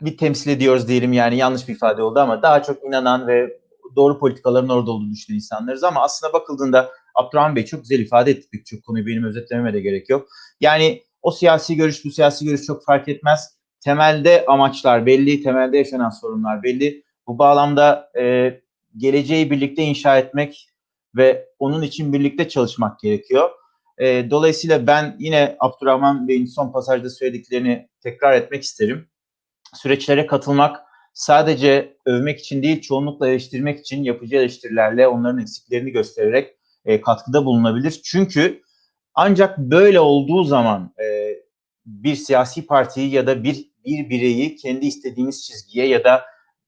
[0.01, 3.59] bir temsil ediyoruz diyelim yani yanlış bir ifade oldu ama daha çok inanan ve
[3.97, 8.48] doğru politikaların orada olduğunu düşünen insanlarız ama aslında bakıldığında Abdurrahman Bey çok güzel ifade etti
[8.52, 10.28] pek çok konuyu benim özetlememe de gerek yok.
[10.60, 13.56] Yani o siyasi görüş bu siyasi görüş çok fark etmez.
[13.80, 17.02] Temelde amaçlar belli, temelde yaşanan sorunlar belli.
[17.26, 18.54] Bu bağlamda e,
[18.96, 20.68] geleceği birlikte inşa etmek
[21.16, 23.50] ve onun için birlikte çalışmak gerekiyor.
[23.98, 29.08] E, dolayısıyla ben yine Abdurrahman Bey'in son pasajda söylediklerini tekrar etmek isterim.
[29.74, 30.80] Süreçlere katılmak
[31.14, 38.00] sadece övmek için değil, çoğunlukla eleştirmek için yapıcı eleştirilerle onların eksiklerini göstererek e, katkıda bulunabilir.
[38.04, 38.62] Çünkü
[39.14, 41.04] ancak böyle olduğu zaman e,
[41.86, 46.22] bir siyasi partiyi ya da bir bir bireyi kendi istediğimiz çizgiye ya da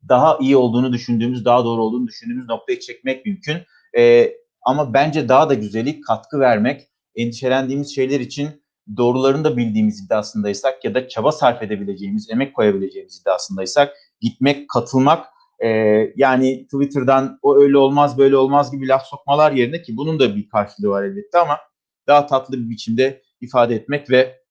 [0.09, 3.57] daha iyi olduğunu düşündüğümüz, daha doğru olduğunu düşündüğümüz noktaya çekmek mümkün.
[3.97, 4.33] E,
[4.63, 8.49] ama bence daha da güzeli katkı vermek, endişelendiğimiz şeyler için
[8.97, 15.27] doğrularını da bildiğimiz iddiasındaysak ya da çaba sarf edebileceğimiz, emek koyabileceğimiz iddiasındaysak gitmek, katılmak
[15.59, 15.69] e,
[16.17, 20.49] yani Twitter'dan o öyle olmaz böyle olmaz gibi laf sokmalar yerine ki bunun da bir
[20.49, 21.59] karşılığı var elbette ama
[22.07, 24.44] daha tatlı bir biçimde ifade etmek ve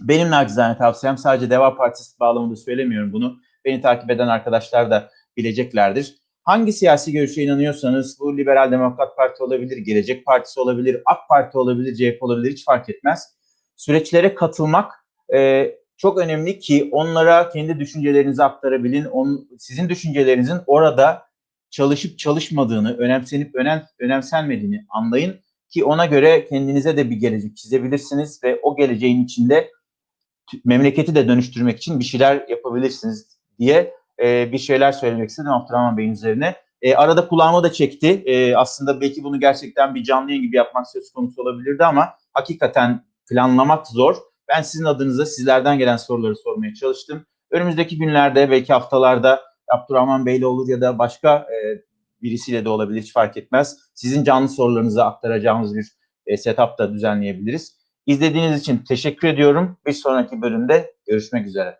[0.00, 3.38] benim nacizane tavsiyem sadece Deva Partisi bağlamında söylemiyorum bunu.
[3.64, 6.14] Beni takip eden arkadaşlar da bileceklerdir.
[6.42, 11.94] Hangi siyasi görüşe inanıyorsanız bu Liberal Demokrat Parti olabilir, Gelecek Partisi olabilir, AK Parti olabilir,
[11.94, 13.34] CHP olabilir hiç fark etmez.
[13.76, 14.92] Süreçlere katılmak
[15.34, 19.04] e, çok önemli ki onlara kendi düşüncelerinizi aktarabilin.
[19.04, 21.22] On, sizin düşüncelerinizin orada
[21.70, 28.60] çalışıp çalışmadığını, önemsenip önem, önemsenmediğini anlayın ki ona göre kendinize de bir gelecek çizebilirsiniz ve
[28.62, 29.70] o geleceğin içinde
[30.64, 33.26] memleketi de dönüştürmek için bir şeyler yapabilirsiniz
[33.58, 36.56] diye e, bir şeyler söylemek istedim Abdurrahman Bey'in üzerine.
[36.82, 38.22] E, arada kulağıma da çekti.
[38.26, 43.86] E, aslında belki bunu gerçekten bir canlı gibi yapmak söz konusu olabilirdi ama hakikaten planlamak
[43.86, 44.16] zor.
[44.48, 47.26] Ben sizin adınıza sizlerden gelen soruları sormaya çalıştım.
[47.50, 51.82] Önümüzdeki günlerde belki haftalarda Abdurrahman Bey'le olur ya da başka e,
[52.22, 53.76] birisiyle de olabilir hiç fark etmez.
[53.94, 55.92] Sizin canlı sorularınızı aktaracağımız bir
[56.26, 57.77] e, setup da düzenleyebiliriz.
[58.08, 59.78] İzlediğiniz için teşekkür ediyorum.
[59.86, 61.78] Bir sonraki bölümde görüşmek üzere.